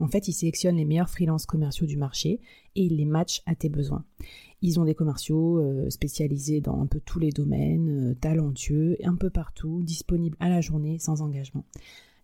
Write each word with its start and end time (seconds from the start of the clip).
En 0.00 0.06
fait, 0.06 0.28
ils 0.28 0.32
sélectionnent 0.32 0.76
les 0.76 0.84
meilleurs 0.84 1.10
freelances 1.10 1.46
commerciaux 1.46 1.86
du 1.86 1.96
marché 1.96 2.40
et 2.76 2.84
ils 2.84 2.96
les 2.96 3.04
matchent 3.04 3.42
à 3.46 3.54
tes 3.54 3.68
besoins. 3.68 4.04
Ils 4.62 4.78
ont 4.78 4.84
des 4.84 4.94
commerciaux 4.94 5.58
euh, 5.58 5.90
spécialisés 5.90 6.60
dans 6.60 6.80
un 6.80 6.86
peu 6.86 7.00
tous 7.00 7.18
les 7.18 7.30
domaines, 7.30 8.10
euh, 8.10 8.14
talentueux, 8.14 8.96
un 9.02 9.16
peu 9.16 9.30
partout, 9.30 9.82
disponibles 9.82 10.36
à 10.40 10.48
la 10.48 10.60
journée 10.60 10.98
sans 10.98 11.20
engagement. 11.22 11.64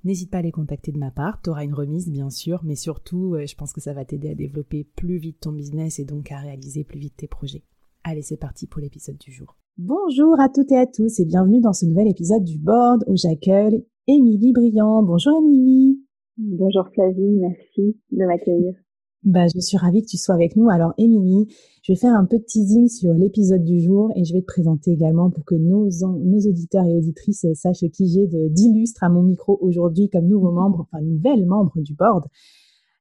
N'hésite 0.05 0.31
pas 0.31 0.39
à 0.39 0.43
les 0.43 0.53
contacter 0.53 0.93
de 0.93 0.99
ma 0.99 1.11
part, 1.11 1.41
tu 1.41 1.51
auras 1.51 1.65
une 1.65 1.75
remise 1.75 2.11
bien 2.11 2.29
sûr, 2.29 2.61
mais 2.63 2.77
surtout 2.77 3.35
euh, 3.35 3.47
je 3.47 3.57
pense 3.57 3.73
que 3.73 3.81
ça 3.81 3.95
va 3.95 4.05
t'aider 4.05 4.29
à 4.29 4.35
développer 4.35 4.85
plus 4.85 5.17
vite 5.17 5.41
ton 5.41 5.53
business 5.53 5.99
et 5.99 6.05
donc 6.05 6.31
à 6.31 6.39
réaliser 6.39 6.85
plus 6.85 6.99
vite 6.99 7.17
tes 7.17 7.27
projets. 7.27 7.65
Allez, 8.05 8.23
c'est 8.23 8.37
parti 8.37 8.67
pour 8.67 8.83
l'épisode 8.83 9.17
du 9.17 9.33
jour. 9.33 9.57
Bonjour 9.79 10.39
à 10.39 10.49
toutes 10.49 10.71
et 10.73 10.77
à 10.77 10.87
tous 10.87 11.19
et 11.19 11.25
bienvenue 11.25 11.61
dans 11.61 11.73
ce 11.73 11.87
nouvel 11.87 12.09
épisode 12.09 12.45
du 12.45 12.59
Board 12.59 13.03
où 13.09 13.17
j'accueille 13.17 13.85
Émilie 14.07 14.53
Briand. 14.53 15.03
Bonjour 15.03 15.39
Émilie. 15.39 16.04
Bonjour 16.37 16.89
Flavie, 16.93 17.37
merci 17.39 17.97
de 18.11 18.27
m'accueillir. 18.27 18.75
Bah, 19.23 19.47
je 19.55 19.61
suis 19.61 19.77
ravie 19.77 20.03
que 20.03 20.09
tu 20.09 20.17
sois 20.17 20.35
avec 20.35 20.57
nous. 20.57 20.69
Alors, 20.69 20.93
Émilie, 20.99 21.47
je 21.83 21.93
vais 21.93 21.97
faire 21.97 22.13
un 22.13 22.27
peu 22.27 22.39
de 22.39 22.43
teasing 22.43 22.89
sur 22.89 23.15
l'épisode 23.15 23.63
du 23.63 23.81
jour 23.81 24.11
et 24.17 24.25
je 24.25 24.35
vais 24.35 24.41
te 24.41 24.47
présenter 24.47 24.91
également 24.91 25.31
pour 25.31 25.45
que 25.45 25.55
nos, 25.55 25.89
auditeurs 25.89 26.87
et 26.87 26.93
auditrices 26.93 27.47
sachent 27.55 27.89
qui 27.93 28.09
j'ai 28.09 28.27
d'illustre 28.51 29.05
à 29.05 29.11
mon 29.11 29.23
micro 29.23 29.57
aujourd'hui 29.63 30.11
comme 30.11 30.27
nouveau 30.27 30.51
membre, 30.51 30.81
enfin 30.81 31.03
nouvelle 31.03 31.47
membre 31.47 31.81
du 31.81 31.95
board. 31.95 32.25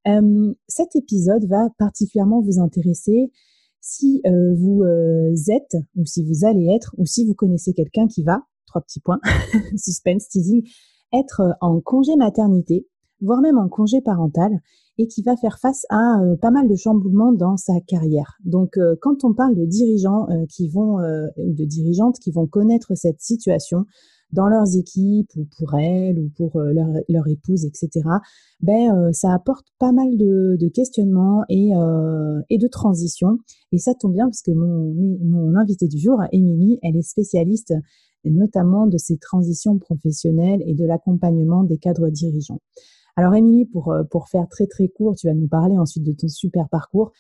Euh, 0.07 0.53
cet 0.67 0.95
épisode 0.95 1.45
va 1.47 1.69
particulièrement 1.79 2.41
vous 2.41 2.59
intéresser 2.59 3.31
si 3.81 4.21
euh, 4.27 4.53
vous 4.55 4.83
euh, 4.83 5.33
êtes 5.49 5.75
ou 5.95 6.05
si 6.05 6.23
vous 6.23 6.45
allez 6.45 6.67
être 6.73 6.93
ou 6.99 7.05
si 7.05 7.25
vous 7.25 7.33
connaissez 7.33 7.73
quelqu'un 7.73 8.07
qui 8.07 8.21
va, 8.21 8.43
trois 8.67 8.81
petits 8.81 8.99
points, 8.99 9.19
suspense, 9.75 10.29
teasing, 10.29 10.61
être 11.11 11.57
en 11.61 11.81
congé 11.81 12.15
maternité, 12.15 12.87
voire 13.23 13.41
même 13.41 13.57
en 13.57 13.67
congé 13.67 14.01
parental 14.01 14.59
et 14.97 15.07
qui 15.07 15.23
va 15.23 15.35
faire 15.35 15.57
face 15.59 15.85
à 15.89 16.21
euh, 16.21 16.35
pas 16.35 16.51
mal 16.51 16.67
de 16.67 16.75
chamboulements 16.75 17.33
dans 17.33 17.57
sa 17.57 17.79
carrière. 17.87 18.37
Donc, 18.45 18.77
euh, 18.77 18.95
quand 19.01 19.23
on 19.23 19.33
parle 19.33 19.55
de 19.55 19.65
dirigeants 19.65 20.29
euh, 20.29 20.45
qui 20.49 20.69
vont 20.69 20.97
ou 21.37 21.53
de 21.53 21.65
dirigeantes 21.65 22.19
qui 22.19 22.31
vont 22.31 22.47
connaître 22.47 22.95
cette 22.95 23.21
situation 23.21 23.85
dans 24.31 24.47
leurs 24.47 24.75
équipes 24.77 25.29
ou 25.35 25.47
pour 25.57 25.75
elles 25.75 26.19
ou 26.19 26.29
pour 26.35 26.59
leur, 26.59 26.87
leur, 27.07 27.27
épouse, 27.27 27.65
etc., 27.65 28.01
ben 28.61 29.11
ça 29.13 29.31
apporte 29.31 29.67
pas 29.77 29.91
mal 29.91 30.17
de, 30.17 30.57
de 30.59 30.67
questionnements 30.69 31.43
et, 31.49 31.71
et 32.49 32.57
de 32.57 32.67
transitions. 32.67 33.37
Et 33.71 33.77
ça 33.77 33.93
tombe 33.93 34.13
bien 34.13 34.25
parce 34.25 34.41
que 34.41 34.51
mon, 34.51 34.91
mon 35.21 35.55
invité 35.55 35.87
du 35.87 35.99
jour, 35.99 36.19
Émilie, 36.31 36.79
elle 36.81 36.97
est 36.97 37.07
spécialiste 37.07 37.73
notamment 38.25 38.87
de 38.87 38.97
ces 38.97 39.17
transitions 39.17 39.77
professionnelles 39.77 40.63
et 40.65 40.73
de 40.73 40.85
l'accompagnement 40.85 41.63
des 41.63 41.77
cadres 41.77 42.09
dirigeants. 42.09 42.59
Alors 43.15 43.35
Émilie, 43.35 43.65
pour, 43.65 43.91
euh, 43.91 44.03
pour 44.03 44.27
faire 44.27 44.47
très 44.49 44.65
très 44.65 44.87
court, 44.87 45.15
tu 45.15 45.27
vas 45.27 45.35
nous 45.35 45.47
parler 45.47 45.77
ensuite 45.77 46.03
de 46.03 46.13
ton 46.13 46.27
super 46.27 46.67
parcours. 46.67 47.11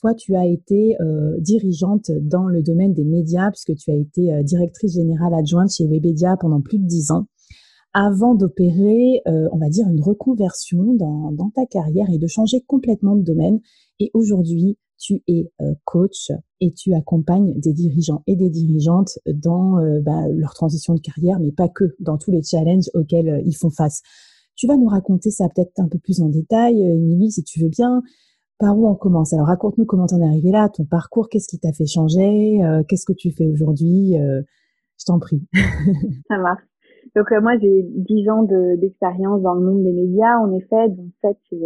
Toi, 0.00 0.14
tu 0.14 0.34
as 0.34 0.46
été 0.46 0.96
euh, 1.00 1.36
dirigeante 1.38 2.10
dans 2.10 2.46
le 2.46 2.62
domaine 2.62 2.94
des 2.94 3.04
médias 3.04 3.50
puisque 3.50 3.74
tu 3.76 3.90
as 3.90 3.94
été 3.94 4.32
euh, 4.32 4.42
directrice 4.42 4.94
générale 4.94 5.34
adjointe 5.34 5.70
chez 5.70 5.86
Webedia 5.86 6.36
pendant 6.40 6.60
plus 6.62 6.78
de 6.78 6.86
dix 6.86 7.10
ans 7.10 7.26
avant 7.94 8.34
d'opérer, 8.34 9.20
on 9.26 9.58
va 9.58 9.68
dire, 9.68 9.86
une 9.86 10.00
reconversion 10.00 10.94
dans, 10.94 11.30
dans, 11.30 11.50
ta 11.50 11.66
carrière 11.66 12.08
et 12.08 12.16
de 12.16 12.26
changer 12.26 12.62
complètement 12.66 13.16
de 13.16 13.22
domaine. 13.22 13.60
Et 14.00 14.10
aujourd'hui, 14.14 14.78
tu 14.98 15.22
es 15.28 15.52
coach 15.84 16.32
et 16.62 16.72
tu 16.72 16.94
accompagnes 16.94 17.52
des 17.60 17.74
dirigeants 17.74 18.22
et 18.26 18.34
des 18.34 18.48
dirigeantes 18.48 19.18
dans 19.26 19.74
bah, 20.00 20.26
leur 20.30 20.54
transition 20.54 20.94
de 20.94 21.00
carrière, 21.00 21.38
mais 21.38 21.52
pas 21.52 21.68
que, 21.68 21.94
dans 22.00 22.16
tous 22.16 22.30
les 22.30 22.42
challenges 22.42 22.88
auxquels 22.94 23.42
ils 23.44 23.52
font 23.52 23.68
face. 23.68 24.00
Tu 24.56 24.66
vas 24.66 24.76
nous 24.76 24.88
raconter 24.88 25.30
ça 25.30 25.48
peut-être 25.48 25.78
un 25.78 25.88
peu 25.88 25.98
plus 25.98 26.20
en 26.20 26.28
détail, 26.28 26.74
euh, 26.74 26.94
Émilie, 26.94 27.30
si 27.30 27.42
tu 27.42 27.60
veux 27.60 27.68
bien. 27.68 28.02
Par 28.58 28.78
où 28.78 28.88
on 28.88 28.94
commence? 28.94 29.32
Alors 29.32 29.46
raconte-nous 29.46 29.86
comment 29.86 30.06
t'en 30.06 30.20
es 30.20 30.26
arrivé 30.26 30.50
là, 30.50 30.68
ton 30.68 30.84
parcours, 30.84 31.28
qu'est-ce 31.28 31.48
qui 31.48 31.58
t'a 31.58 31.72
fait 31.72 31.86
changer, 31.86 32.62
euh, 32.62 32.82
qu'est-ce 32.88 33.04
que 33.04 33.12
tu 33.12 33.32
fais 33.32 33.48
aujourd'hui 33.48 34.16
euh, 34.16 34.42
Je 34.98 35.04
t'en 35.04 35.18
prie. 35.18 35.42
ça 36.28 36.38
marche. 36.38 36.62
Donc 37.16 37.26
moi 37.42 37.58
j'ai 37.60 37.82
10 37.82 38.30
ans 38.30 38.42
d'expérience 38.44 39.42
dans 39.42 39.54
le 39.54 39.66
monde 39.66 39.82
des 39.82 39.92
médias, 39.92 40.38
en 40.38 40.52
effet, 40.52 40.88
dont 40.90 41.10
7 41.22 41.36
chez. 41.50 41.58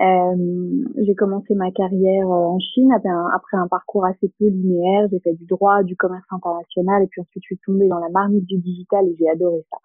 Euh, 0.00 0.84
j'ai 1.04 1.14
commencé 1.14 1.54
ma 1.54 1.70
carrière 1.72 2.28
en 2.28 2.58
Chine 2.58 2.90
après 2.92 3.56
un 3.56 3.68
parcours 3.68 4.06
assez 4.06 4.32
peu 4.38 4.48
linéaire. 4.48 5.08
J'ai 5.10 5.20
fait 5.20 5.34
du 5.34 5.44
droit, 5.46 5.82
du 5.82 5.96
commerce 5.96 6.26
international 6.30 7.02
et 7.02 7.06
puis 7.06 7.20
ensuite 7.20 7.42
je 7.42 7.54
suis 7.54 7.60
tombée 7.66 7.88
dans 7.88 7.98
la 7.98 8.08
marmite 8.08 8.46
du 8.46 8.58
digital 8.58 9.06
et 9.06 9.16
j'ai 9.18 9.28
adoré 9.28 9.64
ça. 9.70 9.78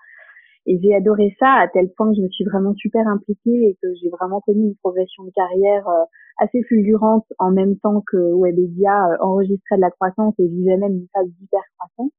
Et 0.68 0.80
j'ai 0.82 0.96
adoré 0.96 1.36
ça 1.40 1.52
à 1.62 1.68
tel 1.68 1.90
point 1.96 2.10
que 2.10 2.18
je 2.18 2.22
me 2.22 2.30
suis 2.30 2.44
vraiment 2.44 2.74
super 2.74 3.08
impliquée 3.08 3.70
et 3.70 3.78
que 3.82 3.88
j'ai 4.02 4.10
vraiment 4.10 4.42
connu 4.42 4.64
une 4.64 4.76
progression 4.76 5.24
de 5.24 5.32
carrière 5.32 5.88
euh, 5.88 6.06
assez 6.40 6.64
fulgurante 6.64 7.26
en 7.38 7.52
même 7.52 7.78
temps 7.78 8.02
que 8.06 8.18
Webedia 8.34 9.10
euh, 9.10 9.18
enregistrait 9.20 9.76
de 9.76 9.82
la 9.82 9.92
croissance 9.92 10.34
et 10.40 10.48
vivait 10.48 10.78
même 10.78 10.94
une 10.94 11.08
phase 11.14 11.28
d'hyper-croissance. 11.40 12.12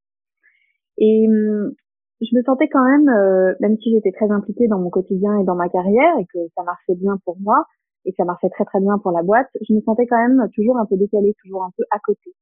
Et 0.99 1.27
hum, 1.29 1.73
je 2.21 2.37
me 2.37 2.43
sentais 2.43 2.69
quand 2.69 2.85
même, 2.85 3.09
euh, 3.09 3.55
même 3.61 3.77
si 3.79 3.93
j'étais 3.93 4.13
très 4.13 4.31
impliquée 4.31 4.69
dans 4.69 4.79
mon 4.79 4.91
quotidien 4.91 5.37
et 5.39 5.45
dans 5.45 5.57
ma 5.57 5.69
carrière 5.69 6.17
et 6.21 6.27
que 6.27 6.39
ça 6.55 6.63
marchait 6.63 6.95
bien 6.95 7.19
pour 7.25 7.39
moi 7.41 7.65
et 8.05 8.13
que 8.13 8.17
ça 8.17 8.25
marchait 8.25 8.51
très 8.51 8.65
très 8.65 8.81
bien 8.81 8.97
pour 8.99 9.11
la 9.11 9.23
boîte, 9.23 9.49
je 9.69 9.75
me 9.75 9.81
sentais 9.81 10.07
quand 10.07 10.17
même 10.17 10.49
toujours 10.55 10.79
un 10.79 10.87
peu 10.87 10.97
décalée, 10.97 11.35
toujours 11.43 11.65
un 11.65 11.73
peu 11.77 11.83
à 11.91 11.99
côté. 11.99 12.33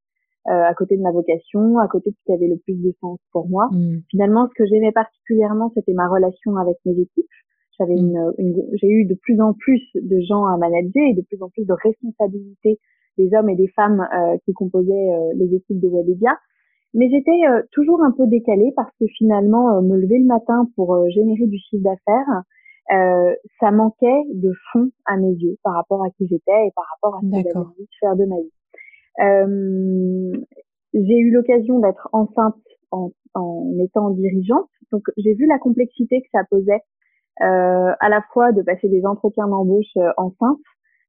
Euh, 0.46 0.62
à 0.62 0.74
côté 0.74 0.98
de 0.98 1.00
ma 1.00 1.10
vocation, 1.10 1.78
à 1.78 1.88
côté 1.88 2.10
de 2.10 2.16
ce 2.16 2.24
qui 2.26 2.32
avait 2.34 2.48
le 2.48 2.58
plus 2.58 2.74
de 2.74 2.92
sens 3.00 3.18
pour 3.32 3.48
moi. 3.48 3.70
Mm. 3.72 4.00
Finalement, 4.10 4.46
ce 4.46 4.52
que 4.54 4.66
j'aimais 4.66 4.92
particulièrement, 4.92 5.72
c'était 5.74 5.94
ma 5.94 6.06
relation 6.06 6.58
avec 6.58 6.76
mes 6.84 6.92
équipes. 6.92 7.30
J'avais 7.78 7.94
mm. 7.94 8.34
une, 8.36 8.62
j'ai 8.74 8.88
eu 8.88 9.06
de 9.06 9.14
plus 9.14 9.40
en 9.40 9.54
plus 9.54 9.80
de 9.94 10.20
gens 10.20 10.44
à 10.44 10.58
manager 10.58 11.02
et 11.08 11.14
de 11.14 11.22
plus 11.22 11.40
en 11.40 11.48
plus 11.48 11.64
de 11.64 11.72
responsabilités 11.72 12.78
des 13.16 13.30
hommes 13.34 13.48
et 13.48 13.56
des 13.56 13.68
femmes 13.68 14.06
euh, 14.14 14.36
qui 14.44 14.52
composaient 14.52 14.92
euh, 14.92 15.32
les 15.34 15.54
équipes 15.54 15.80
de 15.80 15.88
Webedia. 15.88 16.36
Mais 16.92 17.08
j'étais 17.08 17.40
toujours 17.72 18.04
un 18.04 18.12
peu 18.12 18.26
décalée 18.26 18.72
parce 18.76 18.92
que 19.00 19.06
finalement, 19.16 19.82
me 19.82 19.96
lever 19.96 20.18
le 20.18 20.26
matin 20.26 20.68
pour 20.76 20.96
générer 21.10 21.46
du 21.46 21.58
chiffre 21.58 21.82
d'affaires, 21.82 22.42
ça 23.58 23.72
manquait 23.72 24.22
de 24.32 24.52
fond 24.70 24.90
à 25.04 25.16
mes 25.16 25.32
yeux 25.32 25.56
par 25.64 25.74
rapport 25.74 26.04
à 26.04 26.10
qui 26.10 26.28
j'étais 26.28 26.66
et 26.66 26.70
par 26.76 26.84
rapport 26.94 27.18
à 27.18 27.20
ce 27.20 27.26
que 27.26 27.48
j'avais 27.48 27.56
envie 27.56 27.82
de 27.82 27.88
faire 27.98 28.14
de 28.14 28.26
ma 28.26 28.36
vie. 28.36 28.52
Euh, 29.20 30.32
j'ai 30.92 31.18
eu 31.18 31.30
l'occasion 31.30 31.80
d'être 31.80 32.08
enceinte 32.12 32.56
en, 32.90 33.10
en, 33.34 33.72
étant 33.84 34.10
dirigeante, 34.10 34.68
donc 34.92 35.02
j'ai 35.16 35.34
vu 35.34 35.46
la 35.46 35.58
complexité 35.58 36.20
que 36.22 36.28
ça 36.32 36.44
posait 36.48 36.82
euh, 37.42 37.92
à 37.98 38.08
la 38.08 38.22
fois 38.32 38.52
de 38.52 38.62
passer 38.62 38.88
des 38.88 39.04
entretiens 39.04 39.48
d'embauche 39.48 39.96
euh, 39.96 40.12
enceinte 40.16 40.60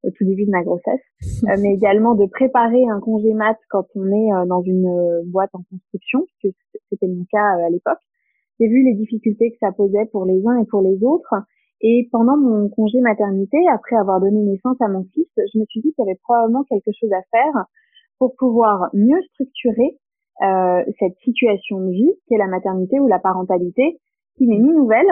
au 0.03 0.09
tout 0.09 0.25
début 0.25 0.45
de 0.45 0.51
ma 0.51 0.63
grossesse, 0.63 1.01
euh, 1.43 1.55
mais 1.61 1.73
également 1.73 2.15
de 2.15 2.25
préparer 2.25 2.83
un 2.87 2.99
congé 2.99 3.33
mat 3.33 3.57
quand 3.69 3.85
on 3.95 4.07
est 4.07 4.47
dans 4.47 4.61
une 4.63 5.21
boîte 5.27 5.51
en 5.53 5.61
construction, 5.69 6.25
puisque 6.39 6.55
c'était 6.89 7.07
mon 7.07 7.25
cas 7.31 7.65
à 7.65 7.69
l'époque. 7.69 7.99
j'ai 8.59 8.67
vu 8.67 8.83
les 8.83 8.93
difficultés 8.93 9.51
que 9.51 9.57
ça 9.59 9.71
posait 9.71 10.05
pour 10.11 10.25
les 10.25 10.41
uns 10.47 10.57
et 10.61 10.65
pour 10.65 10.81
les 10.81 11.03
autres. 11.03 11.33
Et 11.81 12.07
pendant 12.11 12.37
mon 12.37 12.69
congé 12.69 12.99
maternité, 13.01 13.57
après 13.71 13.95
avoir 13.97 14.19
donné 14.19 14.41
naissance 14.41 14.77
à 14.79 14.87
mon 14.87 15.03
fils, 15.13 15.27
je 15.37 15.59
me 15.59 15.65
suis 15.65 15.81
dit 15.81 15.93
qu'il 15.93 16.05
y 16.05 16.07
avait 16.07 16.19
probablement 16.23 16.63
quelque 16.63 16.91
chose 16.99 17.11
à 17.11 17.21
faire 17.31 17.65
pour 18.19 18.35
pouvoir 18.37 18.89
mieux 18.93 19.21
structurer 19.33 19.97
euh, 20.41 20.83
cette 20.99 21.17
situation 21.23 21.79
de 21.79 21.91
vie 21.91 22.11
qu'est 22.27 22.37
la 22.37 22.47
maternité 22.47 22.99
ou 22.99 23.07
la 23.07 23.19
parentalité, 23.19 23.99
qui 24.37 24.47
n'est 24.47 24.59
ni 24.59 24.69
nouvelle, 24.69 25.07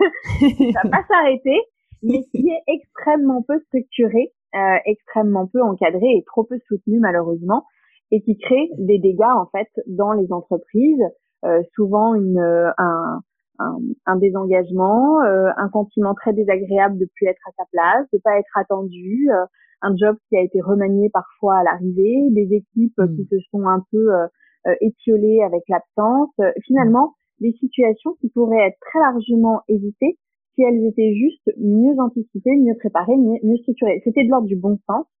qui 0.38 0.72
va 0.72 0.82
pas 0.82 1.04
s'arrêter, 1.08 1.60
mais 2.02 2.24
qui 2.32 2.48
est 2.48 2.62
extrêmement 2.66 3.42
peu 3.42 3.58
structurée, 3.66 4.32
euh, 4.54 4.78
extrêmement 4.86 5.46
peu 5.46 5.62
encadrée 5.62 6.10
et 6.16 6.24
trop 6.26 6.44
peu 6.44 6.58
soutenue 6.66 6.98
malheureusement, 7.00 7.64
et 8.10 8.20
qui 8.22 8.36
crée 8.38 8.70
des 8.78 8.98
dégâts 8.98 9.36
en 9.36 9.46
fait 9.46 9.68
dans 9.86 10.12
les 10.12 10.32
entreprises, 10.32 11.02
euh, 11.44 11.62
souvent 11.74 12.14
une, 12.14 12.40
un, 12.78 13.20
un, 13.58 13.76
un 14.06 14.16
désengagement, 14.16 15.22
euh, 15.22 15.50
un 15.56 15.68
sentiment 15.70 16.14
très 16.14 16.32
désagréable 16.32 16.98
de 16.98 17.08
plus 17.14 17.26
être 17.26 17.40
à 17.48 17.52
sa 17.56 17.64
place, 17.70 18.06
de 18.12 18.18
pas 18.22 18.38
être 18.38 18.56
attendu, 18.56 19.28
euh, 19.30 19.44
un 19.82 19.94
job 19.96 20.16
qui 20.28 20.36
a 20.36 20.42
été 20.42 20.60
remanié 20.60 21.10
parfois 21.10 21.58
à 21.58 21.62
l'arrivée, 21.64 22.28
des 22.30 22.48
équipes 22.52 22.94
qui 22.96 23.22
hmm. 23.22 23.28
se 23.30 23.36
sont 23.50 23.66
un 23.66 23.84
peu 23.90 24.12
euh, 24.12 24.74
étiolées 24.80 25.40
avec 25.42 25.62
l'absence. 25.68 26.34
Finalement, 26.64 27.14
des 27.40 27.52
situations 27.52 28.14
qui 28.20 28.28
pourraient 28.30 28.68
être 28.68 28.78
très 28.80 29.00
largement 29.00 29.62
évitées 29.68 30.18
si 30.54 30.62
elles 30.62 30.84
étaient 30.84 31.14
juste 31.14 31.50
mieux 31.56 31.94
anticipées, 32.00 32.56
mieux 32.56 32.76
préparées, 32.78 33.16
mieux, 33.16 33.38
mieux 33.44 33.56
structurées. 33.58 34.00
C'était 34.02 34.24
de 34.24 34.30
l'ordre 34.30 34.48
du 34.48 34.56
bon 34.56 34.76
sens, 34.88 35.06
Mm. 35.06 35.17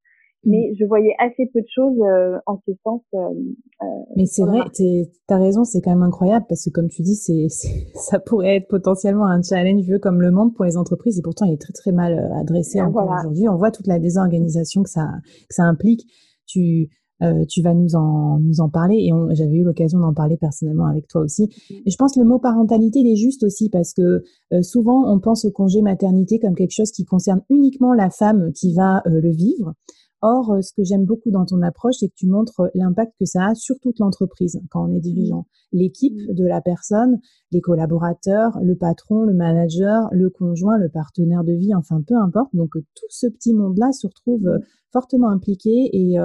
Mais 0.48 0.74
je 0.78 0.84
voyais 0.86 1.14
assez 1.18 1.46
peu 1.52 1.60
de 1.60 1.66
choses 1.72 2.00
euh, 2.00 2.38
en 2.46 2.58
ce 2.66 2.72
sens. 2.82 3.02
Euh, 3.14 3.18
euh 3.18 3.86
mais 4.16 4.24
c'est 4.24 4.44
vrai, 4.44 4.60
tu 4.74 4.84
as 5.28 5.38
raison, 5.38 5.64
c'est 5.64 5.80
quand 5.82 5.90
même 5.90 6.02
incroyable 6.02 6.46
parce 6.48 6.64
que 6.64 6.70
comme 6.70 6.88
tu 6.88 7.02
dis, 7.02 7.14
c'est 7.14 7.48
ça 7.94 8.18
pourrait 8.18 8.56
être 8.56 8.68
potentiellement 8.68 9.26
un 9.26 9.42
challenge 9.42 9.82
vieux 9.82 9.98
comme 9.98 10.20
le 10.22 10.30
monde 10.30 10.54
pour 10.54 10.64
les 10.64 10.76
entreprises 10.76 11.18
et 11.18 11.22
pourtant 11.22 11.44
il 11.44 11.52
est 11.52 11.60
très 11.60 11.74
très 11.74 11.92
mal 11.92 12.32
adressé 12.40 12.80
encore 12.80 13.10
aujourd'hui. 13.18 13.48
On 13.48 13.56
voit 13.56 13.70
toute 13.70 13.86
la 13.86 13.98
désorganisation 13.98 14.82
que 14.82 14.90
ça 14.90 15.06
que 15.48 15.54
ça 15.54 15.64
implique. 15.64 16.06
Tu 16.46 16.88
euh, 17.20 17.44
tu 17.48 17.62
vas 17.62 17.74
nous 17.74 17.96
en 17.96 18.38
nous 18.38 18.60
en 18.60 18.68
parler 18.68 18.94
et 18.94 19.34
j'avais 19.34 19.56
eu 19.56 19.64
l'occasion 19.64 19.98
d'en 19.98 20.14
parler 20.14 20.36
personnellement 20.36 20.86
avec 20.86 21.08
toi 21.08 21.20
aussi. 21.20 21.50
Mm. 21.68 21.74
Et 21.84 21.90
je 21.90 21.96
pense 21.96 22.14
que 22.14 22.20
le 22.20 22.26
mot 22.26 22.38
parentalité 22.38 23.00
il 23.00 23.12
est 23.12 23.16
juste 23.16 23.42
aussi 23.42 23.68
parce 23.68 23.92
que 23.92 24.22
souvent 24.62 25.12
on 25.12 25.18
pense 25.18 25.44
au 25.44 25.50
congé 25.50 25.82
maternité 25.82 26.38
comme 26.38 26.54
quelque 26.54 26.74
chose 26.74 26.92
qui 26.92 27.04
concerne 27.04 27.42
uniquement 27.50 27.92
la 27.92 28.08
femme 28.08 28.52
qui 28.54 28.72
va 28.72 29.02
le 29.04 29.30
vivre. 29.30 29.74
Or, 30.20 30.52
euh, 30.52 30.62
ce 30.62 30.72
que 30.72 30.82
j'aime 30.82 31.04
beaucoup 31.04 31.30
dans 31.30 31.44
ton 31.44 31.62
approche, 31.62 31.96
c'est 32.00 32.08
que 32.08 32.14
tu 32.14 32.26
montres 32.26 32.62
l'impact 32.74 33.12
que 33.18 33.24
ça 33.24 33.48
a 33.48 33.54
sur 33.54 33.78
toute 33.80 33.98
l'entreprise 33.98 34.60
quand 34.70 34.88
on 34.88 34.94
est 34.94 35.00
dirigeant. 35.00 35.46
L'équipe 35.72 36.18
de 36.28 36.44
la 36.44 36.60
personne, 36.60 37.18
les 37.52 37.60
collaborateurs, 37.60 38.58
le 38.62 38.74
patron, 38.74 39.22
le 39.22 39.34
manager, 39.34 40.08
le 40.12 40.30
conjoint, 40.30 40.76
le 40.78 40.88
partenaire 40.88 41.44
de 41.44 41.52
vie, 41.52 41.74
enfin 41.74 42.02
peu 42.06 42.16
importe. 42.16 42.54
Donc 42.54 42.76
euh, 42.76 42.80
tout 42.94 43.06
ce 43.10 43.26
petit 43.28 43.54
monde-là 43.54 43.92
se 43.92 44.06
retrouve 44.06 44.46
euh, 44.48 44.58
fortement 44.90 45.28
impliqué 45.28 45.90
et, 45.92 46.16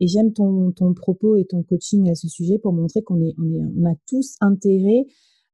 et 0.00 0.06
j'aime 0.06 0.32
ton, 0.32 0.72
ton 0.72 0.94
propos 0.94 1.36
et 1.36 1.44
ton 1.44 1.62
coaching 1.62 2.10
à 2.10 2.14
ce 2.14 2.28
sujet 2.28 2.58
pour 2.58 2.72
montrer 2.72 3.02
qu'on 3.02 3.20
est, 3.20 3.34
on 3.38 3.44
est, 3.44 3.60
on 3.60 3.84
a 3.84 3.94
tous 4.08 4.36
intérêt 4.40 5.04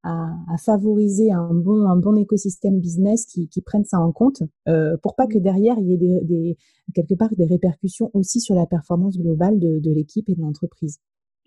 à, 0.02 0.30
à, 0.52 0.56
favoriser 0.56 1.30
un 1.32 1.54
bon, 1.54 1.88
un 1.88 1.96
bon 1.96 2.16
écosystème 2.16 2.80
business 2.80 3.26
qui, 3.26 3.48
qui 3.48 3.62
prenne 3.62 3.84
ça 3.84 3.98
en 3.98 4.12
compte 4.12 4.42
euh, 4.68 4.96
pour 5.02 5.14
pas 5.14 5.26
que 5.26 5.38
mmh. 5.38 5.42
derrière 5.42 5.78
il 5.78 5.88
y 5.88 5.94
ait 5.94 5.98
des, 5.98 6.20
des, 6.22 6.56
quelque 6.94 7.14
part 7.14 7.30
des 7.36 7.46
répercussions 7.46 8.10
aussi 8.14 8.40
sur 8.40 8.54
la 8.54 8.66
performance 8.66 9.18
globale 9.18 9.58
de, 9.58 9.78
de 9.78 9.92
l'équipe 9.92 10.28
et 10.28 10.34
de 10.34 10.40
l'entreprise. 10.40 10.98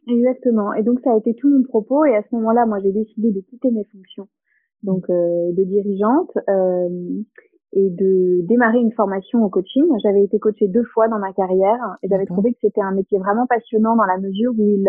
Exactement. 0.08 0.74
Et 0.74 0.84
donc 0.84 1.00
ça 1.04 1.14
a 1.14 1.18
été 1.18 1.34
tout 1.34 1.50
mon 1.50 1.64
propos. 1.64 2.06
Et 2.06 2.16
à 2.16 2.22
ce 2.22 2.36
moment-là, 2.36 2.66
moi 2.66 2.80
j'ai 2.82 2.92
décidé 2.92 3.32
de 3.32 3.42
quitter 3.42 3.72
mes 3.72 3.86
fonctions 3.86 4.28
donc 4.86 5.10
euh, 5.10 5.52
de 5.52 5.64
dirigeante 5.64 6.32
euh, 6.48 6.90
et 7.74 7.90
de 7.90 8.46
démarrer 8.48 8.80
une 8.80 8.94
formation 8.94 9.44
au 9.44 9.50
coaching. 9.50 9.84
J'avais 10.04 10.24
été 10.24 10.40
coachée 10.40 10.68
deux 10.68 10.86
fois 10.94 11.08
dans 11.10 11.20
ma 11.20 11.34
carrière 11.34 11.98
et 12.04 12.08
j'avais 12.08 12.26
trouvé 12.26 12.54
que 12.54 12.60
c'était 12.62 12.82
un 12.82 12.94
métier 12.94 13.18
vraiment 13.18 13.48
passionnant 13.48 13.96
dans 13.96 14.06
la 14.06 14.18
mesure 14.18 14.54
où 14.58 14.70
il 14.70 14.88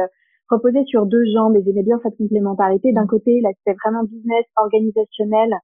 reposait 0.48 0.84
sur 0.84 1.06
deux 1.06 1.24
jambes 1.34 1.56
et 1.56 1.62
j'aimais 1.64 1.82
bien 1.82 1.98
cette 2.02 2.16
complémentarité. 2.16 2.92
D'un 2.92 3.06
côté, 3.06 3.40
l'aspect 3.40 3.76
vraiment 3.84 4.04
business, 4.04 4.44
organisationnel, 4.56 5.54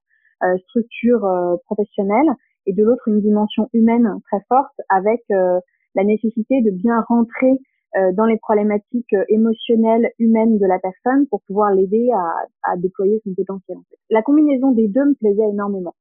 euh, 0.43 0.57
structure 0.69 1.25
euh, 1.25 1.55
professionnelle, 1.65 2.29
et 2.65 2.73
de 2.73 2.83
l'autre, 2.83 3.07
une 3.07 3.21
dimension 3.21 3.69
humaine 3.73 4.09
très 4.29 4.41
forte 4.47 4.75
avec 4.89 5.21
euh, 5.31 5.59
la 5.95 6.03
nécessité 6.03 6.61
de 6.61 6.71
bien 6.71 7.01
rentrer 7.07 7.59
euh, 7.95 8.11
dans 8.13 8.25
les 8.25 8.37
problématiques 8.37 9.13
émotionnelles, 9.29 10.11
humaines 10.19 10.57
de 10.57 10.65
la 10.65 10.79
personne 10.79 11.27
pour 11.27 11.41
pouvoir 11.47 11.71
l'aider 11.71 12.09
à, 12.13 12.71
à, 12.71 12.77
déployer 12.77 13.21
son 13.23 13.33
potentiel. 13.33 13.77
La 14.09 14.21
combinaison 14.21 14.71
des 14.71 14.87
deux 14.87 15.05
me 15.05 15.13
plaisait 15.15 15.49
énormément. 15.49 15.93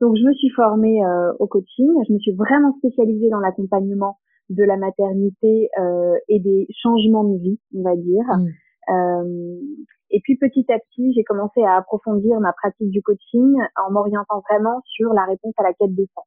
Donc, 0.00 0.16
je 0.16 0.24
me 0.24 0.32
suis 0.32 0.50
formée 0.50 0.98
au 1.38 1.46
coaching, 1.46 1.90
je 2.08 2.12
me 2.14 2.18
suis 2.20 2.32
vraiment 2.32 2.74
spécialisée 2.78 3.28
dans 3.28 3.38
l'accompagnement 3.38 4.16
de 4.50 4.64
la 4.64 4.76
maternité 4.76 5.70
euh, 5.78 6.14
et 6.28 6.40
des 6.40 6.66
changements 6.82 7.24
de 7.24 7.38
vie, 7.38 7.58
on 7.74 7.82
va 7.82 7.96
dire. 7.96 8.24
Mm. 8.36 8.48
Euh, 8.92 9.60
et 10.10 10.20
puis 10.22 10.36
petit 10.36 10.66
à 10.72 10.78
petit, 10.78 11.12
j'ai 11.14 11.22
commencé 11.22 11.62
à 11.62 11.76
approfondir 11.76 12.40
ma 12.40 12.52
pratique 12.52 12.90
du 12.90 13.02
coaching 13.02 13.54
en 13.76 13.92
m'orientant 13.92 14.42
vraiment 14.50 14.80
sur 14.84 15.12
la 15.12 15.24
réponse 15.24 15.54
à 15.58 15.62
la 15.62 15.72
quête 15.72 15.94
de 15.94 16.04
sens, 16.14 16.24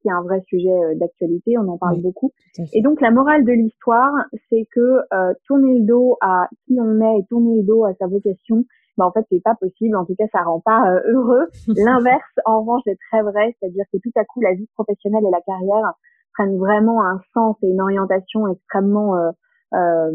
qui 0.00 0.08
est 0.08 0.12
un 0.12 0.22
vrai 0.22 0.42
sujet 0.48 0.72
euh, 0.72 0.94
d'actualité, 0.96 1.58
on 1.58 1.68
en 1.68 1.76
parle 1.76 2.00
beaucoup. 2.00 2.32
Et 2.72 2.80
donc 2.80 3.02
la 3.02 3.10
morale 3.10 3.44
de 3.44 3.52
l'histoire, 3.52 4.12
c'est 4.48 4.66
que 4.74 5.00
euh, 5.12 5.34
tourner 5.46 5.78
le 5.78 5.84
dos 5.84 6.16
à 6.22 6.48
qui 6.66 6.78
on 6.80 7.00
est 7.00 7.20
et 7.20 7.24
tourner 7.28 7.56
le 7.56 7.62
dos 7.64 7.84
à 7.84 7.92
sa 7.98 8.06
vocation, 8.06 8.64
bah 8.96 9.06
en 9.06 9.12
fait 9.12 9.26
c'est 9.30 9.42
pas 9.42 9.54
possible. 9.54 9.94
En 9.96 10.06
tout 10.06 10.14
cas, 10.18 10.26
ça 10.32 10.42
rend 10.42 10.60
pas 10.60 10.90
euh, 10.90 11.12
heureux. 11.12 11.48
L'inverse, 11.76 12.22
en 12.46 12.60
revanche, 12.60 12.82
est 12.86 12.98
très 13.10 13.22
vrai, 13.22 13.54
c'est-à-dire 13.60 13.84
que 13.92 13.98
tout 13.98 14.12
à 14.16 14.24
coup 14.24 14.40
la 14.40 14.54
vie 14.54 14.68
professionnelle 14.74 15.24
et 15.26 15.30
la 15.30 15.42
carrière 15.42 15.92
prennent 16.38 16.56
vraiment 16.56 17.02
un 17.02 17.20
sens 17.34 17.56
et 17.62 17.68
une 17.68 17.80
orientation 17.80 18.46
extrêmement 18.48 19.16
euh, 19.16 19.30
euh, 19.74 20.10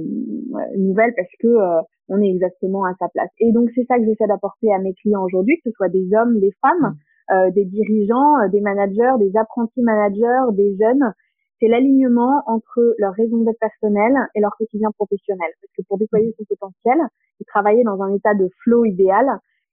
nouvelle 0.78 1.14
parce 1.16 1.30
que 1.40 1.48
euh, 1.48 1.82
on 2.08 2.22
est 2.22 2.30
exactement 2.30 2.86
à 2.86 2.94
sa 3.00 3.08
place. 3.10 3.30
Et 3.40 3.52
donc 3.52 3.70
c'est 3.76 3.86
ça 3.86 3.98
que 3.98 4.06
j'essaie 4.06 4.28
d'apporter 4.28 4.74
à 4.74 4.80
mes 4.80 4.94
clients 4.94 5.24
aujourd'hui, 5.24 5.58
que 5.58 5.70
ce 5.70 5.76
soit 5.76 5.90
des 5.90 6.08
hommes, 6.14 6.40
des 6.40 6.54
femmes, 6.62 6.96
mm. 6.96 7.34
euh, 7.34 7.52
des 7.52 7.66
dirigeants, 7.66 8.48
des 8.50 8.62
managers, 8.62 9.14
des 9.20 9.38
apprentis 9.38 9.82
managers, 9.82 10.54
des 10.54 10.76
jeunes. 10.78 11.14
C'est 11.60 11.68
l'alignement 11.68 12.42
entre 12.48 12.96
leur 12.98 13.14
raison 13.14 13.44
d'être 13.44 13.60
personnelle 13.60 14.18
et 14.36 14.42
leur 14.42 14.52
quotidien 14.58 14.90
professionnel. 14.98 15.50
Parce 15.62 15.74
que 15.78 15.84
pour 15.88 15.98
déployer 15.98 16.30
mm. 16.30 16.34
son 16.38 16.46
potentiel 16.46 17.00
et 17.42 17.46
travailler 17.46 17.84
dans 17.84 18.02
un 18.02 18.14
état 18.14 18.34
de 18.34 18.50
flow 18.64 18.86
idéal, 18.86 19.28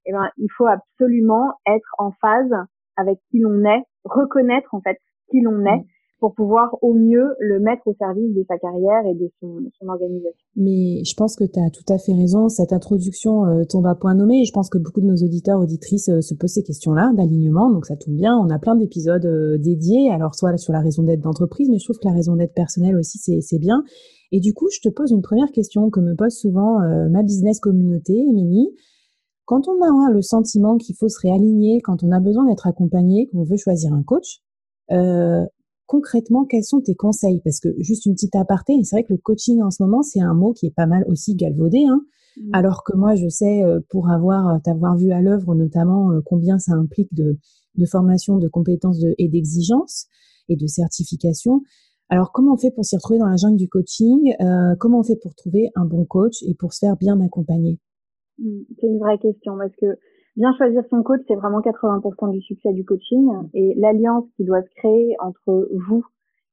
eh 0.07 0.13
ben, 0.13 0.31
il 0.37 0.49
faut 0.57 0.67
absolument 0.67 1.53
être 1.67 1.95
en 1.99 2.11
phase 2.21 2.53
avec 2.97 3.19
qui 3.31 3.39
l'on 3.39 3.65
est, 3.65 3.83
reconnaître 4.05 4.75
en 4.75 4.81
fait 4.81 4.99
qui 5.31 5.41
l'on 5.43 5.65
est 5.65 5.79
mm 5.79 5.85
pour 6.21 6.35
pouvoir 6.35 6.77
au 6.83 6.93
mieux 6.93 7.35
le 7.39 7.61
mettre 7.61 7.87
au 7.87 7.95
service 7.95 8.35
de 8.35 8.45
sa 8.47 8.59
carrière 8.59 9.07
et 9.07 9.15
de 9.15 9.31
son, 9.41 9.59
son 9.79 9.89
organisation. 9.89 10.47
Mais 10.55 11.03
je 11.05 11.15
pense 11.15 11.35
que 11.35 11.45
tu 11.45 11.59
as 11.59 11.71
tout 11.71 11.85
à 11.89 11.99
fait 11.99 12.13
raison. 12.13 12.49
Cette 12.49 12.73
introduction 12.73 13.47
euh, 13.47 13.65
tombe 13.65 13.87
à 13.87 13.95
point 13.95 14.15
nommé 14.15 14.43
et 14.43 14.45
je 14.45 14.53
pense 14.53 14.69
que 14.69 14.79
beaucoup 14.79 15.01
de 15.01 15.07
nos 15.07 15.17
auditeurs, 15.17 15.59
auditrices 15.59 16.11
euh, 16.11 16.21
se 16.21 16.35
posent 16.35 16.53
ces 16.53 16.63
questions-là 16.63 17.13
d'alignement. 17.17 17.71
Donc 17.71 17.87
ça 17.87 17.97
tombe 17.97 18.15
bien. 18.15 18.37
On 18.37 18.51
a 18.51 18.59
plein 18.59 18.77
d'épisodes 18.77 19.25
euh, 19.25 19.57
dédiés. 19.59 20.11
Alors 20.11 20.35
soit 20.35 20.57
sur 20.59 20.73
la 20.73 20.81
raison 20.81 21.03
d'être 21.03 21.23
d'entreprise, 21.23 21.69
mais 21.71 21.79
je 21.79 21.85
trouve 21.85 21.99
que 21.99 22.07
la 22.07 22.15
raison 22.15 22.37
d'être 22.37 22.55
personnelle 22.55 22.97
aussi, 22.97 23.19
c'est 23.19 23.59
bien. 23.59 23.83
Et 24.33 24.41
du 24.41 24.55
coup, 24.55 24.69
je 24.71 24.81
te 24.87 24.93
pose 24.93 25.11
une 25.11 25.23
première 25.23 25.51
question 25.51 25.91
que 25.91 26.01
me 26.01 26.15
pose 26.15 26.35
souvent 26.35 26.79
ma 27.11 27.25
business 27.25 27.59
communauté, 27.59 28.13
Émilie. 28.13 28.69
Quand 29.45 29.67
on 29.67 29.83
a 29.83 30.13
le 30.13 30.23
sentiment 30.23 30.77
qu'il 30.77 30.95
faut 30.95 31.09
se 31.09 31.19
réaligner, 31.21 31.81
quand 31.81 32.05
on 32.05 32.13
a 32.13 32.21
besoin 32.21 32.47
d'être 32.47 32.69
accompagné, 32.69 33.27
qu'on 33.33 33.43
veut 33.43 33.57
choisir 33.57 33.93
un 33.93 34.05
coach, 34.05 34.43
euh, 34.93 35.45
concrètement, 35.91 36.45
quels 36.45 36.63
sont 36.63 36.81
tes 36.81 36.95
conseils? 36.95 37.41
Parce 37.43 37.59
que 37.59 37.69
juste 37.81 38.07
une 38.07 38.15
petite 38.15 38.37
aparté, 38.37 38.75
c'est 38.85 38.95
vrai 38.95 39.03
que 39.03 39.13
le 39.13 39.19
coaching 39.19 39.61
en 39.61 39.71
ce 39.71 39.83
moment, 39.83 40.03
c'est 40.03 40.21
un 40.21 40.35
mot 40.35 40.53
qui 40.53 40.67
est 40.67 40.75
pas 40.75 40.87
mal 40.87 41.05
aussi 41.09 41.35
galvaudé. 41.35 41.85
Hein 41.85 42.05
mmh. 42.37 42.51
Alors 42.53 42.85
que 42.85 42.97
moi, 42.97 43.17
je 43.17 43.29
sais, 43.29 43.65
euh, 43.65 43.81
pour 43.89 44.09
avoir 44.09 44.49
euh, 44.49 44.59
t'avoir 44.63 44.97
vu 44.97 45.11
à 45.11 45.21
l'œuvre, 45.21 45.57
notamment 45.57 46.13
euh, 46.13 46.21
combien 46.25 46.61
ça 46.61 46.75
implique 46.75 47.13
de, 47.13 47.39
de 47.75 47.87
formation, 47.87 48.39
de 48.39 48.47
compétences 48.47 48.99
et 49.19 49.29
d'exigences 49.29 50.07
et 50.49 50.55
de 50.55 50.67
certification. 50.69 51.63
Alors, 52.09 52.31
comment 52.31 52.55
on 52.55 52.57
fait 52.57 52.71
pour 52.71 52.85
s'y 52.85 52.95
retrouver 52.95 53.19
dans 53.19 53.29
la 53.29 53.37
jungle 53.37 53.57
du 53.57 53.69
coaching? 53.69 54.33
Comment 54.79 55.01
on 55.01 55.05
fait 55.05 55.19
pour 55.21 55.35
trouver 55.35 55.71
un 55.77 55.85
bon 55.85 56.05
coach 56.05 56.43
et 56.43 56.55
pour 56.55 56.73
se 56.73 56.81
faire 56.81 56.97
bien 56.97 57.21
accompagner? 57.21 57.79
Mmh, 58.39 58.63
C'est 58.81 58.87
une 58.87 58.99
vraie 58.99 59.19
question 59.19 59.57
parce 59.59 59.75
que 59.77 59.87
bien 60.41 60.55
choisir 60.57 60.83
son 60.89 61.03
coach, 61.03 61.21
c'est 61.29 61.35
vraiment 61.35 61.61
80% 61.61 62.33
du 62.33 62.41
succès 62.41 62.73
du 62.73 62.85
coaching. 62.85 63.29
Et 63.53 63.75
l'alliance 63.77 64.25
qui 64.37 64.45
doit 64.45 64.63
se 64.63 64.71
créer 64.77 65.15
entre 65.21 65.69
vous 65.87 66.05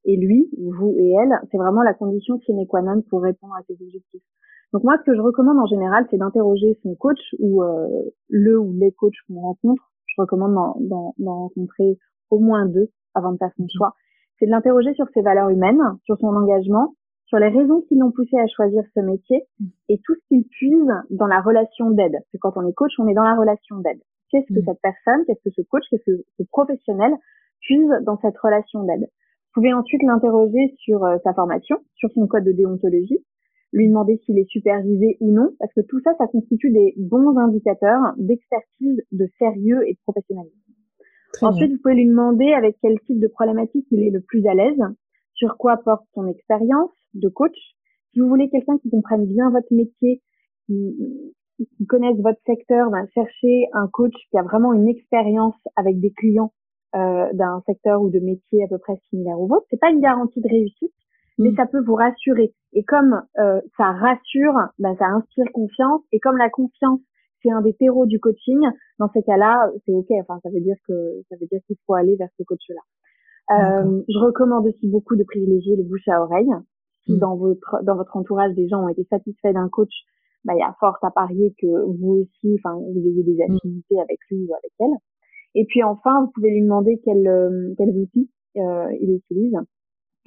et 0.03 0.17
lui, 0.17 0.49
vous 0.57 0.93
et 0.97 1.11
elle, 1.11 1.39
c'est 1.49 1.57
vraiment 1.57 1.83
la 1.83 1.93
condition 1.93 2.37
sine 2.41 2.67
qua 2.67 2.81
non 2.81 3.01
pour 3.09 3.21
répondre 3.21 3.53
à 3.55 3.63
ses 3.63 3.81
objectifs. 3.81 4.21
Donc 4.73 4.83
moi, 4.83 4.97
ce 4.99 5.03
que 5.03 5.15
je 5.15 5.21
recommande 5.21 5.57
en 5.57 5.65
général, 5.67 6.05
c'est 6.11 6.17
d'interroger 6.17 6.77
son 6.83 6.95
coach 6.95 7.19
ou 7.39 7.63
euh, 7.63 7.87
le 8.29 8.59
ou 8.59 8.73
les 8.73 8.91
coachs 8.91 9.15
qu'on 9.27 9.39
rencontre. 9.39 9.81
Je 10.07 10.21
recommande 10.21 10.53
d'en 10.79 11.13
rencontrer 11.19 11.97
au 12.29 12.39
moins 12.39 12.65
deux 12.65 12.89
avant 13.13 13.31
de 13.31 13.37
faire 13.37 13.51
son 13.55 13.67
choix. 13.77 13.93
C'est 14.37 14.47
de 14.47 14.51
l'interroger 14.51 14.93
sur 14.95 15.07
ses 15.13 15.21
valeurs 15.21 15.49
humaines, 15.49 15.81
sur 16.03 16.17
son 16.17 16.27
engagement, 16.27 16.93
sur 17.27 17.37
les 17.39 17.49
raisons 17.49 17.81
qui 17.87 17.95
l'ont 17.95 18.11
poussé 18.11 18.37
à 18.37 18.47
choisir 18.47 18.83
ce 18.95 19.01
métier 19.01 19.43
mm. 19.59 19.65
et 19.89 19.99
tout 20.03 20.15
ce 20.15 20.27
qu'il 20.27 20.45
puise 20.45 20.91
dans 21.09 21.27
la 21.27 21.41
relation 21.41 21.91
d'aide. 21.91 22.13
Parce 22.13 22.31
que 22.33 22.37
quand 22.39 22.53
on 22.55 22.67
est 22.67 22.73
coach, 22.73 22.93
on 22.99 23.07
est 23.07 23.13
dans 23.13 23.23
la 23.23 23.35
relation 23.35 23.77
d'aide. 23.79 23.99
Qu'est-ce 24.31 24.53
que 24.53 24.59
mm. 24.59 24.65
cette 24.65 24.81
personne, 24.81 25.25
qu'est-ce 25.25 25.43
que 25.43 25.53
ce 25.55 25.61
coach, 25.61 25.83
qu'est-ce 25.89 26.03
que 26.03 26.23
ce 26.37 26.43
professionnel 26.43 27.13
puise 27.61 27.91
dans 28.03 28.17
cette 28.19 28.37
relation 28.37 28.83
d'aide? 28.83 29.01
Vous 29.01 29.61
pouvez 29.61 29.73
ensuite 29.73 30.03
l'interroger 30.03 30.75
sur 30.77 31.03
euh, 31.03 31.17
sa 31.23 31.33
formation, 31.33 31.77
sur 31.95 32.11
son 32.11 32.27
code 32.27 32.43
de 32.43 32.51
déontologie, 32.51 33.19
lui 33.73 33.87
demander 33.87 34.21
s'il 34.25 34.37
est 34.39 34.49
supervisé 34.49 35.17
ou 35.19 35.31
non, 35.31 35.49
parce 35.59 35.73
que 35.73 35.81
tout 35.81 35.99
ça, 36.01 36.11
ça 36.17 36.27
constitue 36.27 36.71
des 36.71 36.93
bons 36.97 37.37
indicateurs 37.37 38.13
d'expertise, 38.17 39.01
de 39.11 39.27
sérieux 39.39 39.81
et 39.87 39.93
de 39.93 39.99
professionnalisme. 40.03 40.55
Ensuite, 41.41 41.71
vous 41.71 41.77
pouvez 41.81 41.95
lui 41.95 42.07
demander 42.07 42.53
avec 42.53 42.77
quel 42.81 42.99
type 43.01 43.19
de 43.19 43.27
problématique 43.27 43.85
il 43.91 44.03
est 44.03 44.11
le 44.11 44.21
plus 44.21 44.47
à 44.47 44.53
l'aise, 44.53 44.81
sur 45.33 45.57
quoi 45.57 45.77
porte 45.77 46.05
son 46.13 46.25
expérience 46.27 46.89
de 47.13 47.29
coach. 47.29 47.57
Si 48.11 48.19
vous 48.19 48.27
voulez 48.27 48.49
quelqu'un 48.49 48.77
qui 48.77 48.89
comprenne 48.89 49.25
bien 49.25 49.49
votre 49.49 49.71
métier, 49.71 50.21
qui, 50.65 50.95
qui 51.77 51.85
connaisse 51.85 52.17
votre 52.19 52.39
secteur, 52.45 52.89
ben, 52.91 53.05
chercher 53.13 53.67
un 53.73 53.87
coach 53.87 54.13
qui 54.29 54.37
a 54.37 54.43
vraiment 54.43 54.73
une 54.73 54.87
expérience 54.87 55.55
avec 55.75 55.99
des 55.99 56.11
clients 56.11 56.53
euh, 56.95 57.27
d'un 57.33 57.61
secteur 57.65 58.01
ou 58.01 58.09
de 58.09 58.19
métier 58.19 58.63
à 58.63 58.67
peu 58.67 58.77
près 58.77 58.95
similaire 59.09 59.39
au 59.39 59.47
vôtre. 59.47 59.65
C'est 59.69 59.79
pas 59.79 59.89
une 59.89 60.01
garantie 60.01 60.41
de 60.41 60.47
réussite, 60.47 60.93
mais 61.37 61.51
mm. 61.51 61.55
ça 61.55 61.65
peut 61.65 61.83
vous 61.83 61.95
rassurer. 61.95 62.53
Et 62.73 62.83
comme 62.83 63.21
euh, 63.39 63.61
ça 63.77 63.91
rassure, 63.91 64.55
ben, 64.79 64.95
ça 64.97 65.05
inspire 65.07 65.45
confiance. 65.53 66.01
Et 66.11 66.19
comme 66.19 66.37
la 66.37 66.49
confiance, 66.49 67.01
c'est 67.43 67.51
un 67.51 67.61
des 67.61 67.73
terreaux 67.73 68.05
du 68.05 68.19
coaching, 68.19 68.59
dans 68.99 69.09
ces 69.13 69.21
cas-là, 69.23 69.69
c'est 69.85 69.93
ok. 69.93 70.07
Enfin, 70.21 70.39
ça 70.43 70.49
veut 70.49 70.59
dire 70.59 70.75
que 70.87 71.21
ça 71.29 71.35
veut 71.39 71.47
dire 71.47 71.59
qu'il 71.67 71.77
faut 71.85 71.93
aller 71.93 72.15
vers 72.15 72.29
ce 72.37 72.43
coach-là. 72.43 72.81
Euh, 73.49 74.01
je 74.09 74.17
recommande 74.17 74.67
aussi 74.67 74.87
beaucoup 74.87 75.15
de 75.15 75.23
privilégier 75.23 75.75
le 75.77 75.83
bouche 75.83 76.07
à 76.07 76.21
oreille. 76.21 76.49
Si 77.07 77.13
mm. 77.13 77.19
dans 77.19 77.35
votre 77.35 77.83
dans 77.83 77.95
votre 77.95 78.15
entourage 78.15 78.53
des 78.53 78.67
gens 78.67 78.83
ont 78.83 78.89
été 78.89 79.03
satisfaits 79.09 79.53
d'un 79.53 79.69
coach, 79.69 79.93
bah, 80.45 80.53
il 80.55 80.59
y 80.59 80.63
a 80.63 80.75
force 80.79 81.03
à 81.03 81.09
parier 81.09 81.55
que 81.59 81.67
vous 81.67 82.21
aussi, 82.21 82.59
enfin, 82.59 82.75
vous 82.75 82.99
ayez 82.99 83.23
des 83.23 83.37
mm. 83.37 83.55
affinités 83.55 83.99
avec 83.99 84.19
lui 84.29 84.45
ou 84.47 84.53
avec 84.53 84.71
elle. 84.79 84.97
Et 85.55 85.65
puis 85.65 85.81
enfin, 85.83 86.21
vous 86.21 86.31
pouvez 86.35 86.51
lui 86.51 86.61
demander 86.61 87.01
quel, 87.03 87.27
euh, 87.27 87.73
quels 87.77 87.97
outils 87.97 88.29
euh, 88.57 88.91
il 89.01 89.15
utilise, 89.15 89.55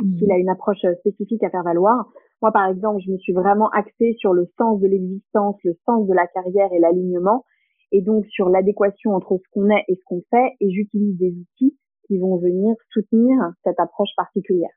mmh. 0.03 0.19
s'il 0.19 0.33
a 0.33 0.37
une 0.37 0.49
approche 0.49 0.85
euh, 0.85 0.95
spécifique 1.01 1.43
à 1.45 1.51
faire 1.51 1.63
valoir. 1.63 2.11
Moi, 2.43 2.51
par 2.53 2.69
exemple, 2.69 3.01
je 3.07 3.13
me 3.13 3.19
suis 3.19 3.33
vraiment 3.33 3.69
axée 3.71 4.15
sur 4.19 4.33
le 4.33 4.49
sens 4.59 4.81
de 4.81 4.89
l'existence, 4.89 5.57
le 5.63 5.77
sens 5.87 6.09
de 6.09 6.15
la 6.15 6.27
carrière 6.27 6.73
et 6.73 6.81
l'alignement, 6.81 7.45
et 7.93 8.03
donc 8.03 8.27
sur 8.27 8.49
l'adéquation 8.49 9.13
entre 9.13 9.37
ce 9.37 9.51
qu'on 9.53 9.69
est 9.71 9.85
et 9.87 9.95
ce 9.95 10.03
qu'on 10.07 10.23
fait, 10.31 10.55
et 10.61 10.71
j'utilise 10.71 11.17
des 11.19 11.33
outils 11.33 11.77
qui 12.07 12.19
vont 12.19 12.37
venir 12.39 12.75
soutenir 12.93 13.37
cette 13.63 13.79
approche 13.79 14.11
particulière. 14.17 14.71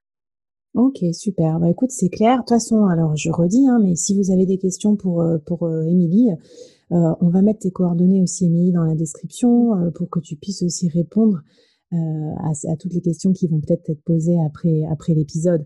Ok, 0.76 1.04
super. 1.14 1.60
Bah, 1.60 1.70
écoute, 1.70 1.92
c'est 1.92 2.10
clair. 2.10 2.38
De 2.38 2.42
toute 2.42 2.50
façon, 2.50 2.86
alors 2.86 3.16
je 3.16 3.30
redis, 3.30 3.68
hein, 3.68 3.80
mais 3.82 3.96
si 3.96 4.18
vous 4.18 4.32
avez 4.32 4.48
des 4.48 4.58
questions 4.58 4.96
pour 4.96 5.22
euh, 5.22 5.38
pour 5.38 5.64
euh, 5.64 5.84
Émilie, 5.84 6.32
euh, 6.92 7.14
on 7.22 7.30
va 7.30 7.44
mettre 7.44 7.60
tes 7.60 7.72
coordonnées 7.72 8.24
aussi, 8.24 8.48
Émilie, 8.48 8.72
dans 8.72 8.84
la 8.84 8.96
description 8.96 9.76
euh, 9.76 9.92
pour 9.92 10.10
que 10.10 10.20
tu 10.20 10.36
puisses 10.36 10.64
aussi 10.64 10.90
répondre 10.90 11.42
à, 11.92 12.50
à, 12.72 12.76
toutes 12.76 12.96
les 12.96 13.02
questions 13.02 13.34
qui 13.34 13.48
vont 13.48 13.60
peut-être 13.60 13.88
être 13.88 14.04
posées 14.04 14.40
après 14.48 14.82
après 14.90 15.14
l'épisode. 15.14 15.64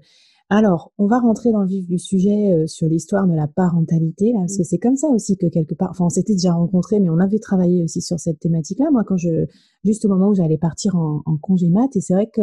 Alors, 0.49 0.91
on 0.97 1.07
va 1.07 1.19
rentrer 1.19 1.53
dans 1.53 1.61
le 1.61 1.67
vif 1.67 1.87
du 1.87 1.99
sujet 1.99 2.67
sur 2.67 2.89
l'histoire 2.89 3.27
de 3.27 3.33
la 3.33 3.47
parentalité, 3.47 4.33
là, 4.33 4.39
parce 4.39 4.57
que 4.57 4.63
c'est 4.63 4.77
comme 4.77 4.97
ça 4.97 5.07
aussi 5.07 5.37
que 5.37 5.47
quelque 5.47 5.73
part, 5.73 5.91
enfin, 5.91 6.03
on 6.03 6.09
s'était 6.09 6.33
déjà 6.33 6.51
rencontrés, 6.51 6.99
mais 6.99 7.09
on 7.09 7.19
avait 7.19 7.39
travaillé 7.39 7.81
aussi 7.81 8.01
sur 8.01 8.19
cette 8.19 8.41
thématique-là. 8.41 8.91
Moi, 8.91 9.03
quand 9.05 9.15
je, 9.15 9.45
juste 9.85 10.03
au 10.03 10.09
moment 10.09 10.27
où 10.27 10.35
j'allais 10.35 10.57
partir 10.57 10.97
en, 10.97 11.21
en 11.25 11.37
congé 11.37 11.69
mat, 11.69 11.95
et 11.95 12.01
c'est 12.01 12.13
vrai 12.13 12.27
que 12.27 12.41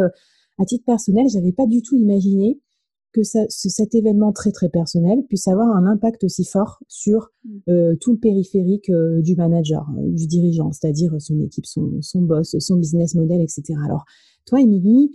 à 0.58 0.64
titre 0.64 0.84
personnel, 0.84 1.26
j'avais 1.28 1.52
pas 1.52 1.66
du 1.66 1.82
tout 1.82 1.96
imaginé 1.96 2.61
que 3.14 3.23
ça, 3.23 3.40
cet 3.49 3.94
événement 3.94 4.32
très 4.32 4.50
très 4.50 4.68
personnel 4.68 5.25
puisse 5.28 5.46
avoir 5.46 5.68
un 5.68 5.87
impact 5.87 6.25
aussi 6.25 6.44
fort 6.44 6.80
sur 6.88 7.30
mm. 7.44 7.58
euh, 7.68 7.96
tout 8.00 8.12
le 8.12 8.18
périphérique 8.18 8.90
euh, 8.90 9.23
du 9.23 9.37
manager, 9.37 9.87
euh, 9.96 10.11
du 10.11 10.26
dirigeant, 10.26 10.73
c'est-à-dire 10.73 11.14
son 11.20 11.40
équipe, 11.40 11.64
son, 11.64 11.92
son 12.02 12.23
boss, 12.23 12.56
son 12.58 12.76
business 12.76 13.14
model, 13.14 13.40
etc. 13.40 13.62
Alors, 13.84 14.04
toi, 14.44 14.61
Émilie, 14.61 15.12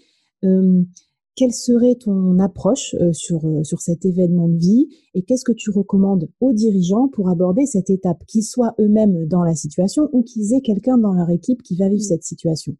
quelle 1.35 1.53
serait 1.53 1.95
ton 1.95 2.39
approche 2.39 2.95
sur, 3.11 3.41
sur 3.63 3.81
cet 3.81 4.05
événement 4.05 4.47
de 4.47 4.57
vie 4.57 4.87
et 5.13 5.21
qu'est-ce 5.21 5.43
que 5.43 5.51
tu 5.51 5.69
recommandes 5.69 6.29
aux 6.39 6.53
dirigeants 6.53 7.09
pour 7.09 7.29
aborder 7.29 7.65
cette 7.65 7.89
étape, 7.89 8.25
qu'ils 8.25 8.43
soient 8.43 8.73
eux-mêmes 8.79 9.27
dans 9.27 9.43
la 9.43 9.53
situation 9.53 10.09
ou 10.13 10.23
qu'ils 10.23 10.53
aient 10.53 10.61
quelqu'un 10.61 10.97
dans 10.97 11.13
leur 11.13 11.29
équipe 11.29 11.61
qui 11.61 11.75
va 11.75 11.89
vivre 11.89 12.01
mm. 12.01 12.07
cette 12.07 12.23
situation? 12.23 12.75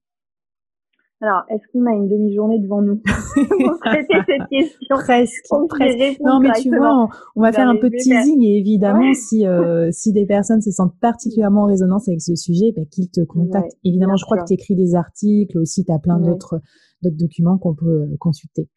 Alors, 1.21 1.43
est-ce 1.49 1.63
qu'on 1.73 1.85
a 1.85 1.93
une 1.93 2.07
demi-journée 2.07 2.59
devant 2.59 2.81
nous 2.81 2.95
pour 3.35 3.79
traiter 3.79 4.15
cette 4.25 4.47
question? 4.49 4.95
Presque. 4.95 5.43
presque. 5.67 6.21
Non, 6.21 6.39
mais 6.39 6.51
tu 6.61 6.69
vois, 6.69 7.09
on, 7.35 7.41
va 7.41 7.51
faire 7.51 7.67
un 7.67 7.75
peu 7.75 7.89
de 7.89 7.97
teasing 7.97 8.41
et 8.41 8.57
évidemment, 8.57 9.13
si 9.13 9.45
euh, 9.45 9.89
si 9.91 10.13
des 10.13 10.25
personnes 10.25 10.61
se 10.61 10.71
sentent 10.71 10.97
particulièrement 11.01 11.63
en 11.63 11.65
résonance 11.65 12.07
avec 12.07 12.21
ce 12.21 12.35
sujet, 12.35 12.71
ben, 12.73 12.85
qu'ils 12.85 13.11
te 13.11 13.19
contactent. 13.21 13.75
évidemment, 13.83 14.15
je 14.15 14.23
crois 14.23 14.37
que 14.37 14.45
tu 14.47 14.53
écris 14.53 14.75
des 14.75 14.95
articles 14.95 15.57
aussi, 15.57 15.83
tu 15.83 15.91
as 15.91 15.99
plein 15.99 16.19
d'autres 16.19 16.61
d'autres 17.01 17.17
documents 17.17 17.57
qu'on 17.57 17.75
peut 17.75 18.03
euh, 18.03 18.17
consulter. 18.17 18.69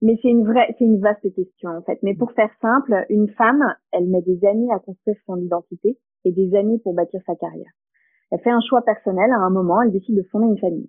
Mais 0.00 0.16
c'est 0.22 0.28
une 0.28 0.44
vraie, 0.44 0.72
c'est 0.78 0.84
une 0.84 1.00
vaste 1.00 1.34
question 1.34 1.70
en 1.70 1.82
fait. 1.82 1.98
Mais 2.04 2.14
pour 2.14 2.30
faire 2.30 2.50
simple, 2.62 2.94
une 3.10 3.28
femme, 3.30 3.74
elle 3.90 4.06
met 4.06 4.22
des 4.22 4.38
années 4.46 4.70
à 4.72 4.78
construire 4.78 5.16
son 5.26 5.36
identité 5.38 5.98
et 6.24 6.30
des 6.30 6.54
années 6.54 6.78
pour 6.78 6.94
bâtir 6.94 7.20
sa 7.26 7.34
carrière. 7.34 7.72
Elle 8.30 8.38
fait 8.38 8.50
un 8.50 8.60
choix 8.60 8.82
personnel 8.82 9.32
à 9.32 9.40
un 9.40 9.50
moment, 9.50 9.82
elle 9.82 9.90
décide 9.90 10.16
de 10.16 10.22
fonder 10.30 10.46
une 10.46 10.58
famille 10.58 10.88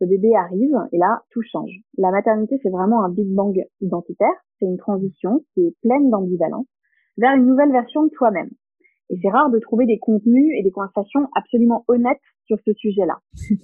le 0.00 0.06
bébé 0.06 0.34
arrive 0.34 0.76
et 0.92 0.98
là, 0.98 1.22
tout 1.30 1.42
change. 1.42 1.70
La 1.96 2.10
maternité, 2.10 2.58
c'est 2.62 2.70
vraiment 2.70 3.04
un 3.04 3.08
big 3.08 3.28
bang 3.34 3.58
identitaire. 3.80 4.44
C'est 4.58 4.66
une 4.66 4.76
transition 4.76 5.44
qui 5.52 5.66
est 5.66 5.74
pleine 5.82 6.10
d'ambivalence 6.10 6.66
vers 7.16 7.34
une 7.34 7.46
nouvelle 7.46 7.72
version 7.72 8.04
de 8.04 8.10
toi-même. 8.10 8.50
Et 9.10 9.18
c'est 9.22 9.30
rare 9.30 9.50
de 9.50 9.58
trouver 9.58 9.86
des 9.86 9.98
contenus 9.98 10.52
et 10.58 10.62
des 10.62 10.70
conversations 10.70 11.28
absolument 11.34 11.84
honnêtes 11.88 12.20
sur 12.44 12.58
ce 12.64 12.72
sujet-là. 12.74 13.18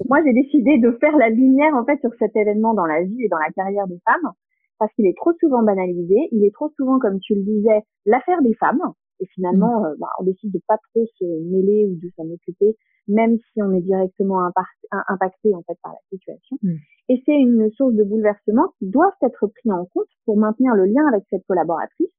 moi, 0.08 0.18
j'ai 0.24 0.32
décidé 0.32 0.78
de 0.78 0.90
faire 1.00 1.16
la 1.16 1.28
lumière, 1.28 1.74
en 1.74 1.84
fait, 1.84 2.00
sur 2.00 2.10
cet 2.18 2.34
événement 2.34 2.74
dans 2.74 2.86
la 2.86 3.02
vie 3.02 3.22
et 3.22 3.28
dans 3.28 3.38
la 3.38 3.52
carrière 3.54 3.86
des 3.86 4.00
femmes, 4.04 4.32
parce 4.78 4.92
qu'il 4.94 5.06
est 5.06 5.16
trop 5.16 5.32
souvent 5.38 5.62
banalisé. 5.62 6.16
Il 6.32 6.44
est 6.44 6.54
trop 6.54 6.70
souvent, 6.76 6.98
comme 6.98 7.20
tu 7.20 7.34
le 7.34 7.42
disais, 7.42 7.82
l'affaire 8.06 8.42
des 8.42 8.54
femmes. 8.54 8.82
Et 9.20 9.26
finalement, 9.34 9.80
mmh. 9.80 9.84
euh, 9.84 9.94
bah, 10.00 10.08
on 10.20 10.24
décide 10.24 10.52
de 10.52 10.60
pas 10.66 10.78
trop 10.90 11.06
se 11.18 11.24
mêler 11.24 11.86
ou 11.86 11.94
de 11.94 12.10
s'en 12.16 12.24
occuper 12.24 12.76
même 13.08 13.38
si 13.38 13.62
on 13.62 13.72
est 13.72 13.82
directement 13.82 14.50
impacté 15.08 15.54
en 15.54 15.62
fait 15.62 15.78
par 15.82 15.92
la 15.92 15.98
situation. 16.10 16.58
Mm. 16.62 16.74
Et 17.10 17.22
c'est 17.26 17.36
une 17.36 17.70
source 17.72 17.94
de 17.94 18.04
bouleversement 18.04 18.72
qui 18.78 18.88
doit 18.88 19.12
être 19.22 19.46
pris 19.46 19.70
en 19.70 19.84
compte 19.86 20.08
pour 20.24 20.36
maintenir 20.36 20.74
le 20.74 20.86
lien 20.86 21.06
avec 21.08 21.24
cette 21.30 21.46
collaboratrice 21.46 22.10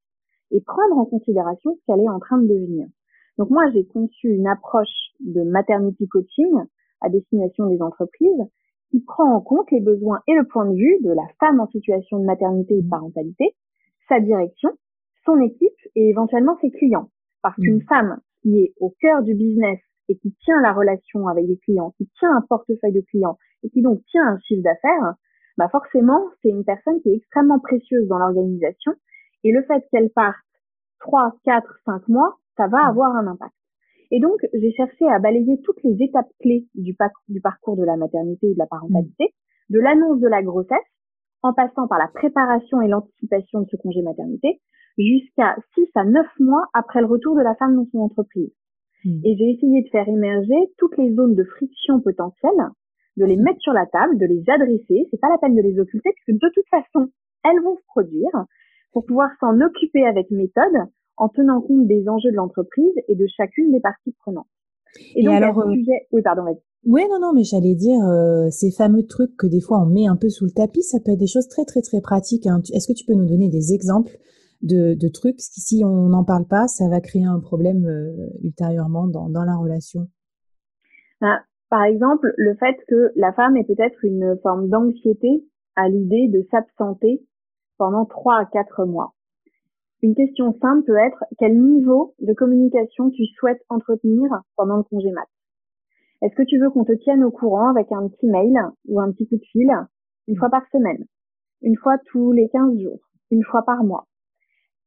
et 0.52 0.62
prendre 0.62 0.98
en 0.98 1.06
considération 1.06 1.76
ce 1.76 1.86
qu'elle 1.86 2.04
est 2.04 2.10
en 2.10 2.20
train 2.20 2.38
de 2.38 2.48
devenir. 2.48 2.88
Donc 3.38 3.50
moi, 3.50 3.70
j'ai 3.74 3.86
conçu 3.86 4.30
une 4.30 4.48
approche 4.48 5.12
de 5.20 5.42
maternity 5.42 6.08
coaching 6.08 6.54
à 7.02 7.10
destination 7.10 7.68
des 7.68 7.82
entreprises 7.82 8.44
qui 8.92 9.02
prend 9.02 9.34
en 9.34 9.42
compte 9.42 9.70
les 9.72 9.82
besoins 9.82 10.22
et 10.28 10.36
le 10.36 10.46
point 10.46 10.66
de 10.66 10.76
vue 10.76 10.98
de 11.02 11.12
la 11.12 11.28
femme 11.40 11.60
en 11.60 11.68
situation 11.68 12.20
de 12.20 12.26
maternité 12.26 12.76
ou 12.76 12.82
de 12.82 12.90
parentalité, 12.90 13.56
sa 14.08 14.20
direction, 14.20 14.70
son 15.26 15.40
équipe 15.42 15.74
et 15.96 16.10
éventuellement 16.10 16.58
ses 16.62 16.72
clients. 16.72 17.10
Parce 17.42 17.56
qu'une 17.56 17.78
mm. 17.78 17.88
femme 17.90 18.20
qui 18.42 18.60
est 18.60 18.74
au 18.80 18.94
cœur 19.02 19.24
du 19.24 19.34
business 19.34 19.80
et 20.10 20.18
qui 20.18 20.34
tient 20.44 20.62
la 20.62 20.74
relation 20.74 21.28
avec 21.28 21.46
les 21.48 21.58
clients, 21.58 21.94
qui 21.98 22.08
tient 22.20 22.36
un 22.36 22.42
portefeuille 22.42 22.94
de 22.94 23.02
clients 23.02 23.38
et 23.64 23.70
qui 23.70 23.82
donc 23.82 24.04
tient 24.06 24.28
un 24.28 24.40
chiffre 24.40 24.64
d'affaires, 24.64 25.16
bah 25.58 25.70
forcément, 25.70 26.22
c'est 26.42 26.50
une 26.50 26.66
personne 26.66 27.02
qui 27.02 27.10
est 27.10 27.16
extrêmement 27.16 27.60
précieuse 27.60 28.08
dans 28.08 28.18
l'organisation 28.18 28.94
et 29.44 29.52
le 29.52 29.64
fait 29.64 29.84
qu'elle 29.92 30.10
parte 30.10 30.36
3, 31.00 31.36
4, 31.46 31.80
5 31.86 32.08
mois, 32.08 32.36
ça 32.58 32.68
va 32.68 32.84
mmh. 32.84 32.90
avoir 32.90 33.16
un 33.16 33.28
impact. 33.28 33.54
Et 34.12 34.20
donc, 34.20 34.40
j'ai 34.54 34.72
cherché 34.74 35.08
à 35.08 35.20
balayer 35.20 35.60
toutes 35.64 35.82
les 35.84 35.96
étapes 36.04 36.30
clés 36.42 36.68
du, 36.76 36.96
du 37.30 37.42
parcours 37.42 37.78
de 37.78 37.84
la 37.84 37.98
maternité 37.98 38.48
ou 38.48 38.54
de 38.54 38.60
la 38.60 38.68
parentalité, 38.68 39.34
mmh. 39.70 39.74
de 39.74 39.80
l'annonce 39.80 40.20
de 40.20 40.28
la 40.28 40.44
grossesse, 40.44 40.78
en 41.42 41.54
passant 41.54 41.88
par 41.88 42.00
la 42.00 42.08
préparation 42.08 42.82
et 42.82 42.88
l'anticipation 42.88 43.62
de 43.62 43.68
ce 43.70 43.76
congé 43.78 44.02
maternité, 44.02 44.62
jusqu'à 44.98 45.56
6 45.76 45.90
à 45.96 46.06
9 46.06 46.26
mois 46.40 46.66
après 46.74 47.02
le 47.02 47.08
retour 47.08 47.36
de 47.36 47.42
la 47.42 47.56
femme 47.56 47.76
dans 47.76 47.88
son 47.92 48.00
entreprise. 48.00 48.52
Et 49.06 49.36
j'ai 49.38 49.52
essayé 49.52 49.84
de 49.84 49.90
faire 49.90 50.08
émerger 50.08 50.56
toutes 50.78 50.98
les 50.98 51.14
zones 51.14 51.36
de 51.36 51.44
friction 51.44 52.02
potentielles, 52.02 52.70
de 53.18 53.26
les 53.26 53.36
mettre 53.36 53.60
sur 53.62 53.74
la 53.74 53.86
table, 53.86 54.18
de 54.18 54.26
les 54.26 54.44
adresser. 54.48 55.08
C'est 55.12 55.20
pas 55.20 55.30
la 55.30 55.38
peine 55.38 55.56
de 55.56 55.62
les 55.62 55.80
occulter 55.80 56.10
puisque 56.16 56.40
de 56.42 56.50
toute 56.54 56.68
façon, 56.70 57.10
elles 57.44 57.62
vont 57.64 57.76
se 57.76 57.86
produire 57.88 58.46
pour 58.92 59.06
pouvoir 59.06 59.30
s'en 59.40 59.60
occuper 59.62 60.06
avec 60.06 60.32
méthode 60.32 60.90
en 61.18 61.30
tenant 61.30 61.62
compte 61.62 61.88
des 61.88 62.08
enjeux 62.10 62.32
de 62.32 62.36
l'entreprise 62.36 62.94
et 63.08 63.16
de 63.16 63.26
chacune 63.38 63.72
des 63.72 63.80
parties 63.80 64.14
prenantes. 64.20 64.48
Et, 65.16 65.24
donc, 65.24 65.36
alors, 65.36 65.60
euh, 65.60 65.74
sujet... 65.74 66.08
oui, 66.12 66.22
pardon, 66.22 66.44
vas-y. 66.44 66.62
Oui, 66.86 67.02
non, 67.10 67.20
non, 67.20 67.34
mais 67.34 67.44
j'allais 67.44 67.76
dire 67.76 68.00
euh, 68.06 68.50
ces 68.52 68.72
fameux 68.72 69.06
trucs 69.06 69.36
que 69.38 69.48
des 69.48 69.60
fois 69.60 69.82
on 69.82 69.88
met 69.88 70.06
un 70.06 70.16
peu 70.16 70.30
sous 70.30 70.46
le 70.46 70.52
tapis, 70.52 70.84
ça 70.84 71.00
peut 71.04 71.12
être 71.12 71.20
des 71.20 71.28
choses 71.28 71.48
très, 71.48 71.66
très, 71.66 71.82
très 71.82 72.00
pratiques. 72.00 72.46
Hein. 72.48 72.62
Est-ce 72.74 72.88
que 72.88 72.94
tu 72.94 73.06
peux 73.06 73.16
nous 73.16 73.26
donner 73.26 73.50
des 73.50 73.74
exemples 73.74 74.18
de, 74.62 75.08
trucs. 75.10 75.40
Si 75.40 75.84
on 75.86 76.10
n'en 76.10 76.24
parle 76.24 76.46
pas, 76.46 76.68
ça 76.68 76.88
va 76.90 77.02
créer 77.02 77.26
un 77.26 77.40
problème 77.40 77.86
euh, 77.86 78.30
ultérieurement 78.44 79.08
dans, 79.08 79.44
la 79.44 79.56
relation. 79.56 80.08
Bah, 81.22 81.40
par 81.70 81.84
exemple, 81.84 82.34
le 82.38 82.56
fait 82.56 82.78
que 82.88 83.12
la 83.16 83.34
femme 83.34 83.58
ait 83.58 83.64
peut-être 83.64 84.04
une 84.04 84.38
forme 84.42 84.70
d'anxiété 84.70 85.46
à 85.76 85.90
l'idée 85.90 86.28
de 86.30 86.46
s'absenter 86.52 87.24
pendant 87.78 88.06
trois 88.06 88.38
à 88.40 88.46
quatre 88.46 88.86
mois. 88.86 89.14
Une 90.02 90.16
question 90.16 90.58
simple 90.62 90.84
peut 90.86 90.98
être 90.98 91.24
quel 91.40 91.60
niveau 91.60 92.14
de 92.20 92.34
communication 92.34 93.10
tu 93.10 93.26
souhaites 93.26 93.62
entretenir 93.70 94.30
pendant 94.56 94.78
le 94.78 94.84
congé 94.84 95.12
mat? 95.12 95.28
Est-ce 96.22 96.36
que 96.36 96.44
tu 96.44 96.60
veux 96.60 96.70
qu'on 96.70 96.86
te 96.86 96.94
tienne 96.94 97.24
au 97.24 97.32
courant 97.32 97.70
avec 97.70 97.92
un 97.92 98.08
petit 98.08 98.28
mail 98.28 98.56
ou 98.88 99.00
un 99.00 99.12
petit 99.12 99.28
coup 99.28 99.38
de 99.38 99.46
fil 99.52 99.70
une 100.28 100.38
fois 100.38 100.50
par 100.50 100.64
semaine, 100.72 101.06
une 101.62 101.76
fois 101.78 101.98
tous 102.06 102.32
les 102.32 102.50
15 102.50 102.80
jours, 102.80 103.00
une 103.32 103.44
fois 103.44 103.64
par 103.64 103.84
mois? 103.84 104.08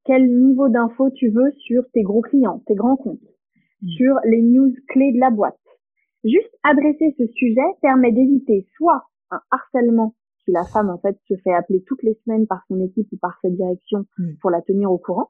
Quel 0.08 0.26
niveau 0.26 0.70
d'info 0.70 1.10
tu 1.10 1.28
veux 1.28 1.52
sur 1.58 1.82
tes 1.92 2.02
gros 2.02 2.22
clients, 2.22 2.62
tes 2.66 2.74
grands 2.74 2.96
comptes, 2.96 3.20
mmh. 3.82 3.88
sur 3.88 4.14
les 4.24 4.40
news 4.40 4.72
clés 4.88 5.12
de 5.12 5.20
la 5.20 5.28
boîte 5.28 5.60
Juste 6.24 6.48
adresser 6.62 7.14
ce 7.18 7.26
sujet 7.26 7.60
permet 7.82 8.10
d'éviter 8.10 8.66
soit 8.74 9.02
un 9.30 9.40
harcèlement 9.50 10.14
si 10.46 10.50
la 10.50 10.64
femme 10.64 10.88
en 10.88 10.96
fait 10.96 11.14
se 11.28 11.34
fait 11.44 11.52
appeler 11.52 11.84
toutes 11.86 12.02
les 12.02 12.18
semaines 12.24 12.46
par 12.46 12.64
son 12.68 12.80
équipe 12.80 13.06
ou 13.12 13.18
par 13.18 13.38
sa 13.42 13.50
direction 13.50 14.06
mm. 14.16 14.36
pour 14.40 14.48
la 14.48 14.62
tenir 14.62 14.90
au 14.90 14.96
courant, 14.96 15.28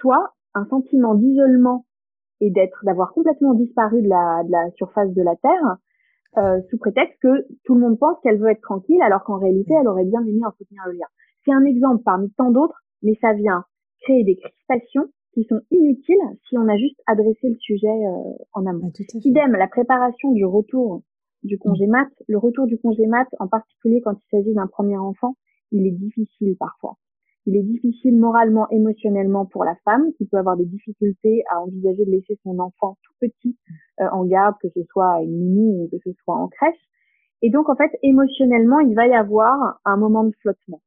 soit 0.00 0.34
un 0.54 0.66
sentiment 0.66 1.14
d'isolement 1.14 1.86
et 2.40 2.50
d'être 2.50 2.84
d'avoir 2.84 3.12
complètement 3.12 3.54
disparu 3.54 4.02
de 4.02 4.08
la, 4.08 4.42
de 4.42 4.50
la 4.50 4.68
surface 4.72 5.14
de 5.14 5.22
la 5.22 5.36
terre 5.36 5.76
euh, 6.38 6.60
sous 6.70 6.78
prétexte 6.78 7.20
que 7.22 7.46
tout 7.64 7.76
le 7.76 7.80
monde 7.82 8.00
pense 8.00 8.18
qu'elle 8.24 8.40
veut 8.40 8.50
être 8.50 8.62
tranquille 8.62 9.00
alors 9.00 9.22
qu'en 9.22 9.38
réalité 9.38 9.74
elle 9.80 9.86
aurait 9.86 10.06
bien 10.06 10.22
aimé 10.22 10.40
en 10.44 10.50
soutenir 10.58 10.82
le 10.86 10.94
lien. 10.94 11.06
C'est 11.44 11.52
un 11.52 11.64
exemple 11.64 12.02
parmi 12.04 12.32
tant 12.32 12.50
d'autres, 12.50 12.82
mais 13.02 13.16
ça 13.20 13.32
vient 13.32 13.64
créer 14.02 14.24
des 14.24 14.36
crispations 14.36 15.08
qui 15.34 15.44
sont 15.44 15.60
inutiles 15.70 16.16
si 16.48 16.58
on 16.58 16.68
a 16.68 16.76
juste 16.76 17.00
adressé 17.06 17.48
le 17.48 17.56
sujet 17.56 17.88
euh, 17.88 18.44
en 18.52 18.66
amont. 18.66 18.92
Ah, 18.98 19.18
Idem, 19.24 19.52
la 19.52 19.68
préparation 19.68 20.32
du 20.32 20.44
retour 20.44 21.02
du 21.42 21.58
congé 21.58 21.86
mat. 21.86 22.08
Le 22.28 22.38
retour 22.38 22.66
du 22.66 22.78
congé 22.78 23.06
mat, 23.06 23.26
en 23.38 23.48
particulier 23.48 24.00
quand 24.00 24.14
il 24.14 24.28
s'agit 24.30 24.54
d'un 24.54 24.66
premier 24.66 24.96
enfant, 24.96 25.36
il 25.70 25.86
est 25.86 25.92
difficile 25.92 26.56
parfois. 26.58 26.96
Il 27.46 27.56
est 27.56 27.62
difficile 27.62 28.16
moralement, 28.16 28.68
émotionnellement 28.70 29.46
pour 29.46 29.64
la 29.64 29.74
femme 29.84 30.12
qui 30.16 30.26
peut 30.26 30.36
avoir 30.36 30.56
des 30.56 30.66
difficultés 30.66 31.42
à 31.50 31.60
envisager 31.60 32.04
de 32.04 32.10
laisser 32.10 32.38
son 32.44 32.58
enfant 32.60 32.98
tout 33.02 33.14
petit 33.20 33.56
euh, 34.00 34.08
en 34.12 34.24
garde, 34.24 34.54
que 34.62 34.68
ce 34.68 34.80
soit 34.84 35.14
à 35.14 35.22
une 35.22 35.54
nuit 35.54 35.80
ou 35.80 35.88
que 35.90 35.98
ce 36.04 36.12
soit 36.22 36.36
en 36.36 36.48
crèche. 36.48 36.78
Et 37.42 37.50
donc 37.50 37.68
en 37.68 37.74
fait, 37.74 37.90
émotionnellement, 38.02 38.78
il 38.78 38.94
va 38.94 39.08
y 39.08 39.14
avoir 39.14 39.80
un 39.84 39.96
moment 39.96 40.22
de 40.22 40.32
flottement. 40.40 40.80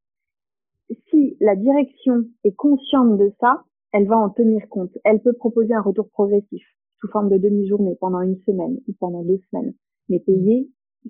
Si 1.09 1.37
la 1.39 1.55
direction 1.55 2.25
est 2.43 2.55
consciente 2.55 3.17
de 3.17 3.31
ça, 3.39 3.63
elle 3.91 4.07
va 4.07 4.17
en 4.17 4.29
tenir 4.29 4.67
compte. 4.69 4.91
Elle 5.03 5.21
peut 5.21 5.33
proposer 5.33 5.73
un 5.73 5.81
retour 5.81 6.09
progressif 6.09 6.63
sous 6.99 7.07
forme 7.09 7.29
de 7.29 7.37
demi-journée 7.37 7.97
pendant 7.99 8.21
une 8.21 8.37
semaine 8.45 8.77
ou 8.87 8.93
pendant 8.99 9.23
deux 9.23 9.39
semaines 9.51 9.73
mais 10.09 10.19
payée 10.19 10.69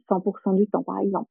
100% 0.09 0.55
du 0.55 0.67
temps, 0.67 0.83
par 0.83 0.99
exemple. 0.99 1.29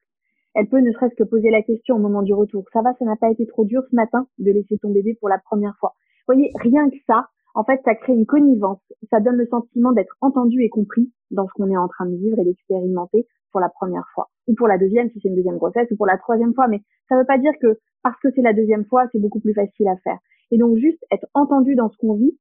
Elle 0.55 0.69
peut 0.69 0.81
ne 0.81 0.93
serait-ce 0.93 1.15
que 1.17 1.25
poser 1.25 1.51
la 1.51 1.63
question 1.63 1.97
au 1.97 1.99
moment 1.99 2.23
du 2.23 2.33
retour. 2.33 2.65
Ça 2.73 2.81
va, 2.83 2.95
ça 2.99 3.05
n'a 3.05 3.17
pas 3.17 3.31
été 3.31 3.47
trop 3.47 3.65
dur 3.65 3.83
ce 3.91 3.97
matin 3.97 4.27
de 4.39 4.53
laisser 4.53 4.79
ton 4.79 4.91
bébé 4.91 5.17
pour 5.19 5.29
la 5.29 5.39
première 5.39 5.77
fois. 5.81 5.95
Vous 6.27 6.35
voyez, 6.35 6.53
rien 6.61 6.89
que 6.89 6.97
ça, 7.07 7.29
en 7.55 7.65
fait, 7.65 7.81
ça 7.85 7.95
crée 7.95 8.15
une 8.15 8.27
connivence. 8.27 8.81
Ça 9.11 9.21
donne 9.21 9.37
le 9.37 9.47
sentiment 9.47 9.93
d'être 9.93 10.17
entendu 10.21 10.63
et 10.63 10.69
compris 10.69 11.13
dans 11.31 11.47
ce 11.47 11.53
qu'on 11.55 11.71
est 11.71 11.77
en 11.77 11.89
train 11.89 12.07
de 12.07 12.17
vivre 12.17 12.39
et 12.39 12.45
d'expérimenter 12.45 13.27
pour 13.51 13.61
la 13.61 13.69
première 13.69 14.07
fois. 14.15 14.31
Ou 14.47 14.55
pour 14.55 14.69
la 14.69 14.79
deuxième, 14.79 15.11
si 15.11 15.21
c'est 15.21 15.29
une 15.29 15.37
deuxième 15.37 15.59
grossesse, 15.59 15.91
ou 15.91 15.97
pour 15.97 16.07
la 16.07 16.19
troisième 16.19 16.55
fois. 16.55 16.69
Mais 16.69 16.83
ça 17.09 17.15
ne 17.15 17.21
veut 17.21 17.27
pas 17.27 17.39
dire 17.39 17.53
que 17.61 17.79
parce 18.03 18.19
que 18.21 18.29
c'est 18.35 18.43
la 18.43 18.53
deuxième 18.53 18.85
fois, 18.85 19.07
c'est 19.13 19.21
beaucoup 19.21 19.41
plus 19.41 19.55
facile 19.55 19.89
à 19.89 19.97
faire. 19.97 20.19
Et 20.51 20.59
donc, 20.59 20.77
juste 20.77 21.03
être 21.11 21.27
entendu 21.35 21.75
dans 21.75 21.89
ce 21.89 21.97
qu'on 21.97 22.15
vit, 22.15 22.37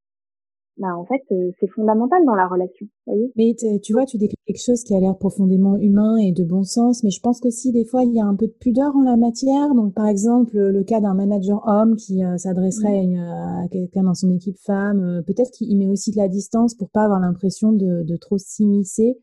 bah 0.77 0.97
en 0.97 1.05
fait 1.05 1.21
euh, 1.31 1.51
c'est 1.59 1.67
fondamental 1.67 2.25
dans 2.25 2.33
la 2.33 2.47
relation 2.47 2.87
voyez 3.05 3.31
mais 3.35 3.55
tu 3.83 3.93
vois 3.93 4.05
tu 4.05 4.17
décris 4.17 4.37
quelque 4.47 4.63
chose 4.63 4.83
qui 4.83 4.95
a 4.95 4.99
l'air 4.99 5.15
profondément 5.17 5.77
humain 5.77 6.17
et 6.17 6.31
de 6.31 6.43
bon 6.43 6.63
sens 6.63 7.03
mais 7.03 7.11
je 7.11 7.21
pense 7.21 7.39
qu'aussi 7.39 7.71
des 7.71 7.85
fois 7.85 8.03
il 8.03 8.13
y 8.13 8.19
a 8.19 8.25
un 8.25 8.35
peu 8.35 8.47
de 8.47 8.55
pudeur 8.59 8.95
en 8.95 9.03
la 9.03 9.15
matière 9.15 9.75
donc 9.75 9.93
par 9.93 10.07
exemple 10.07 10.57
le 10.57 10.83
cas 10.83 10.99
d'un 10.99 11.13
manager 11.13 11.61
homme 11.67 11.95
qui 11.95 12.23
euh, 12.23 12.37
s'adresserait 12.37 13.05
mmh. 13.05 13.19
à, 13.19 13.67
quelqu'un 13.71 14.03
dans 14.03 14.15
son 14.15 14.33
équipe 14.33 14.57
femme 14.65 14.99
euh, 15.03 15.21
peut-être 15.21 15.51
qu'il 15.51 15.77
met 15.77 15.87
aussi 15.87 16.11
de 16.11 16.17
la 16.17 16.27
distance 16.27 16.73
pour 16.73 16.89
pas 16.89 17.03
avoir 17.03 17.19
l'impression 17.19 17.71
de, 17.71 18.03
de 18.03 18.17
trop 18.17 18.39
s'immiscer 18.39 19.19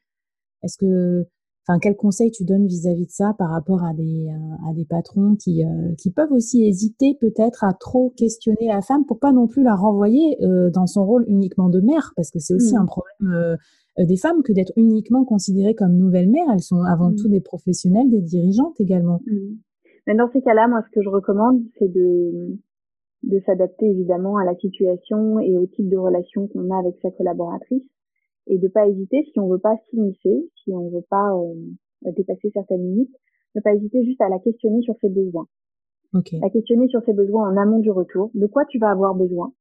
est-ce 0.62 0.76
que 0.78 1.26
Enfin, 1.68 1.78
quel 1.78 1.94
conseil 1.94 2.30
tu 2.30 2.44
donnes 2.44 2.66
vis-à-vis 2.66 3.06
de 3.06 3.10
ça 3.10 3.34
par 3.38 3.50
rapport 3.50 3.84
à 3.84 3.92
des, 3.92 4.28
euh, 4.28 4.68
à 4.68 4.72
des 4.72 4.84
patrons 4.84 5.36
qui, 5.36 5.64
euh, 5.64 5.94
qui 5.98 6.10
peuvent 6.10 6.32
aussi 6.32 6.64
hésiter 6.64 7.16
peut-être 7.20 7.64
à 7.64 7.74
trop 7.74 8.10
questionner 8.16 8.68
la 8.68 8.80
femme 8.80 9.04
pour 9.04 9.18
pas 9.18 9.32
non 9.32 9.46
plus 9.46 9.62
la 9.62 9.74
renvoyer 9.76 10.42
euh, 10.42 10.70
dans 10.70 10.86
son 10.86 11.04
rôle 11.04 11.24
uniquement 11.28 11.68
de 11.68 11.80
mère, 11.80 12.12
parce 12.16 12.30
que 12.30 12.38
c'est 12.38 12.54
aussi 12.54 12.74
mmh. 12.74 12.80
un 12.80 12.86
problème 12.86 13.56
des 13.98 14.16
femmes 14.16 14.42
que 14.42 14.52
d'être 14.52 14.72
uniquement 14.76 15.24
considérées 15.24 15.74
comme 15.74 15.96
nouvelles 15.96 16.30
mères. 16.30 16.46
Elles 16.52 16.62
sont 16.62 16.80
avant 16.82 17.10
mmh. 17.10 17.16
tout 17.16 17.28
des 17.28 17.40
professionnelles, 17.40 18.08
des 18.08 18.22
dirigeantes 18.22 18.80
également. 18.80 19.20
Mmh. 19.26 19.56
Mais 20.06 20.14
dans 20.14 20.30
ces 20.32 20.40
cas-là, 20.40 20.66
moi, 20.68 20.82
ce 20.86 20.90
que 20.90 21.02
je 21.02 21.08
recommande, 21.10 21.62
c'est 21.78 21.92
de, 21.92 22.58
de 23.24 23.40
s'adapter 23.44 23.86
évidemment 23.86 24.38
à 24.38 24.44
la 24.44 24.54
situation 24.56 25.38
et 25.38 25.56
au 25.58 25.66
type 25.66 25.88
de 25.88 25.98
relation 25.98 26.48
qu'on 26.48 26.70
a 26.70 26.78
avec 26.78 26.96
sa 27.02 27.10
collaboratrice 27.10 27.84
et 28.50 28.58
de 28.58 28.68
pas 28.68 28.86
hésiter 28.88 29.24
si 29.32 29.38
on 29.38 29.48
veut 29.48 29.58
pas 29.58 29.76
s'immiscer, 29.88 30.50
si 30.62 30.74
on 30.74 30.90
veut 30.90 31.06
pas 31.08 31.32
euh, 31.34 32.12
dépasser 32.16 32.50
certaines 32.52 32.82
limites, 32.82 33.14
ne 33.54 33.60
pas 33.60 33.72
hésiter 33.72 34.04
juste 34.04 34.20
à 34.20 34.28
la 34.28 34.38
questionner 34.40 34.82
sur 34.82 34.94
ses 35.00 35.08
besoins. 35.08 35.46
Okay. 36.12 36.40
La 36.42 36.50
questionner 36.50 36.88
sur 36.88 37.02
ses 37.04 37.12
besoins 37.12 37.48
en 37.48 37.56
amont 37.56 37.78
du 37.78 37.90
retour. 37.90 38.30
De 38.34 38.46
quoi 38.46 38.64
tu 38.68 38.78
vas 38.78 38.90
avoir 38.90 39.14
besoin 39.14 39.52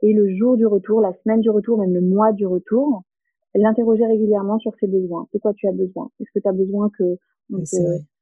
Et 0.00 0.14
le 0.14 0.34
jour 0.36 0.56
du 0.56 0.66
retour, 0.66 1.02
la 1.02 1.12
semaine 1.22 1.40
du 1.40 1.50
retour, 1.50 1.78
même 1.78 1.92
le 1.92 2.00
mois 2.00 2.32
du 2.32 2.46
retour, 2.46 3.02
l'interroger 3.54 4.06
régulièrement 4.06 4.58
sur 4.58 4.72
ses 4.80 4.86
besoins. 4.86 5.28
De 5.34 5.38
quoi 5.38 5.52
tu 5.54 5.68
as 5.68 5.72
besoin? 5.72 6.10
Est-ce 6.20 6.30
que 6.34 6.40
tu 6.40 6.48
as 6.48 6.52
besoin 6.52 6.90
que 6.98 7.18
on 7.52 7.58
te 7.58 7.76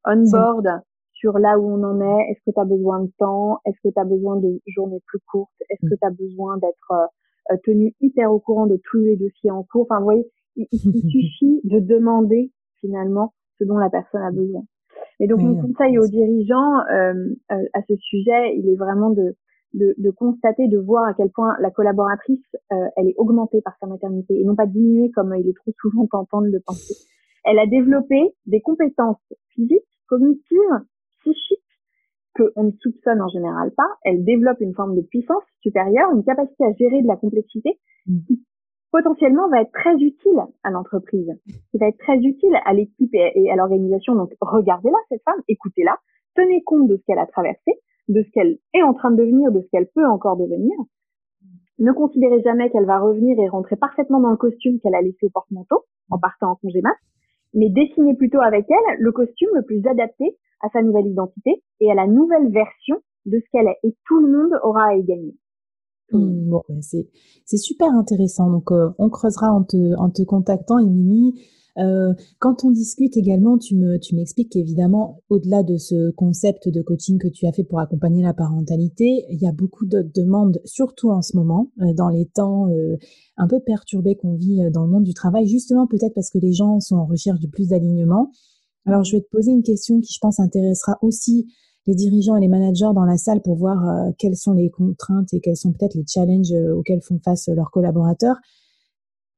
on-board 0.04 0.66
sur 1.12 1.38
là 1.38 1.60
où 1.60 1.70
on 1.70 1.82
en 1.84 2.00
est? 2.00 2.30
Est-ce 2.32 2.40
que 2.44 2.52
tu 2.52 2.60
as 2.60 2.64
besoin 2.64 3.04
de 3.04 3.10
temps? 3.18 3.60
Est-ce 3.64 3.78
que 3.84 3.92
tu 3.92 4.00
as 4.00 4.04
besoin 4.04 4.36
de 4.38 4.60
journées 4.66 5.00
plus 5.06 5.20
courtes? 5.30 5.52
Est-ce 5.70 5.88
que 5.88 5.94
mm. 5.94 5.98
tu 5.98 6.06
as 6.06 6.10
besoin 6.10 6.58
d'être 6.58 6.92
euh, 7.50 7.55
euh, 7.55 7.57
tenu 7.64 7.94
hyper 8.00 8.33
au 8.33 8.40
courant 8.40 8.66
de 8.66 8.78
tous 8.90 8.98
les 8.98 9.16
dossiers 9.16 9.50
en 9.50 9.62
cours. 9.64 9.83
Enfin, 9.83 9.98
vous 9.98 10.05
voyez, 10.05 10.26
il, 10.57 10.66
suffit 11.11 11.61
de 11.64 11.81
demander 11.81 12.50
finalement 12.81 13.33
ce 13.59 13.64
dont 13.64 13.78
la 13.78 13.90
personne 13.90 14.22
a 14.22 14.31
besoin. 14.31 14.64
Et 15.20 15.26
donc, 15.26 15.40
mon 15.40 15.61
conseil 15.61 15.98
aux 15.98 16.07
dirigeants 16.07 16.81
euh, 16.90 17.14
euh, 17.52 17.64
à 17.74 17.83
ce 17.88 17.94
sujet, 17.96 18.57
il 18.57 18.68
est 18.68 18.76
vraiment 18.76 19.11
de, 19.11 19.37
de, 19.74 19.94
de, 19.98 20.11
constater, 20.11 20.66
de 20.68 20.78
voir 20.78 21.05
à 21.07 21.14
quel 21.14 21.31
point 21.31 21.55
la 21.61 21.70
collaboratrice, 21.70 22.44
euh, 22.72 22.76
elle 22.96 23.09
est 23.09 23.14
augmentée 23.16 23.61
par 23.62 23.74
sa 23.78 23.87
maternité 23.87 24.40
et 24.40 24.44
non 24.44 24.57
pas 24.57 24.66
diminuée 24.66 25.11
comme 25.11 25.35
il 25.38 25.48
est 25.48 25.57
trop 25.57 25.72
souvent 25.81 26.07
tentant 26.07 26.42
de 26.42 26.48
le 26.48 26.61
penser. 26.64 26.94
Elle 27.44 27.59
a 27.59 27.66
développé 27.66 28.35
des 28.46 28.61
compétences 28.61 29.22
physiques, 29.55 29.83
cognitives, 30.09 30.81
psychiques 31.20 31.62
qu'on 32.34 32.64
ne 32.64 32.72
soupçonne 32.80 33.20
en 33.20 33.28
général 33.28 33.70
pas, 33.76 33.88
elle 34.04 34.24
développe 34.24 34.60
une 34.60 34.74
forme 34.74 34.96
de 34.96 35.02
puissance 35.02 35.42
supérieure, 35.60 36.10
une 36.12 36.24
capacité 36.24 36.64
à 36.64 36.72
gérer 36.72 37.02
de 37.02 37.06
la 37.06 37.16
complexité 37.16 37.78
mm. 38.06 38.18
qui 38.26 38.42
potentiellement 38.90 39.48
va 39.48 39.62
être 39.62 39.72
très 39.72 39.94
utile 39.94 40.40
à 40.62 40.70
l'entreprise, 40.70 41.32
qui 41.70 41.78
va 41.78 41.88
être 41.88 41.98
très 41.98 42.18
utile 42.18 42.56
à 42.64 42.74
l'équipe 42.74 43.12
et, 43.14 43.50
à 43.50 43.56
l'organisation. 43.56 44.14
Donc 44.14 44.30
regardez-la, 44.40 44.98
cette 45.08 45.22
femme, 45.24 45.40
écoutez-la, 45.48 45.96
tenez 46.36 46.62
compte 46.62 46.88
de 46.88 46.96
ce 46.96 47.02
qu'elle 47.06 47.18
a 47.18 47.26
traversé, 47.26 47.72
de 48.08 48.22
ce 48.22 48.30
qu'elle 48.32 48.58
est 48.74 48.82
en 48.82 48.92
train 48.92 49.10
de 49.10 49.16
devenir, 49.16 49.50
de 49.50 49.62
ce 49.62 49.68
qu'elle 49.70 49.88
peut 49.94 50.06
encore 50.06 50.36
devenir. 50.36 50.76
Ne 51.78 51.92
considérez 51.92 52.42
jamais 52.42 52.70
qu'elle 52.70 52.84
va 52.84 53.00
revenir 53.00 53.38
et 53.40 53.48
rentrer 53.48 53.76
parfaitement 53.76 54.20
dans 54.20 54.30
le 54.30 54.36
costume 54.36 54.78
qu'elle 54.80 54.94
a 54.94 55.00
laissé 55.00 55.26
au 55.26 55.30
porte-manteau 55.30 55.84
en 56.10 56.18
partant 56.18 56.50
en 56.50 56.56
congé 56.56 56.82
mat, 56.82 56.96
mais 57.54 57.70
dessinez 57.70 58.14
plutôt 58.14 58.40
avec 58.40 58.66
elle 58.70 58.98
le 58.98 59.10
costume 59.10 59.48
le 59.54 59.62
plus 59.62 59.84
adapté 59.86 60.36
à 60.62 60.68
sa 60.72 60.83
nouvelle 60.83 61.07
identité 61.07 61.62
et 61.81 61.90
à 61.90 61.94
la 61.94 62.07
nouvelle 62.07 62.51
version 62.51 62.96
de 63.27 63.38
ce 63.38 63.44
qu'elle 63.53 63.68
est. 63.68 63.79
Et 63.83 63.94
tout 64.07 64.20
le 64.20 64.33
monde 64.33 64.59
aura 64.62 64.88
à 64.88 64.94
y 64.94 65.03
gagner. 65.03 65.35
Mmh, 66.12 66.51
bon, 66.51 66.62
c'est, 66.81 67.09
c'est 67.44 67.57
super 67.57 67.88
intéressant. 67.92 68.51
Donc, 68.51 68.70
euh, 68.70 68.90
on 68.98 69.09
creusera 69.09 69.53
en 69.53 69.64
te, 69.64 69.96
en 69.96 70.11
te 70.11 70.22
contactant, 70.22 70.79
Émilie. 70.79 71.35
Euh, 71.79 72.12
quand 72.38 72.64
on 72.64 72.70
discute 72.70 73.16
également, 73.16 73.57
tu 73.57 73.77
me, 73.77 73.98
tu 73.98 74.14
m'expliques 74.14 74.53
qu'évidemment, 74.53 75.22
au-delà 75.31 75.62
de 75.62 75.77
ce 75.77 76.11
concept 76.11 76.68
de 76.68 76.83
coaching 76.83 77.18
que 77.18 77.29
tu 77.29 77.46
as 77.46 77.53
fait 77.53 77.64
pour 77.64 77.81
accompagner 77.81 78.22
la 78.22 78.35
parentalité, 78.35 79.25
il 79.31 79.40
y 79.40 79.46
a 79.46 79.53
beaucoup 79.53 79.87
de 79.87 80.03
demandes, 80.03 80.61
surtout 80.64 81.11
en 81.11 81.22
ce 81.22 81.37
moment, 81.37 81.70
euh, 81.81 81.94
dans 81.94 82.09
les 82.09 82.27
temps 82.27 82.68
euh, 82.68 82.96
un 83.37 83.48
peu 83.48 83.61
perturbés 83.61 84.16
qu'on 84.16 84.35
vit 84.35 84.61
dans 84.70 84.85
le 84.85 84.90
monde 84.90 85.05
du 85.05 85.14
travail, 85.14 85.46
justement 85.46 85.87
peut-être 85.87 86.14
parce 86.14 86.31
que 86.31 86.38
les 86.38 86.53
gens 86.53 86.79
sont 86.81 86.96
en 86.96 87.07
recherche 87.07 87.40
de 87.40 87.48
plus 87.48 87.68
d'alignement. 87.68 88.31
Alors, 88.86 89.04
je 89.04 89.16
vais 89.16 89.22
te 89.22 89.28
poser 89.28 89.52
une 89.52 89.62
question 89.62 90.00
qui, 90.00 90.12
je 90.12 90.18
pense, 90.20 90.40
intéressera 90.40 90.98
aussi 91.02 91.46
les 91.86 91.94
dirigeants 91.94 92.36
et 92.36 92.40
les 92.40 92.48
managers 92.48 92.90
dans 92.94 93.04
la 93.04 93.16
salle 93.16 93.42
pour 93.42 93.56
voir 93.56 93.88
euh, 93.88 94.10
quelles 94.18 94.36
sont 94.36 94.52
les 94.52 94.70
contraintes 94.70 95.32
et 95.34 95.40
quels 95.40 95.56
sont 95.56 95.72
peut-être 95.72 95.94
les 95.94 96.04
challenges 96.06 96.52
euh, 96.52 96.74
auxquels 96.74 97.02
font 97.02 97.18
face 97.24 97.48
leurs 97.48 97.70
collaborateurs. 97.70 98.36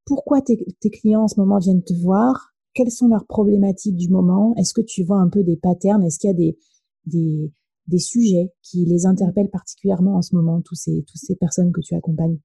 Pourquoi 0.07 0.43
tes, 0.43 0.59
clients 0.91 1.23
en 1.23 1.29
ce 1.29 1.41
moment 1.41 1.59
viennent 1.59 1.83
te 1.83 1.95
voir? 1.95 2.51
Quelles 2.75 2.91
sont 2.91 3.09
leurs 3.09 3.27
problématiques 3.27 3.97
du 3.97 4.11
moment? 4.11 4.55
Est-ce 4.57 4.75
que 4.75 4.83
tu 4.83 5.03
vois 5.03 5.19
un 5.19 5.29
peu 5.29 5.43
des 5.43 5.57
patterns? 5.57 6.03
Est-ce 6.03 6.19
qu'il 6.19 6.29
y 6.29 6.33
a 6.33 6.37
des, 6.37 7.51
des, 7.87 7.99
sujets 7.99 8.53
qui 8.63 8.85
les 8.85 9.07
interpellent 9.07 9.51
particulièrement 9.51 10.17
en 10.17 10.23
ce 10.23 10.35
moment, 10.35 10.61
tous 10.61 10.75
ces, 10.75 11.05
tous 11.07 11.17
ces 11.17 11.37
personnes 11.37 11.73
que 11.73 11.81
tu 11.81 11.95
accompagnes? 11.95 12.39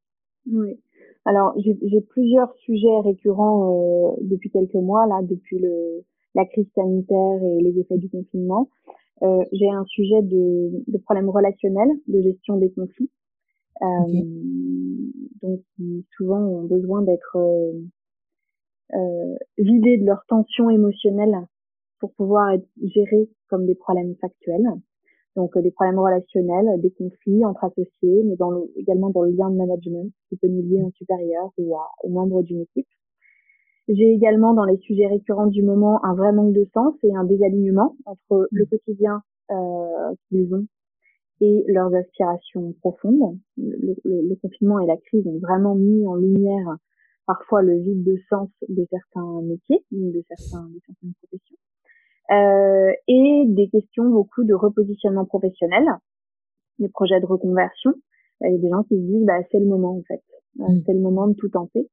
Oui. 0.49 0.79
Alors, 1.25 1.53
j'ai 1.57 2.01
plusieurs 2.01 2.53
sujets 2.55 3.01
récurrents 3.03 3.73
euh, 3.73 4.15
depuis 4.21 4.49
quelques 4.49 4.75
mois, 4.75 5.05
là, 5.07 5.19
depuis 5.23 5.59
le, 5.59 6.05
la 6.35 6.45
crise 6.45 6.67
sanitaire 6.75 7.43
et 7.43 7.61
les 7.61 7.79
effets 7.79 7.97
du 7.97 8.09
confinement. 8.09 8.69
Euh, 9.21 9.43
j'ai 9.51 9.69
un 9.69 9.85
sujet 9.85 10.21
de, 10.21 10.83
de 10.87 10.97
problèmes 10.99 11.29
relationnels, 11.29 11.89
de 12.07 12.21
gestion 12.21 12.57
des 12.57 12.71
conflits. 12.71 13.09
euh, 13.81 15.09
donc 15.41 15.61
qui 15.75 16.05
souvent 16.17 16.39
ont 16.39 16.63
besoin 16.65 17.01
d'être 17.01 17.37
euh, 18.93 19.35
vidés 19.57 19.97
de 19.97 20.05
leur 20.05 20.25
tension 20.27 20.69
émotionnelle 20.69 21.35
pour 21.99 22.11
pouvoir 22.13 22.51
être 22.51 22.67
gérés 22.81 23.29
comme 23.49 23.65
des 23.65 23.75
problèmes 23.75 24.15
factuels. 24.21 24.67
Donc 25.35 25.57
des 25.57 25.71
problèmes 25.71 25.99
relationnels, 25.99 26.81
des 26.81 26.91
conflits 26.91 27.45
entre 27.45 27.63
associés, 27.65 28.23
mais 28.25 28.35
dans 28.35 28.51
le, 28.51 28.71
également 28.75 29.09
dans 29.09 29.23
le 29.23 29.31
lien 29.31 29.49
de 29.49 29.55
management 29.55 30.11
qui 30.27 30.37
peut 30.37 30.47
nous 30.47 30.63
lier 30.63 30.81
à 30.81 30.87
un 30.87 30.91
supérieur 30.91 31.51
ou 31.57 31.77
à, 31.77 31.87
aux 32.03 32.09
membres 32.09 32.43
d'une 32.43 32.61
équipe. 32.61 32.87
J'ai 33.89 34.11
également 34.13 34.53
dans 34.53 34.65
les 34.65 34.77
sujets 34.77 35.07
récurrents 35.07 35.47
du 35.47 35.63
moment 35.63 36.03
un 36.05 36.13
vrai 36.13 36.31
manque 36.31 36.53
de 36.53 36.65
sens 36.73 36.93
et 37.01 37.15
un 37.15 37.23
désalignement 37.23 37.95
entre 38.05 38.47
le 38.51 38.65
quotidien 38.65 39.23
euh, 39.49 40.13
qu'ils 40.27 40.53
ont 40.53 40.67
et 41.41 41.63
leurs 41.67 41.93
aspirations 41.95 42.73
profondes. 42.81 43.39
Le, 43.57 43.95
le, 44.03 44.35
confinement 44.35 44.79
et 44.79 44.85
la 44.85 44.97
crise 44.97 45.25
ont 45.25 45.39
vraiment 45.39 45.73
mis 45.73 46.05
en 46.05 46.15
lumière 46.15 46.77
parfois 47.25 47.61
le 47.61 47.79
vide 47.79 48.03
de 48.03 48.17
sens 48.29 48.49
de 48.67 48.85
certains 48.89 49.41
métiers, 49.43 49.83
de, 49.91 50.23
certains, 50.27 50.67
de 50.67 50.79
certaines 50.85 51.13
professions, 51.21 51.57
euh, 52.31 52.91
et 53.07 53.45
des 53.47 53.69
questions 53.69 54.09
beaucoup 54.09 54.43
de 54.43 54.53
repositionnement 54.53 55.25
professionnel, 55.25 55.85
des 56.79 56.89
projets 56.89 57.19
de 57.19 57.25
reconversion. 57.25 57.93
Il 58.41 58.51
y 58.51 58.55
a 58.55 58.57
des 58.57 58.69
gens 58.69 58.83
qui 58.83 58.95
se 58.95 59.01
disent 59.01 59.25
bah, 59.25 59.39
c'est 59.51 59.59
le 59.59 59.67
moment 59.67 59.97
en 59.97 60.03
fait, 60.07 60.21
mmh. 60.57 60.81
c'est 60.85 60.93
le 60.93 61.01
moment 61.01 61.27
de 61.27 61.33
tout 61.33 61.49
tenter. 61.49 61.89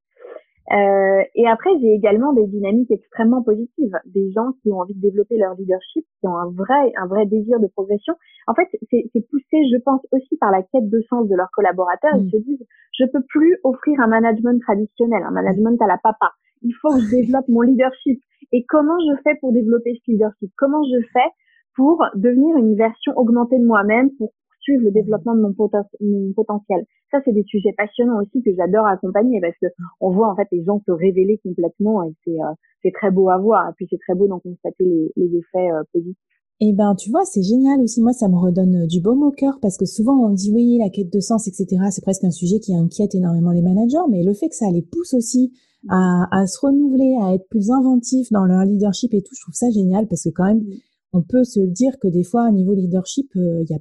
Euh, 0.73 1.23
et 1.35 1.47
après, 1.47 1.71
j'ai 1.81 1.93
également 1.95 2.33
des 2.33 2.47
dynamiques 2.47 2.91
extrêmement 2.91 3.43
positives, 3.43 3.97
des 4.07 4.33
gens 4.33 4.53
qui 4.63 4.73
ont 4.73 4.81
envie 4.81 4.95
de 4.95 5.01
développer 5.01 5.37
leur 5.37 5.55
leadership, 5.55 6.05
qui 6.21 6.27
ont 6.27 6.35
un 6.35 6.51
vrai, 6.51 6.93
un 6.97 7.07
vrai 7.07 7.27
désir 7.27 7.61
de 7.61 7.69
progression. 7.69 8.15
En 8.49 8.55
fait, 8.55 8.69
c'est 8.91 9.29
poussé, 9.31 9.57
je 9.73 9.79
pense, 9.85 10.01
aussi 10.13 10.37
par 10.39 10.51
la 10.51 10.63
quête 10.63 10.89
de 10.89 11.01
sens 11.09 11.29
de 11.29 11.37
leurs 11.37 11.51
collaborateurs. 11.53 12.17
Ils 12.17 12.27
mm. 12.27 12.31
se 12.31 12.37
disent, 12.39 12.67
je 12.99 13.05
peux 13.13 13.23
plus 13.29 13.59
offrir 13.63 14.01
un 14.01 14.09
management 14.09 14.61
traditionnel, 14.61 15.23
un 15.23 15.31
management 15.31 15.81
à 15.81 15.87
la 15.87 15.99
papa. 15.99 16.33
Il 16.63 16.73
faut 16.81 16.89
que 16.89 17.01
je 17.01 17.11
développe 17.11 17.47
mon 17.49 17.61
leadership. 17.61 18.21
Et 18.53 18.65
comment 18.69 18.99
je 18.99 19.21
fais 19.23 19.37
pour 19.41 19.53
développer 19.53 20.01
ce 20.05 20.11
leadership? 20.11 20.51
Comment 20.57 20.83
je 20.83 21.07
fais 21.13 21.31
pour 21.77 22.05
devenir 22.15 22.57
une 22.57 22.75
version 22.75 23.13
augmentée 23.17 23.59
de 23.59 23.67
moi-même, 23.67 24.11
pour 24.17 24.33
suivre 24.67 24.83
le 24.83 24.91
développement 24.91 25.35
de 25.35 25.41
mon, 25.41 25.53
potentiel. 25.55 26.85
Ça, 27.11 27.19
c'est 27.25 27.33
des 27.33 27.45
sujets 27.45 27.73
passionnants 27.77 28.21
aussi 28.21 28.43
que 28.43 28.51
j'adore 28.57 28.87
accompagner 28.87 29.41
parce 29.41 29.55
que 29.63 29.67
on 30.01 30.11
voit 30.11 30.31
en 30.31 30.35
fait 30.35 30.49
les 30.51 30.65
gens 30.65 30.83
se 30.85 30.91
révéler 30.91 31.39
complètement 31.43 32.03
et 32.03 32.13
c'est 32.25 32.41
euh, 32.41 32.53
c'est 32.83 32.93
très 32.93 33.11
beau 33.11 33.31
à 33.31 33.39
voir. 33.39 33.71
Et 33.71 33.73
puis 33.77 33.87
c'est 33.89 33.99
très 33.99 34.15
beau 34.15 34.27
d'en 34.27 34.41
constater 34.41 34.85
les, 34.85 35.13
les 35.17 35.39
effets 35.39 35.71
euh, 35.71 35.83
positifs. 35.93 36.17
Eh 36.59 36.73
ben, 36.73 36.95
tu 36.95 37.11
vois, 37.11 37.25
c'est 37.25 37.43
génial 37.43 37.83
aussi. 37.83 38.01
Moi, 38.01 38.13
ça 38.13 38.29
me 38.29 38.37
redonne 38.37 38.85
euh, 38.85 38.87
du 38.87 39.01
baume 39.01 39.23
au 39.23 39.31
cœur 39.31 39.59
parce 39.61 39.77
que 39.77 39.85
souvent 39.85 40.27
on 40.27 40.31
dit 40.31 40.51
oui, 40.53 40.79
la 40.79 40.91
quête 40.91 41.13
de 41.13 41.21
sens, 41.21 41.47
etc. 41.47 41.67
C'est 41.91 42.03
presque 42.03 42.25
un 42.25 42.31
sujet 42.31 42.59
qui 42.59 42.75
inquiète 42.75 43.15
énormément 43.15 43.53
les 43.53 43.63
managers, 43.63 44.09
mais 44.11 44.25
le 44.25 44.35
fait 44.35 44.49
que 44.49 44.57
ça 44.57 44.71
les 44.71 44.83
pousse 44.83 45.15
aussi 45.15 45.53
à, 45.89 46.27
à 46.33 46.47
se 46.47 46.59
renouveler, 46.59 47.17
à 47.23 47.35
être 47.35 47.47
plus 47.49 47.71
inventifs 47.71 48.33
dans 48.33 48.45
leur 48.45 48.65
leadership 48.65 49.15
et 49.15 49.23
tout, 49.23 49.35
je 49.37 49.43
trouve 49.43 49.55
ça 49.55 49.71
génial 49.71 50.09
parce 50.09 50.25
que 50.25 50.31
quand 50.31 50.47
même, 50.47 50.65
on 51.13 51.23
peut 51.23 51.45
se 51.45 51.61
dire 51.61 51.93
que 52.01 52.09
des 52.09 52.25
fois, 52.25 52.49
au 52.49 52.53
niveau 52.53 52.75
leadership, 52.75 53.31
il 53.35 53.67
y 53.69 53.75
a 53.75 53.79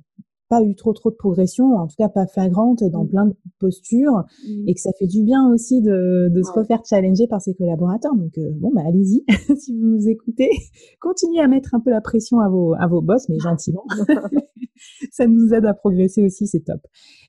pas 0.49 0.61
eu 0.61 0.75
trop 0.75 0.93
trop 0.93 1.09
de 1.09 1.15
progression, 1.15 1.75
en 1.75 1.87
tout 1.87 1.95
cas 1.97 2.09
pas 2.09 2.27
flagrante 2.27 2.83
dans 2.83 3.03
mmh. 3.03 3.09
plein 3.09 3.25
de 3.25 3.35
postures, 3.59 4.23
mmh. 4.47 4.67
et 4.67 4.73
que 4.73 4.81
ça 4.81 4.91
fait 4.97 5.07
du 5.07 5.23
bien 5.23 5.49
aussi 5.51 5.81
de, 5.81 6.29
de 6.29 6.43
se 6.43 6.51
refaire 6.51 6.81
challenger 6.87 7.27
par 7.27 7.41
ses 7.41 7.53
collaborateurs. 7.53 8.15
Donc 8.15 8.37
euh, 8.37 8.51
bon, 8.59 8.71
bah 8.73 8.81
allez-y, 8.87 9.23
si 9.57 9.77
vous 9.77 9.85
nous 9.85 10.07
écoutez, 10.07 10.49
continuez 10.99 11.39
à 11.39 11.47
mettre 11.47 11.73
un 11.75 11.79
peu 11.79 11.89
la 11.89 12.01
pression 12.01 12.39
à 12.39 12.49
vos 12.49 12.73
à 12.75 12.87
vos 12.87 13.01
boss, 13.01 13.27
mais 13.29 13.39
gentiment. 13.39 13.83
ça 15.11 15.27
nous 15.27 15.53
aide 15.53 15.65
à 15.65 15.73
progresser 15.73 16.23
aussi, 16.23 16.47
c'est 16.47 16.63
top. 16.63 16.81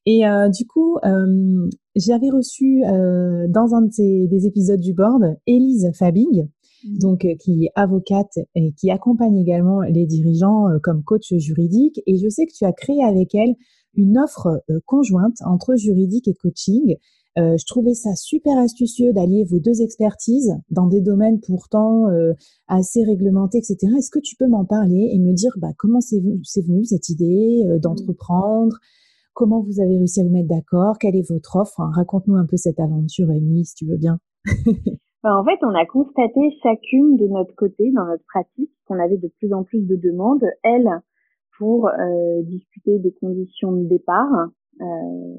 Et 0.05 0.27
euh, 0.27 0.49
du 0.49 0.67
coup, 0.67 0.99
euh, 1.05 1.69
j'avais 1.95 2.31
reçu 2.31 2.83
euh, 2.85 3.47
dans 3.49 3.75
un 3.75 3.83
de 3.83 3.93
ces, 3.93 4.27
des 4.29 4.47
épisodes 4.47 4.81
du 4.81 4.95
board 4.95 5.37
Élise 5.47 5.91
Fabing. 5.99 6.49
Donc 6.85 7.25
euh, 7.25 7.35
qui 7.39 7.65
est 7.65 7.71
avocate 7.75 8.39
et 8.55 8.73
qui 8.73 8.91
accompagne 8.91 9.37
également 9.37 9.81
les 9.83 10.07
dirigeants 10.07 10.69
euh, 10.69 10.79
comme 10.83 11.03
coach 11.03 11.33
juridique. 11.35 12.01
Et 12.07 12.17
je 12.17 12.29
sais 12.29 12.47
que 12.47 12.53
tu 12.53 12.65
as 12.65 12.73
créé 12.73 13.03
avec 13.03 13.35
elle 13.35 13.55
une 13.95 14.19
offre 14.19 14.63
euh, 14.71 14.81
conjointe 14.87 15.37
entre 15.45 15.77
juridique 15.77 16.29
et 16.29 16.35
coaching. 16.35 16.97
je 17.37 17.67
trouvais 17.67 17.95
ça 17.95 18.15
super 18.15 18.57
astucieux 18.59 19.13
d'allier 19.13 19.45
vos 19.45 19.61
deux 19.61 19.83
expertises 19.83 20.55
dans 20.71 20.87
des 20.87 21.03
domaines 21.03 21.39
pourtant 21.41 22.07
assez 22.67 23.05
réglementés, 23.05 23.59
etc. 23.59 23.77
Est-ce 23.99 24.11
que 24.11 24.21
tu 24.21 24.37
peux 24.37 24.49
m'en 24.49 24.65
parler 24.65 25.11
et 25.13 25.19
me 25.19 25.35
dire 25.35 25.53
bah, 25.59 25.73
comment 25.77 26.01
c'est 26.01 26.19
venu, 26.19 26.41
venu, 26.67 26.85
cette 26.87 27.11
idée 27.11 27.63
mmh. 27.67 27.79
d'entreprendre? 27.81 28.79
Comment 29.35 29.61
vous 29.61 29.81
avez 29.81 29.99
réussi 29.99 30.21
à 30.21 30.25
vous 30.25 30.31
mettre 30.31 30.49
d'accord? 30.49 30.97
Quelle 30.99 31.15
est 31.15 31.29
votre 31.29 31.57
offre? 31.57 31.83
Raconte-nous 31.95 32.37
un 32.37 32.47
peu 32.47 32.57
cette 32.57 32.81
aventure, 32.81 33.29
Amy, 33.29 33.67
si 33.67 33.75
tu 33.75 33.87
veux 33.87 33.99
bien. 33.99 34.19
en 35.33 35.45
fait, 35.45 35.59
on 35.63 35.75
a 35.75 35.87
constaté 35.87 36.41
chacune 36.63 37.17
de 37.17 37.27
notre 37.27 37.55
côté, 37.55 37.91
dans 37.93 38.07
notre 38.07 38.25
pratique, 38.25 38.71
qu'on 38.87 38.99
avait 38.99 39.17
de 39.17 39.29
plus 39.39 39.53
en 39.53 39.65
plus 39.65 39.81
de 39.81 39.97
demandes. 39.97 40.45
Elle, 40.63 40.89
pour 41.59 41.89
euh, 41.89 42.43
discuter 42.43 42.99
des 42.99 43.13
conditions 43.13 43.73
de 43.73 43.85
départ 43.89 44.49
euh, 44.81 45.35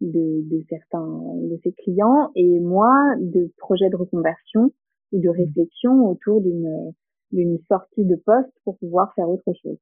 de, 0.00 0.64
certains 0.68 1.06
de 1.06 1.58
ses 1.62 1.72
clients, 1.72 2.30
et 2.34 2.60
moi, 2.60 3.14
de 3.20 3.50
projets 3.58 3.88
de 3.88 3.96
reconversion 3.96 4.72
ou 5.12 5.20
de 5.20 5.28
réflexion 5.28 6.08
autour 6.08 6.40
d'une 6.40 6.92
d'une 7.32 7.58
sortie 7.68 8.04
de 8.04 8.14
poste 8.14 8.52
pour 8.64 8.78
pouvoir 8.78 9.12
faire 9.14 9.28
autre 9.28 9.52
chose. 9.60 9.78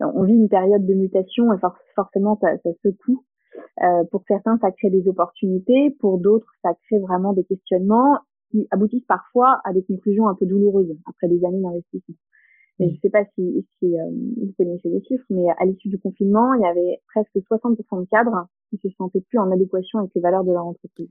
on 0.00 0.22
vit 0.22 0.32
une 0.32 0.48
période 0.48 0.86
de 0.86 0.94
mutation 0.94 1.52
et 1.52 1.58
forcément 1.94 2.38
ça, 2.40 2.56
ça 2.62 2.70
secoue. 2.82 3.22
Euh, 3.82 4.04
pour 4.10 4.22
certains, 4.26 4.56
ça 4.62 4.70
crée 4.70 4.88
des 4.88 5.06
opportunités, 5.06 5.90
pour 6.00 6.18
d'autres, 6.18 6.50
ça 6.62 6.70
crée 6.86 6.98
vraiment 6.98 7.34
des 7.34 7.44
questionnements 7.44 8.18
qui 8.56 8.66
aboutissent 8.70 9.06
parfois 9.06 9.60
à 9.64 9.72
des 9.72 9.82
conclusions 9.82 10.28
un 10.28 10.34
peu 10.34 10.46
douloureuses 10.46 10.96
après 11.06 11.28
des 11.28 11.44
années 11.44 11.60
d'investissement. 11.60 12.14
Et 12.78 12.88
je 12.88 12.94
ne 12.94 12.98
sais 13.00 13.10
pas 13.10 13.24
si, 13.34 13.66
si 13.78 13.98
euh, 13.98 14.10
vous 14.10 14.52
connaissez 14.58 14.88
les 14.88 15.02
chiffres, 15.02 15.24
mais 15.30 15.46
à 15.58 15.64
l'issue 15.64 15.88
du 15.88 15.98
confinement, 15.98 16.52
il 16.54 16.62
y 16.62 16.66
avait 16.66 17.00
presque 17.06 17.36
60% 17.36 18.00
de 18.00 18.06
cadres 18.06 18.48
qui 18.70 18.78
se 18.78 18.88
sentaient 18.96 19.22
plus 19.22 19.38
en 19.38 19.50
adéquation 19.50 20.00
avec 20.00 20.10
les 20.14 20.20
valeurs 20.20 20.44
de 20.44 20.52
leur 20.52 20.66
entreprise. 20.66 21.08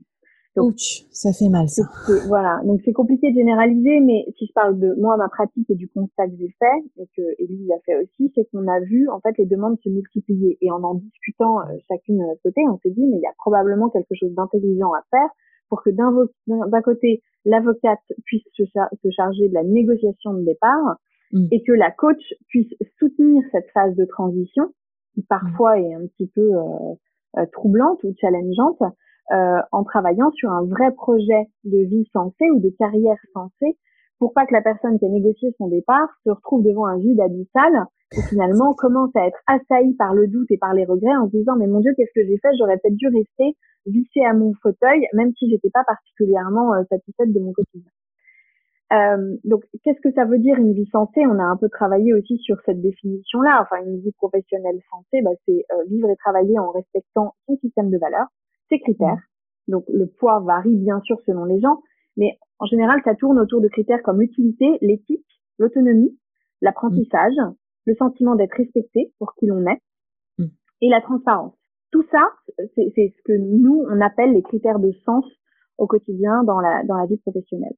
Donc, 0.54 0.72
Ouch, 0.72 1.04
ça 1.10 1.32
fait 1.32 1.50
mal 1.50 1.68
ça. 1.68 1.82
Voilà, 2.28 2.62
donc 2.64 2.80
c'est 2.84 2.92
compliqué 2.92 3.30
de 3.30 3.36
généraliser, 3.36 4.00
mais 4.00 4.24
si 4.38 4.46
je 4.46 4.52
parle 4.54 4.78
de 4.78 4.94
moi, 4.94 5.16
ma 5.18 5.28
pratique 5.28 5.68
et 5.68 5.74
du 5.74 5.86
constat 5.88 6.28
que 6.28 6.36
j'ai 6.38 6.54
fait, 6.58 7.02
et 7.02 7.06
que 7.14 7.22
Elise 7.42 7.70
a 7.72 7.80
fait 7.84 7.96
aussi, 8.02 8.32
c'est 8.34 8.48
qu'on 8.50 8.66
a 8.66 8.80
vu 8.80 9.08
en 9.10 9.20
fait 9.20 9.36
les 9.36 9.44
demandes 9.44 9.76
se 9.84 9.90
multiplier. 9.90 10.56
Et 10.62 10.70
en 10.70 10.82
en 10.82 10.94
discutant 10.94 11.60
euh, 11.60 11.76
chacune 11.88 12.18
de 12.18 12.22
notre 12.22 12.42
côté, 12.42 12.62
on 12.70 12.78
s'est 12.78 12.90
dit, 12.90 13.06
mais 13.06 13.16
il 13.16 13.22
y 13.22 13.26
a 13.26 13.34
probablement 13.36 13.90
quelque 13.90 14.14
chose 14.14 14.32
d'intelligent 14.32 14.92
à 14.92 15.02
faire 15.10 15.28
pour 15.68 15.82
que 15.82 15.90
d'un 15.90 16.82
côté, 16.82 17.22
l'avocate 17.46 18.00
puisse 18.24 18.44
se, 18.54 18.64
charger 19.10 19.48
de 19.48 19.54
la 19.54 19.64
négociation 19.64 20.34
de 20.34 20.44
départ 20.44 20.98
mm. 21.32 21.46
et 21.52 21.62
que 21.62 21.72
la 21.72 21.90
coach 21.90 22.22
puisse 22.48 22.72
soutenir 22.98 23.42
cette 23.52 23.70
phase 23.72 23.94
de 23.94 24.04
transition 24.04 24.72
qui 25.14 25.22
parfois 25.22 25.78
est 25.78 25.94
un 25.94 26.06
petit 26.06 26.30
peu 26.34 26.42
euh, 26.42 26.94
euh, 27.38 27.46
troublante 27.52 28.02
ou 28.04 28.12
challengeante 28.20 28.82
euh, 29.32 29.60
en 29.72 29.84
travaillant 29.84 30.30
sur 30.32 30.50
un 30.50 30.64
vrai 30.64 30.92
projet 30.92 31.46
de 31.64 31.78
vie 31.88 32.06
sensé 32.12 32.50
ou 32.50 32.60
de 32.60 32.70
carrière 32.78 33.16
sensée 33.32 33.78
pour 34.18 34.32
pas 34.32 34.46
que 34.46 34.54
la 34.54 34.62
personne 34.62 34.98
qui 34.98 35.06
a 35.06 35.08
négocié 35.08 35.54
son 35.58 35.68
départ 35.68 36.08
se 36.24 36.30
retrouve 36.30 36.62
devant 36.62 36.86
un 36.86 36.98
vide 36.98 37.20
abyssal 37.20 37.86
et 38.12 38.22
finalement 38.28 38.72
commence 38.74 39.10
à 39.14 39.26
être 39.26 39.38
assaillie 39.46 39.94
par 39.94 40.14
le 40.14 40.26
doute 40.26 40.50
et 40.50 40.58
par 40.58 40.74
les 40.74 40.84
regrets 40.84 41.16
en 41.16 41.26
se 41.26 41.36
disant 41.36 41.56
mais 41.56 41.66
mon 41.66 41.80
Dieu 41.80 41.92
qu'est-ce 41.96 42.12
que 42.14 42.26
j'ai 42.26 42.38
fait? 42.38 42.56
J'aurais 42.58 42.78
peut-être 42.78 42.96
dû 42.96 43.08
rester 43.08 43.56
vissée 43.86 44.24
à 44.24 44.34
mon 44.34 44.52
fauteuil 44.62 45.06
même 45.14 45.32
si 45.38 45.50
j'étais 45.50 45.70
pas 45.70 45.84
particulièrement 45.84 46.74
euh, 46.74 46.82
satisfaite 46.90 47.32
de 47.32 47.40
mon 47.40 47.52
quotidien. 47.52 47.90
Euh, 48.92 49.36
donc 49.44 49.64
qu'est-ce 49.82 50.00
que 50.00 50.12
ça 50.12 50.24
veut 50.24 50.38
dire 50.38 50.56
une 50.56 50.72
vie 50.72 50.88
sensée? 50.92 51.26
On 51.26 51.38
a 51.38 51.44
un 51.44 51.56
peu 51.56 51.68
travaillé 51.68 52.14
aussi 52.14 52.38
sur 52.38 52.56
cette 52.64 52.80
définition-là. 52.80 53.60
Enfin 53.62 53.84
une 53.84 54.00
vie 54.00 54.12
professionnelle 54.12 54.80
sensée, 54.90 55.22
bah, 55.22 55.30
c'est 55.44 55.64
euh, 55.72 55.84
vivre 55.88 56.08
et 56.08 56.16
travailler 56.16 56.58
en 56.58 56.70
respectant 56.70 57.34
son 57.46 57.56
système 57.58 57.90
de 57.90 57.98
valeurs, 57.98 58.28
ses 58.68 58.78
critères. 58.78 59.20
Donc 59.68 59.84
le 59.88 60.06
poids 60.06 60.40
varie 60.40 60.76
bien 60.76 61.00
sûr 61.00 61.18
selon 61.26 61.44
les 61.44 61.60
gens, 61.60 61.80
mais 62.16 62.38
en 62.58 62.66
général, 62.66 63.00
ça 63.04 63.14
tourne 63.14 63.38
autour 63.38 63.60
de 63.60 63.68
critères 63.68 64.02
comme 64.02 64.20
l'utilité, 64.20 64.78
l'éthique, 64.80 65.26
l'autonomie, 65.58 66.16
l'apprentissage, 66.62 67.34
le 67.84 67.94
sentiment 67.96 68.34
d'être 68.34 68.56
respecté 68.56 69.12
pour 69.18 69.34
qui 69.34 69.46
l'on 69.46 69.66
est 69.66 69.80
mm. 70.38 70.46
et 70.82 70.88
la 70.88 71.00
transparence. 71.00 71.54
Tout 71.92 72.04
ça, 72.10 72.28
c'est 72.74 73.14
ce 73.16 73.22
que 73.24 73.32
nous, 73.32 73.84
on 73.88 74.00
appelle 74.00 74.32
les 74.32 74.42
critères 74.42 74.78
de 74.78 74.92
sens 75.04 75.24
au 75.78 75.86
quotidien 75.86 76.42
dans 76.44 76.60
la, 76.60 76.82
dans 76.84 76.96
la 76.96 77.06
vie 77.06 77.18
professionnelle. 77.18 77.74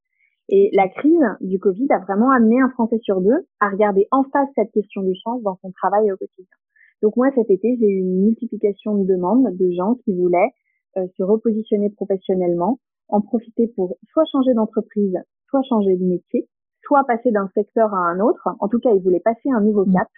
Et 0.48 0.70
la 0.72 0.88
crise 0.88 1.20
du 1.40 1.58
Covid 1.58 1.88
a 1.90 1.98
vraiment 1.98 2.30
amené 2.30 2.60
un 2.60 2.70
Français 2.70 2.98
sur 3.02 3.20
deux 3.20 3.46
à 3.60 3.68
regarder 3.68 4.08
en 4.10 4.24
face 4.24 4.48
cette 4.54 4.72
question 4.72 5.02
du 5.02 5.14
sens 5.16 5.42
dans 5.42 5.58
son 5.60 5.70
travail 5.72 6.10
au 6.10 6.16
quotidien. 6.16 6.56
Donc 7.02 7.16
moi, 7.16 7.30
cet 7.34 7.50
été, 7.50 7.76
j'ai 7.78 7.86
eu 7.86 8.00
une 8.00 8.24
multiplication 8.24 8.96
de 8.96 9.04
demandes 9.04 9.56
de 9.56 9.70
gens 9.72 9.96
qui 10.04 10.14
voulaient 10.14 10.50
euh, 10.96 11.06
se 11.16 11.22
repositionner 11.22 11.90
professionnellement, 11.90 12.80
en 13.08 13.20
profiter 13.20 13.68
pour 13.76 13.96
soit 14.10 14.24
changer 14.32 14.54
d'entreprise, 14.54 15.16
soit 15.48 15.62
changer 15.68 15.96
de 15.96 16.04
métier, 16.04 16.48
soit 16.82 17.04
passer 17.04 17.30
d'un 17.30 17.48
secteur 17.54 17.92
à 17.94 17.98
un 17.98 18.20
autre. 18.20 18.48
En 18.60 18.68
tout 18.68 18.80
cas, 18.80 18.90
ils 18.94 19.02
voulaient 19.02 19.20
passer 19.20 19.50
un 19.50 19.60
nouveau 19.60 19.84
mm. 19.84 19.92
cap 19.92 20.08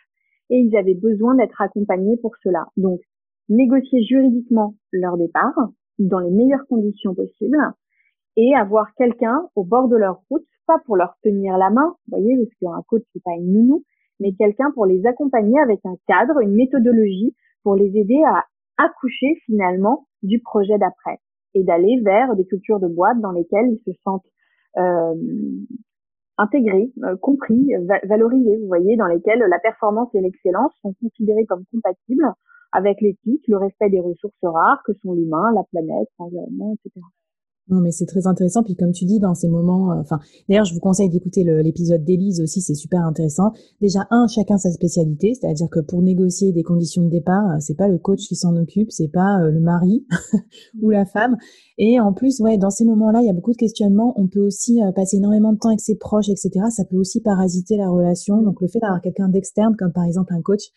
et 0.50 0.58
ils 0.58 0.76
avaient 0.76 0.94
besoin 0.94 1.34
d'être 1.34 1.60
accompagnés 1.60 2.16
pour 2.18 2.36
cela. 2.42 2.66
Donc, 2.76 3.00
négocier 3.50 4.02
juridiquement 4.04 4.74
leur 4.92 5.18
départ 5.18 5.54
dans 5.98 6.20
les 6.20 6.30
meilleures 6.30 6.66
conditions 6.68 7.14
possibles 7.14 7.58
et 8.36 8.54
avoir 8.54 8.94
quelqu'un 8.96 9.48
au 9.54 9.64
bord 9.64 9.88
de 9.88 9.96
leur 9.96 10.22
route, 10.30 10.46
pas 10.66 10.78
pour 10.86 10.96
leur 10.96 11.14
tenir 11.22 11.58
la 11.58 11.68
main, 11.68 11.94
vous 12.06 12.18
voyez, 12.18 12.36
parce 12.38 12.54
qu'un 12.60 12.82
coach 12.88 13.02
c'est 13.12 13.22
pas 13.22 13.32
une 13.32 13.52
nounou, 13.52 13.84
mais 14.20 14.32
quelqu'un 14.34 14.70
pour 14.72 14.86
les 14.86 15.04
accompagner 15.04 15.60
avec 15.60 15.80
un 15.84 15.96
cadre, 16.06 16.40
une 16.40 16.54
méthodologie 16.54 17.34
pour 17.64 17.74
les 17.74 17.90
aider 17.96 18.22
à 18.26 18.44
accoucher 18.78 19.36
finalement 19.46 20.06
du 20.22 20.40
projet 20.40 20.78
d'après 20.78 21.18
et 21.54 21.64
d'aller 21.64 22.00
vers 22.02 22.36
des 22.36 22.46
cultures 22.46 22.80
de 22.80 22.86
boîte 22.86 23.20
dans 23.20 23.32
lesquelles 23.32 23.68
ils 23.72 23.82
se 23.84 23.98
sentent 24.04 24.26
euh, 24.78 25.14
intégrés, 26.38 26.92
euh, 27.02 27.16
compris, 27.16 27.72
valorisés, 28.04 28.56
vous 28.58 28.68
voyez, 28.68 28.96
dans 28.96 29.06
lesquelles 29.06 29.40
la 29.40 29.58
performance 29.58 30.08
et 30.14 30.20
l'excellence 30.20 30.72
sont 30.80 30.94
considérées 31.02 31.44
comme 31.46 31.64
compatibles 31.72 32.32
avec 32.72 33.00
l'éthique, 33.00 33.42
le 33.48 33.56
respect 33.56 33.90
des 33.90 34.00
ressources 34.00 34.34
rares 34.42 34.82
que 34.86 34.92
sont 35.02 35.12
l'humain, 35.12 35.52
la 35.54 35.64
planète, 35.64 36.08
l'environnement, 36.18 36.74
etc. 36.74 37.00
Non, 37.70 37.80
mais 37.80 37.92
c'est 37.92 38.06
très 38.06 38.26
intéressant. 38.26 38.64
Puis 38.64 38.74
comme 38.74 38.90
tu 38.90 39.04
dis, 39.04 39.20
dans 39.20 39.34
ces 39.34 39.48
moments, 39.48 39.92
euh, 39.92 40.00
enfin, 40.00 40.18
d'ailleurs, 40.48 40.64
je 40.64 40.74
vous 40.74 40.80
conseille 40.80 41.08
d'écouter 41.08 41.44
l'épisode 41.44 42.02
d'Élise 42.02 42.40
aussi, 42.40 42.60
c'est 42.60 42.74
super 42.74 43.04
intéressant. 43.04 43.52
Déjà, 43.80 44.08
un, 44.10 44.26
chacun 44.26 44.58
sa 44.58 44.70
spécialité, 44.72 45.34
c'est-à-dire 45.34 45.68
que 45.70 45.78
pour 45.78 46.02
négocier 46.02 46.52
des 46.52 46.64
conditions 46.64 47.04
de 47.04 47.10
départ, 47.10 47.48
euh, 47.48 47.56
c'est 47.60 47.76
pas 47.76 47.86
le 47.86 47.98
coach 47.98 48.26
qui 48.26 48.34
s'en 48.34 48.56
occupe, 48.56 48.90
c'est 48.90 49.10
pas 49.12 49.40
euh, 49.40 49.52
le 49.52 49.60
mari 49.60 50.04
ou 50.82 50.90
la 50.90 51.04
femme. 51.04 51.36
Et 51.78 52.00
en 52.00 52.12
plus, 52.12 52.40
ouais, 52.40 52.58
dans 52.58 52.70
ces 52.70 52.84
moments-là, 52.84 53.20
il 53.20 53.26
y 53.26 53.30
a 53.30 53.34
beaucoup 53.34 53.52
de 53.52 53.56
questionnements. 53.56 54.14
On 54.16 54.26
peut 54.26 54.44
aussi 54.44 54.80
passer 54.96 55.18
énormément 55.18 55.52
de 55.52 55.58
temps 55.58 55.68
avec 55.68 55.80
ses 55.80 55.96
proches, 55.96 56.28
etc. 56.28 56.50
Ça 56.70 56.84
peut 56.84 56.96
aussi 56.96 57.20
parasiter 57.20 57.76
la 57.76 57.88
relation. 57.88 58.42
Donc, 58.42 58.60
le 58.60 58.68
fait 58.68 58.80
d'avoir 58.80 59.00
quelqu'un 59.00 59.28
d'externe, 59.28 59.76
comme 59.78 59.92
par 59.92 60.04
exemple 60.04 60.34
un 60.34 60.42
coach, 60.42 60.72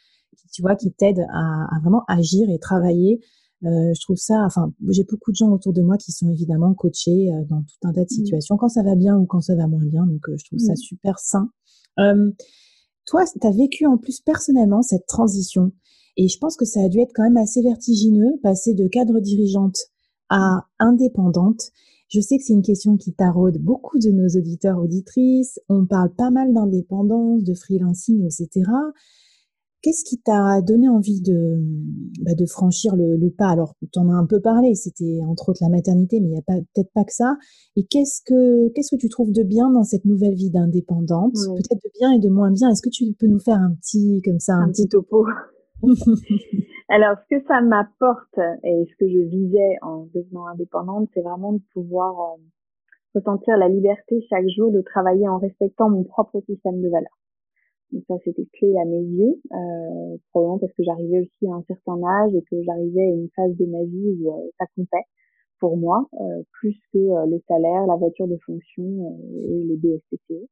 tu 0.52 0.62
vois, 0.62 0.76
qui 0.76 0.92
t'aide 0.92 1.20
à, 1.32 1.76
à 1.76 1.80
vraiment 1.82 2.04
agir 2.08 2.50
et 2.50 2.60
travailler 2.60 3.20
euh, 3.66 3.94
je 3.94 4.02
trouve 4.02 4.18
ça, 4.18 4.44
enfin, 4.46 4.74
j'ai 4.90 5.06
beaucoup 5.06 5.32
de 5.32 5.38
gens 5.38 5.50
autour 5.50 5.72
de 5.72 5.82
moi 5.82 5.98
qui 5.98 6.12
sont 6.12 6.30
évidemment 6.30 6.74
coachés 6.74 7.32
euh, 7.32 7.46
dans 7.50 7.62
tout 7.62 7.88
un 7.88 7.94
tas 7.94 8.02
de 8.02 8.06
mmh. 8.06 8.16
situations, 8.16 8.58
quand 8.58 8.68
ça 8.68 8.84
va 8.84 8.96
bien 8.96 9.18
ou 9.18 9.26
quand 9.26 9.40
ça 9.40 9.56
va 9.56 9.68
moins 9.68 9.86
bien. 9.86 10.06
Donc, 10.06 10.28
euh, 10.28 10.36
je 10.38 10.46
trouve 10.46 10.60
ça 10.60 10.74
mmh. 10.74 10.78
super 10.78 11.20
sain. 11.20 11.50
toi, 13.06 13.24
tu 13.26 13.48
as 13.48 13.52
vécu 13.52 13.86
en 13.86 13.98
plus 13.98 14.20
personnellement 14.20 14.82
cette 14.82 15.06
transition. 15.08 15.72
Et 16.18 16.28
je 16.28 16.38
pense 16.40 16.58
que 16.58 16.66
ça 16.66 16.82
a 16.84 16.90
dû 16.90 17.00
être 17.00 17.14
quand 17.16 17.24
même 17.24 17.38
assez 17.38 17.62
vertigineux, 17.62 18.38
passer 18.44 18.74
de 18.74 18.88
cadre 18.88 19.20
dirigeante 19.20 19.78
à 20.30 20.68
indépendante. 20.80 21.72
Je 22.10 22.20
sais 22.20 22.38
que 22.38 22.44
c'est 22.44 22.54
une 22.54 22.62
question 22.62 22.98
qui 22.98 23.14
taraude 23.14 23.58
beaucoup 23.60 23.98
de 23.98 24.12
nos 24.12 24.28
auditeurs, 24.38 24.78
auditrices. 24.78 25.60
On 25.70 25.86
parle 25.86 26.14
pas 26.14 26.30
mal 26.30 26.54
d'indépendance, 26.54 27.44
de 27.44 27.54
freelancing, 27.56 28.26
etc. 28.26 28.70
Qu'est-ce 29.84 30.06
qui 30.06 30.18
t'a 30.22 30.62
donné 30.62 30.88
envie 30.88 31.22
de, 31.22 31.60
bah, 32.22 32.32
de 32.36 32.46
franchir 32.46 32.96
le, 32.96 33.30
pas? 33.30 33.50
Alors, 33.50 33.76
tu 33.92 34.00
en 34.00 34.10
as 34.10 34.14
un 34.14 34.26
peu 34.26 34.40
parlé, 34.40 34.76
c'était 34.76 35.20
entre 35.28 35.50
autres 35.50 35.60
la 35.62 35.68
maternité, 35.68 36.22
mais 36.22 36.28
il 36.28 36.32
n'y 36.32 36.38
a 36.38 36.42
peut-être 36.42 36.92
pas 36.94 37.04
que 37.04 37.12
ça. 37.12 37.36
Et 37.76 37.84
qu'est-ce 37.84 38.22
que, 38.26 38.70
qu'est-ce 38.70 38.96
que 38.96 39.00
tu 39.00 39.10
trouves 39.10 39.34
de 39.34 39.44
bien 39.44 39.70
dans 39.70 39.84
cette 39.84 40.06
nouvelle 40.06 40.36
vie 40.36 40.52
d'indépendante? 40.52 41.34
Peut-être 41.34 41.84
de 41.84 41.92
bien 42.00 42.14
et 42.14 42.20
de 42.20 42.30
moins 42.30 42.50
bien. 42.50 42.70
Est-ce 42.70 42.82
que 42.82 42.90
tu 42.90 43.12
peux 43.20 43.28
nous 43.28 43.42
faire 43.42 43.58
un 43.58 43.76
petit, 43.76 44.22
comme 44.24 44.40
ça, 44.40 44.54
un, 44.56 44.70
petit 44.70 44.88
topo? 44.88 45.26
Alors, 46.88 47.18
ce 47.30 47.36
que 47.36 47.44
ça 47.46 47.60
m'apporte 47.60 48.40
et 48.64 48.88
ce 48.90 48.96
que 48.98 49.12
je 49.12 49.28
visais 49.28 49.78
en 49.82 50.08
devenant 50.16 50.48
indépendante, 50.48 51.10
c'est 51.14 51.24
vraiment 51.24 51.52
de 51.52 51.62
pouvoir 51.74 52.38
euh, 52.38 53.20
ressentir 53.20 53.58
la 53.58 53.68
liberté 53.68 54.26
chaque 54.30 54.48
jour 54.56 54.72
de 54.72 54.80
travailler 54.80 55.28
en 55.28 55.40
respectant 55.40 55.90
mon 55.90 56.06
propre 56.06 56.42
système 56.48 56.82
de 56.82 56.88
valeurs. 56.88 57.20
Donc 57.94 58.04
ça, 58.08 58.16
c'était 58.26 58.48
clé 58.54 58.74
à 58.82 58.86
mes 58.86 59.04
yeux, 59.04 59.40
euh, 59.52 60.18
probablement 60.32 60.58
parce 60.58 60.74
que 60.74 60.84
j'arrivais 60.84 61.20
aussi 61.22 61.48
à 61.48 61.54
un 61.54 61.64
certain 61.68 62.02
âge 62.04 62.34
et 62.34 62.42
que 62.50 62.62
j'arrivais 62.64 63.04
à 63.04 63.14
une 63.14 63.30
phase 63.36 63.56
de 63.56 63.66
ma 63.68 63.84
vie 63.84 64.18
où 64.20 64.34
euh, 64.34 64.50
ça 64.58 64.66
comptait 64.76 65.06
pour 65.60 65.78
moi, 65.78 66.08
euh, 66.20 66.42
plus 66.54 66.76
que 66.92 66.98
euh, 66.98 67.26
le 67.28 67.40
salaire, 67.48 67.86
la 67.86 67.96
voiture 67.96 68.28
de 68.28 68.38
fonction 68.46 68.84
et 68.84 69.64
les 69.64 69.78
BSPCE. 69.78 70.48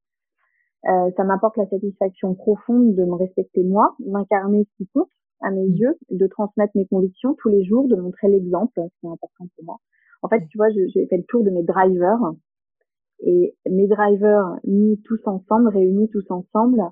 ça 0.84 1.24
m'apporte 1.24 1.58
la 1.58 1.68
satisfaction 1.68 2.36
profonde 2.36 2.94
de 2.94 3.04
me 3.06 3.16
respecter 3.16 3.64
moi, 3.64 3.96
m'incarner 4.06 4.64
ce 4.64 4.78
qui 4.78 4.90
compte 4.94 5.10
à 5.42 5.50
mes 5.50 5.68
mmh. 5.68 5.76
yeux, 5.76 5.98
de 6.12 6.28
transmettre 6.28 6.74
mes 6.76 6.86
convictions 6.86 7.36
tous 7.42 7.50
les 7.50 7.64
jours, 7.64 7.88
de 7.88 7.96
montrer 7.96 8.30
l'exemple, 8.30 8.80
c'est 9.02 9.08
important 9.08 9.48
pour 9.56 9.66
moi. 9.66 9.78
En 10.22 10.30
fait, 10.30 10.46
tu 10.48 10.60
vois, 10.60 10.70
j'ai 10.70 11.08
fait 11.08 11.18
le 11.18 11.26
tour 11.28 11.44
de 11.44 11.50
mes 11.50 11.64
drivers 11.64 12.20
et 13.24 13.56
mes 13.68 13.88
drivers 13.88 14.56
mis 14.66 15.02
tous 15.02 15.20
ensemble, 15.26 15.70
réunis 15.70 16.10
tous 16.10 16.30
ensemble, 16.30 16.84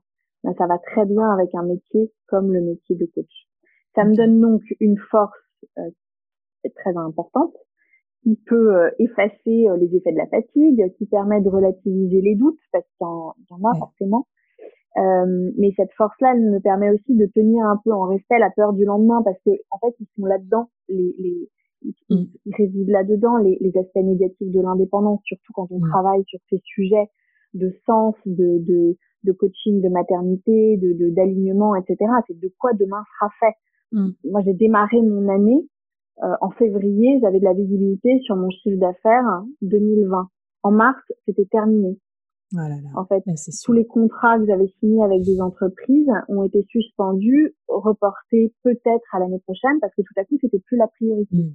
ben, 0.43 0.53
ça 0.57 0.67
va 0.67 0.77
très 0.77 1.05
bien 1.05 1.29
avec 1.29 1.53
un 1.55 1.63
métier 1.63 2.11
comme 2.27 2.53
le 2.53 2.61
métier 2.61 2.95
de 2.95 3.05
coach. 3.05 3.47
Ça 3.95 4.05
me 4.05 4.15
donne 4.15 4.39
donc 4.39 4.61
une 4.79 4.97
force 4.97 5.37
euh, 5.77 5.89
très 6.75 6.95
importante 6.95 7.53
qui 8.23 8.39
peut 8.45 8.75
euh, 8.75 8.89
effacer 8.99 9.67
euh, 9.69 9.77
les 9.77 9.95
effets 9.95 10.11
de 10.11 10.17
la 10.17 10.27
fatigue, 10.27 10.93
qui 10.97 11.05
permet 11.05 11.41
de 11.41 11.49
relativiser 11.49 12.21
les 12.21 12.35
doutes 12.35 12.59
parce 12.71 12.85
qu'il 12.97 13.05
y, 13.05 13.53
en 13.53 13.69
a 13.69 13.77
forcément. 13.77 14.27
Euh, 14.97 15.51
mais 15.57 15.71
cette 15.77 15.93
force-là, 15.93 16.33
elle 16.33 16.51
me 16.51 16.59
permet 16.59 16.89
aussi 16.89 17.15
de 17.15 17.25
tenir 17.27 17.63
un 17.65 17.79
peu 17.83 17.93
en 17.93 18.05
respect 18.05 18.39
la 18.39 18.49
peur 18.49 18.73
du 18.73 18.85
lendemain 18.85 19.21
parce 19.23 19.37
que 19.45 19.51
en 19.71 19.77
fait, 19.79 19.95
ils 19.99 20.07
sont 20.17 20.25
là-dedans, 20.25 20.69
les, 20.89 21.15
les 21.19 21.49
ils, 21.83 21.93
mm. 22.09 22.25
résident 22.57 22.91
là-dedans 22.91 23.37
les, 23.37 23.57
les, 23.61 23.77
aspects 23.77 24.03
négatifs 24.03 24.51
de 24.51 24.59
l'indépendance, 24.59 25.21
surtout 25.23 25.53
quand 25.53 25.67
on 25.71 25.79
mm. 25.79 25.89
travaille 25.89 26.23
sur 26.25 26.39
ces 26.49 26.59
sujets 26.65 27.07
de 27.53 27.73
sens, 27.85 28.15
de, 28.25 28.59
de, 28.59 28.97
de 29.23 29.31
coaching 29.31 29.81
de 29.81 29.89
maternité, 29.89 30.77
de 30.77 31.09
d'alignement, 31.09 31.75
etc. 31.75 31.97
C'est 32.27 32.39
de 32.39 32.53
quoi 32.57 32.73
demain 32.73 33.03
sera 33.19 33.29
fait. 33.39 33.55
Mm. 33.91 34.09
Moi, 34.25 34.41
j'ai 34.45 34.53
démarré 34.53 35.01
mon 35.01 35.27
année 35.29 35.67
euh, 36.23 36.35
en 36.41 36.49
février, 36.51 37.19
j'avais 37.21 37.39
de 37.39 37.45
la 37.45 37.53
visibilité 37.53 38.19
sur 38.23 38.35
mon 38.35 38.49
chiffre 38.49 38.77
d'affaires 38.77 39.43
2020. 39.61 40.27
En 40.63 40.71
mars, 40.71 41.01
c'était 41.25 41.45
terminé. 41.45 41.97
Oh 42.55 42.57
en 42.95 43.05
fait, 43.05 43.23
tous 43.63 43.73
les 43.73 43.85
contrats 43.85 44.39
que 44.39 44.45
j'avais 44.47 44.67
signés 44.79 45.03
avec 45.03 45.21
des 45.21 45.39
entreprises 45.39 46.09
ont 46.29 46.43
été 46.43 46.65
suspendus, 46.67 47.55
reportés 47.67 48.53
peut-être 48.63 49.05
à 49.13 49.19
l'année 49.19 49.39
prochaine 49.39 49.79
parce 49.79 49.93
que 49.93 50.01
tout 50.01 50.13
à 50.17 50.25
coup, 50.25 50.37
c'était 50.41 50.59
plus 50.59 50.75
la 50.75 50.87
priorité. 50.87 51.37
Mm. 51.37 51.53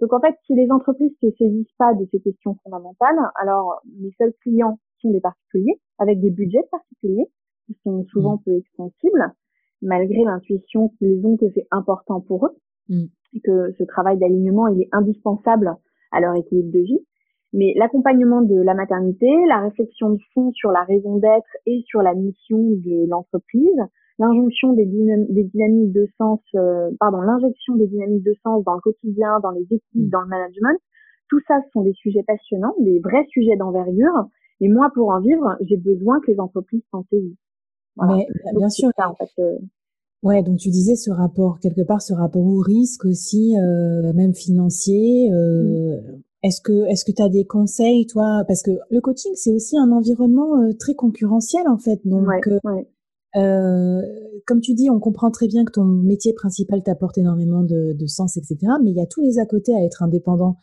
Donc 0.00 0.12
en 0.14 0.20
fait, 0.20 0.34
si 0.46 0.54
les 0.54 0.70
entreprises 0.70 1.12
se 1.20 1.30
saisissent 1.36 1.74
pas 1.76 1.92
de 1.94 2.06
ces 2.10 2.20
questions 2.20 2.56
fondamentales, 2.62 3.18
alors 3.34 3.82
mes 4.00 4.12
seuls 4.16 4.32
clients 4.40 4.78
sont 5.00 5.10
des 5.10 5.20
particuliers 5.20 5.80
avec 5.98 6.20
des 6.20 6.30
budgets 6.30 6.64
particuliers 6.70 7.26
qui 7.66 7.76
sont 7.84 8.04
souvent 8.06 8.36
mmh. 8.36 8.42
peu 8.44 8.56
extensibles, 8.56 9.32
malgré 9.82 10.24
l'intuition 10.24 10.88
qu'ils 10.98 11.24
ont 11.26 11.36
que 11.36 11.46
c'est 11.54 11.66
important 11.70 12.20
pour 12.20 12.46
eux 12.46 12.56
mmh. 12.88 13.04
et 13.34 13.40
que 13.40 13.72
ce 13.78 13.84
travail 13.84 14.18
d'alignement 14.18 14.68
il 14.68 14.82
est 14.82 14.88
indispensable 14.92 15.76
à 16.12 16.20
leur 16.20 16.34
équilibre 16.34 16.72
de 16.72 16.80
vie. 16.80 17.06
Mais 17.52 17.74
l'accompagnement 17.76 18.42
de 18.42 18.54
la 18.54 18.74
maternité, 18.74 19.26
la 19.48 19.60
réflexion 19.60 20.10
de 20.10 20.18
fond 20.34 20.52
sur 20.52 20.70
la 20.70 20.84
raison 20.84 21.18
d'être 21.18 21.50
et 21.66 21.82
sur 21.86 22.00
la 22.00 22.14
mission 22.14 22.58
de 22.58 23.08
l'entreprise, 23.08 23.76
l'injonction 24.20 24.72
des, 24.74 24.86
des, 24.86 25.44
dynamiques 25.44 25.92
de 25.92 26.06
sens, 26.16 26.40
euh, 26.54 26.90
pardon, 27.00 27.20
l'injection 27.22 27.74
des 27.74 27.88
dynamiques 27.88 28.22
de 28.22 28.34
sens 28.44 28.62
dans 28.64 28.74
le 28.74 28.80
quotidien, 28.80 29.40
dans 29.42 29.50
les 29.50 29.62
équipes, 29.62 29.82
mmh. 29.94 30.10
dans 30.10 30.20
le 30.20 30.28
management, 30.28 30.78
tout 31.28 31.40
ça 31.48 31.60
ce 31.64 31.70
sont 31.70 31.82
des 31.82 31.94
sujets 31.94 32.22
passionnants, 32.24 32.74
des 32.80 33.00
vrais 33.00 33.24
sujets 33.30 33.56
d'envergure 33.56 34.26
et 34.60 34.68
moi, 34.68 34.90
pour 34.94 35.10
en 35.10 35.20
vivre, 35.20 35.56
j'ai 35.62 35.76
besoin 35.76 36.20
que 36.20 36.30
les 36.30 36.40
entreprises 36.40 36.82
s'en 36.90 37.04
saisissent. 37.10 37.36
Mais 37.96 38.26
bien 38.56 38.68
sûr. 38.68 38.90
Ça, 38.96 39.10
en 39.10 39.14
fait, 39.14 39.30
euh. 39.38 39.58
Ouais, 40.22 40.42
donc 40.42 40.58
tu 40.58 40.68
disais 40.68 40.96
ce 40.96 41.10
rapport 41.10 41.60
quelque 41.60 41.80
part, 41.80 42.02
ce 42.02 42.12
rapport 42.12 42.44
au 42.44 42.58
risque 42.58 43.06
aussi, 43.06 43.56
euh, 43.58 44.12
même 44.12 44.34
financier. 44.34 45.32
Euh, 45.32 45.96
mmh. 45.96 46.22
Est-ce 46.42 46.60
que 46.60 46.86
est-ce 46.88 47.04
que 47.04 47.12
tu 47.12 47.22
as 47.22 47.28
des 47.28 47.44
conseils, 47.44 48.06
toi, 48.06 48.44
parce 48.46 48.62
que 48.62 48.70
le 48.90 49.00
coaching 49.00 49.32
c'est 49.34 49.52
aussi 49.52 49.78
un 49.78 49.92
environnement 49.92 50.58
euh, 50.58 50.72
très 50.78 50.94
concurrentiel 50.94 51.68
en 51.68 51.78
fait. 51.78 52.00
Donc, 52.04 52.26
ouais, 52.64 52.86
euh, 53.36 54.00
comme 54.46 54.60
tu 54.60 54.74
dis, 54.74 54.90
on 54.90 54.98
comprend 54.98 55.30
très 55.30 55.46
bien 55.46 55.64
que 55.64 55.72
ton 55.72 55.84
métier 55.84 56.32
principal 56.32 56.82
t'apporte 56.82 57.18
énormément 57.18 57.62
de, 57.62 57.92
de, 57.92 58.06
sens, 58.06 58.36
etc. 58.36 58.58
Mais 58.82 58.90
il 58.90 58.96
y 58.96 59.02
a 59.02 59.06
tous 59.06 59.20
les 59.20 59.38
à 59.38 59.46
côté 59.46 59.74
à 59.74 59.84
être 59.84 60.02
indépendant 60.02 60.56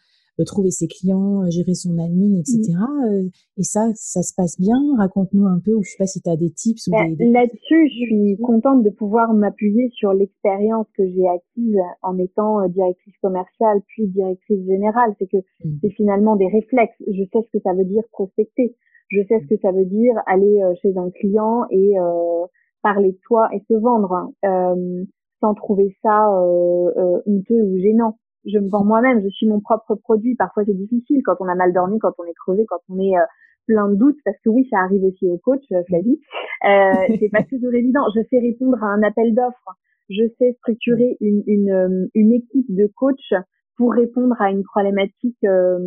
trouver 0.44 0.72
ses 0.72 0.88
clients, 0.88 1.44
euh, 1.44 1.50
gérer 1.50 1.74
son 1.74 1.98
admin, 1.98 2.40
etc. 2.40 2.74
Mmh. 2.74 3.06
Euh, 3.06 3.30
et 3.58 3.64
ça, 3.64 3.90
ça 3.96 4.22
se 4.22 4.34
passe 4.36 4.60
bien. 4.60 4.78
Raconte-nous 4.98 5.46
un 5.46 5.60
peu, 5.64 5.74
ou 5.74 5.84
je 5.84 5.90
sais 5.90 5.98
pas 5.98 6.06
si 6.06 6.22
tu 6.22 6.30
as 6.30 6.38
des 6.38 6.52
tips. 6.52 6.90
Bah, 6.90 7.06
des, 7.10 7.32
Là-dessus, 7.32 7.88
je 7.90 8.06
suis 8.06 8.38
contente 8.38 8.84
de 8.84 8.90
pouvoir 8.90 9.34
m'appuyer 9.34 9.90
sur 9.94 10.14
l'expérience 10.14 10.88
que 10.96 11.08
j'ai 11.08 11.28
acquise 11.28 11.80
en 12.02 12.18
étant 12.18 12.62
euh, 12.62 12.68
directrice 12.68 13.16
commerciale 13.22 13.82
puis 13.88 14.08
directrice 14.08 14.66
générale. 14.66 15.14
C'est 15.20 15.28
que 15.28 15.38
mmh. 15.38 15.78
c'est 15.82 15.92
finalement 15.92 16.36
des 16.36 16.48
réflexes. 16.48 17.02
Je 17.08 17.24
sais 17.32 17.42
ce 17.44 17.58
que 17.58 17.64
ça 17.64 17.74
veut 17.74 17.86
dire 17.86 18.04
prospecter. 18.12 18.76
Je 19.10 19.22
sais 19.28 19.40
ce 19.40 19.46
mmh. 19.46 19.48
que 19.48 19.62
ça 19.62 19.72
veut 19.72 19.86
dire 19.86 20.14
aller 20.26 20.60
chez 20.82 20.98
un 20.98 21.10
client 21.12 21.64
et 21.72 21.98
euh, 22.00 22.46
parler 22.82 23.12
de 23.12 23.20
toi 23.28 23.50
et 23.54 23.60
se 23.68 23.74
vendre 23.74 24.14
hein. 24.14 24.32
euh, 24.46 25.04
sans 25.42 25.54
trouver 25.54 25.96
ça 26.02 26.30
euh, 26.30 27.22
honteux 27.26 27.64
ou 27.64 27.78
gênant 27.78 28.18
je 28.52 28.60
me 28.60 28.70
vends 28.70 28.86
moi-même, 28.86 29.22
je 29.24 29.30
suis 29.30 29.48
mon 29.48 29.60
propre 29.60 29.96
produit. 29.96 30.36
Parfois 30.36 30.64
c'est 30.66 30.78
difficile 30.78 31.22
quand 31.24 31.36
on 31.40 31.48
a 31.48 31.56
mal 31.56 31.74
dormi, 31.74 32.00
quand 32.00 32.14
on 32.18 32.26
est 32.26 32.34
crevé, 32.34 32.66
quand 32.68 32.80
on 32.90 33.00
est 33.00 33.18
euh, 33.18 33.26
plein 33.68 33.90
de 33.90 33.96
doutes, 33.96 34.18
parce 34.24 34.38
que 34.44 34.50
oui, 34.50 34.68
ça 34.70 34.80
arrive 34.80 35.04
aussi 35.04 35.28
au 35.28 35.38
coach, 35.38 35.64
euh, 35.72 35.84
Flavie. 35.88 36.20
Euh, 36.66 36.94
c'est 37.20 37.30
pas 37.30 37.44
toujours 37.44 37.74
évident. 37.74 38.02
Je 38.16 38.22
sais 38.30 38.40
répondre 38.40 38.82
à 38.84 38.88
un 38.88 39.04
appel 39.04 39.36
d'offres 39.36 39.76
je 40.10 40.24
sais 40.38 40.54
structurer 40.60 41.18
une, 41.20 41.44
une, 41.48 41.70
euh, 41.70 42.08
une 42.16 42.34
équipe 42.34 42.74
de 42.74 42.90
coachs 42.96 43.34
pour 43.78 43.94
répondre 43.94 44.36
à 44.40 44.50
une 44.50 44.64
problématique 44.64 45.38
euh, 45.44 45.78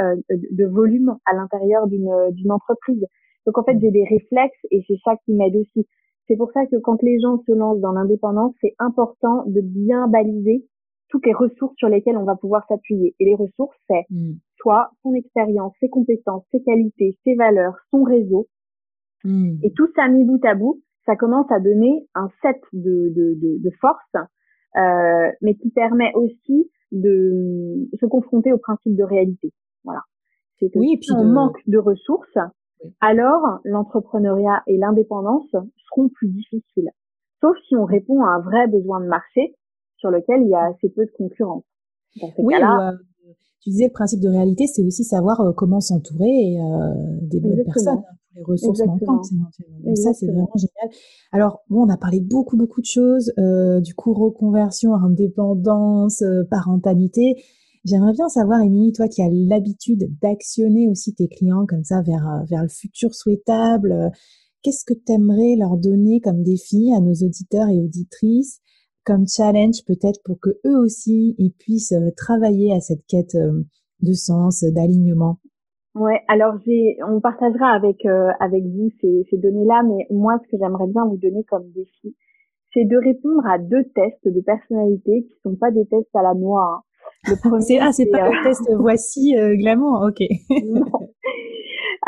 euh, 0.00 0.16
de 0.28 0.66
volume 0.66 1.16
à 1.24 1.34
l'intérieur 1.34 1.86
d'une 1.86 2.10
d'une 2.32 2.50
entreprise. 2.50 3.04
Donc 3.46 3.58
en 3.58 3.64
fait, 3.64 3.78
j'ai 3.80 3.90
des 3.90 4.04
réflexes 4.04 4.58
et 4.70 4.82
c'est 4.88 4.98
ça 5.04 5.14
qui 5.24 5.32
m'aide 5.34 5.56
aussi. 5.56 5.86
C'est 6.26 6.36
pour 6.36 6.50
ça 6.52 6.66
que 6.66 6.76
quand 6.76 7.00
les 7.02 7.20
gens 7.20 7.40
se 7.46 7.52
lancent 7.52 7.80
dans 7.80 7.92
l'indépendance, 7.92 8.54
c'est 8.60 8.74
important 8.78 9.44
de 9.46 9.60
bien 9.60 10.08
baliser 10.08 10.66
toutes 11.08 11.26
les 11.26 11.34
ressources 11.34 11.74
sur 11.76 11.88
lesquelles 11.88 12.16
on 12.16 12.24
va 12.24 12.36
pouvoir 12.36 12.66
s'appuyer. 12.68 13.14
Et 13.18 13.24
les 13.24 13.34
ressources, 13.34 13.76
c'est 13.88 14.06
mm. 14.10 14.34
soit 14.56 14.90
son 15.02 15.14
expérience, 15.14 15.72
ses 15.80 15.88
compétences, 15.88 16.44
ses 16.52 16.62
qualités, 16.62 17.16
ses 17.24 17.34
valeurs, 17.34 17.76
son 17.90 18.02
réseau. 18.02 18.46
Mm. 19.24 19.58
Et 19.62 19.72
tout 19.72 19.88
ça 19.94 20.08
mis 20.08 20.24
bout 20.24 20.44
à 20.44 20.54
bout, 20.54 20.82
ça 21.06 21.16
commence 21.16 21.50
à 21.50 21.60
donner 21.60 22.06
un 22.14 22.28
set 22.42 22.60
de, 22.72 23.12
de, 23.14 23.34
de, 23.40 23.62
de 23.62 23.70
forces, 23.80 24.26
euh, 24.76 25.30
mais 25.40 25.54
qui 25.54 25.70
permet 25.70 26.12
aussi 26.14 26.70
de 26.92 27.88
se 27.98 28.06
confronter 28.06 28.52
au 28.52 28.58
principe 28.58 28.94
de 28.94 29.04
réalité. 29.04 29.50
Voilà. 29.84 30.00
C'est 30.58 30.70
que 30.70 30.80
si 30.80 31.12
on 31.12 31.24
manque 31.24 31.58
de 31.66 31.78
ressources, 31.78 32.38
alors 33.00 33.60
l'entrepreneuriat 33.64 34.62
et 34.66 34.76
l'indépendance 34.76 35.50
seront 35.50 36.08
plus 36.08 36.28
difficiles. 36.28 36.90
Sauf 37.40 37.56
si 37.68 37.76
on 37.76 37.84
répond 37.84 38.22
à 38.24 38.30
un 38.30 38.40
vrai 38.40 38.66
besoin 38.66 39.00
de 39.00 39.06
marché 39.06 39.54
sur 39.98 40.10
lequel 40.10 40.42
il 40.42 40.48
y 40.48 40.54
a 40.54 40.66
assez 40.66 40.88
peu 40.88 41.04
de 41.04 41.10
concurrence. 41.16 41.64
oui, 42.38 42.54
euh, 42.54 42.92
tu 43.60 43.70
disais 43.70 43.86
le 43.86 43.92
principe 43.92 44.20
de 44.20 44.28
réalité, 44.28 44.66
c'est 44.66 44.84
aussi 44.84 45.04
savoir 45.04 45.40
euh, 45.40 45.52
comment 45.52 45.80
s'entourer 45.80 46.56
euh, 46.58 46.94
des 47.22 47.40
bonnes 47.40 47.62
personnes, 47.64 47.98
hein, 47.98 48.16
les 48.34 48.42
ressources 48.42 48.84
manquantes 48.86 49.26
Donc 49.84 49.96
ça, 49.96 50.14
c'est 50.14 50.26
vraiment 50.26 50.50
génial. 50.56 50.96
Alors, 51.32 51.60
bon, 51.68 51.84
on 51.84 51.88
a 51.88 51.96
parlé 51.96 52.20
beaucoup, 52.20 52.56
beaucoup 52.56 52.80
de 52.80 52.86
choses, 52.86 53.32
du 53.82 53.94
coup, 53.94 54.14
reconversion, 54.14 54.94
indépendance, 54.94 56.22
parentalité. 56.50 57.42
J'aimerais 57.84 58.12
bien 58.12 58.28
savoir, 58.28 58.60
Émilie, 58.60 58.92
toi 58.92 59.08
qui 59.08 59.22
as 59.22 59.30
l'habitude 59.30 60.10
d'actionner 60.20 60.88
aussi 60.88 61.14
tes 61.14 61.28
clients 61.28 61.64
comme 61.66 61.84
ça 61.84 62.02
vers, 62.02 62.44
vers 62.48 62.62
le 62.62 62.68
futur 62.68 63.14
souhaitable, 63.14 64.12
qu'est-ce 64.62 64.84
que 64.84 64.94
tu 64.94 65.12
aimerais 65.12 65.56
leur 65.56 65.76
donner 65.76 66.20
comme 66.20 66.42
défi 66.42 66.92
à 66.94 67.00
nos 67.00 67.14
auditeurs 67.14 67.68
et 67.68 67.80
auditrices? 67.80 68.60
Comme 69.08 69.26
challenge 69.26 69.84
peut-être 69.86 70.20
pour 70.22 70.38
que 70.38 70.50
eux 70.66 70.76
aussi 70.76 71.34
ils 71.38 71.52
puissent 71.58 71.92
euh, 71.92 72.10
travailler 72.14 72.74
à 72.74 72.80
cette 72.80 73.06
quête 73.08 73.34
euh, 73.36 73.62
de 74.02 74.12
sens, 74.12 74.62
d'alignement 74.62 75.38
Ouais, 75.94 76.20
alors 76.28 76.54
j'ai, 76.64 76.98
on 77.08 77.20
partagera 77.20 77.70
avec 77.70 78.04
euh, 78.04 78.28
avec 78.38 78.62
vous 78.64 78.90
ces, 79.00 79.26
ces 79.30 79.38
données-là, 79.38 79.82
mais 79.82 80.06
moi 80.10 80.38
ce 80.44 80.50
que 80.50 80.62
j'aimerais 80.62 80.86
bien 80.86 81.06
vous 81.06 81.16
donner 81.16 81.42
comme 81.44 81.68
défi, 81.74 82.14
c'est 82.72 82.84
de 82.84 82.96
répondre 82.98 83.44
à 83.46 83.58
deux 83.58 83.84
tests 83.94 84.28
de 84.28 84.40
personnalité 84.42 85.24
qui 85.26 85.40
sont 85.42 85.56
pas 85.56 85.70
des 85.70 85.86
tests 85.86 86.14
à 86.14 86.22
la 86.22 86.34
noix. 86.34 86.62
Hein. 86.62 86.82
Le 87.30 87.36
premier, 87.48 87.62
c'est 87.62 87.78
ah, 87.80 87.92
c'est 87.92 88.06
pas 88.10 88.28
le 88.28 88.44
test 88.44 88.70
voici 88.76 89.34
glamour, 89.56 90.06
ok 90.06 90.22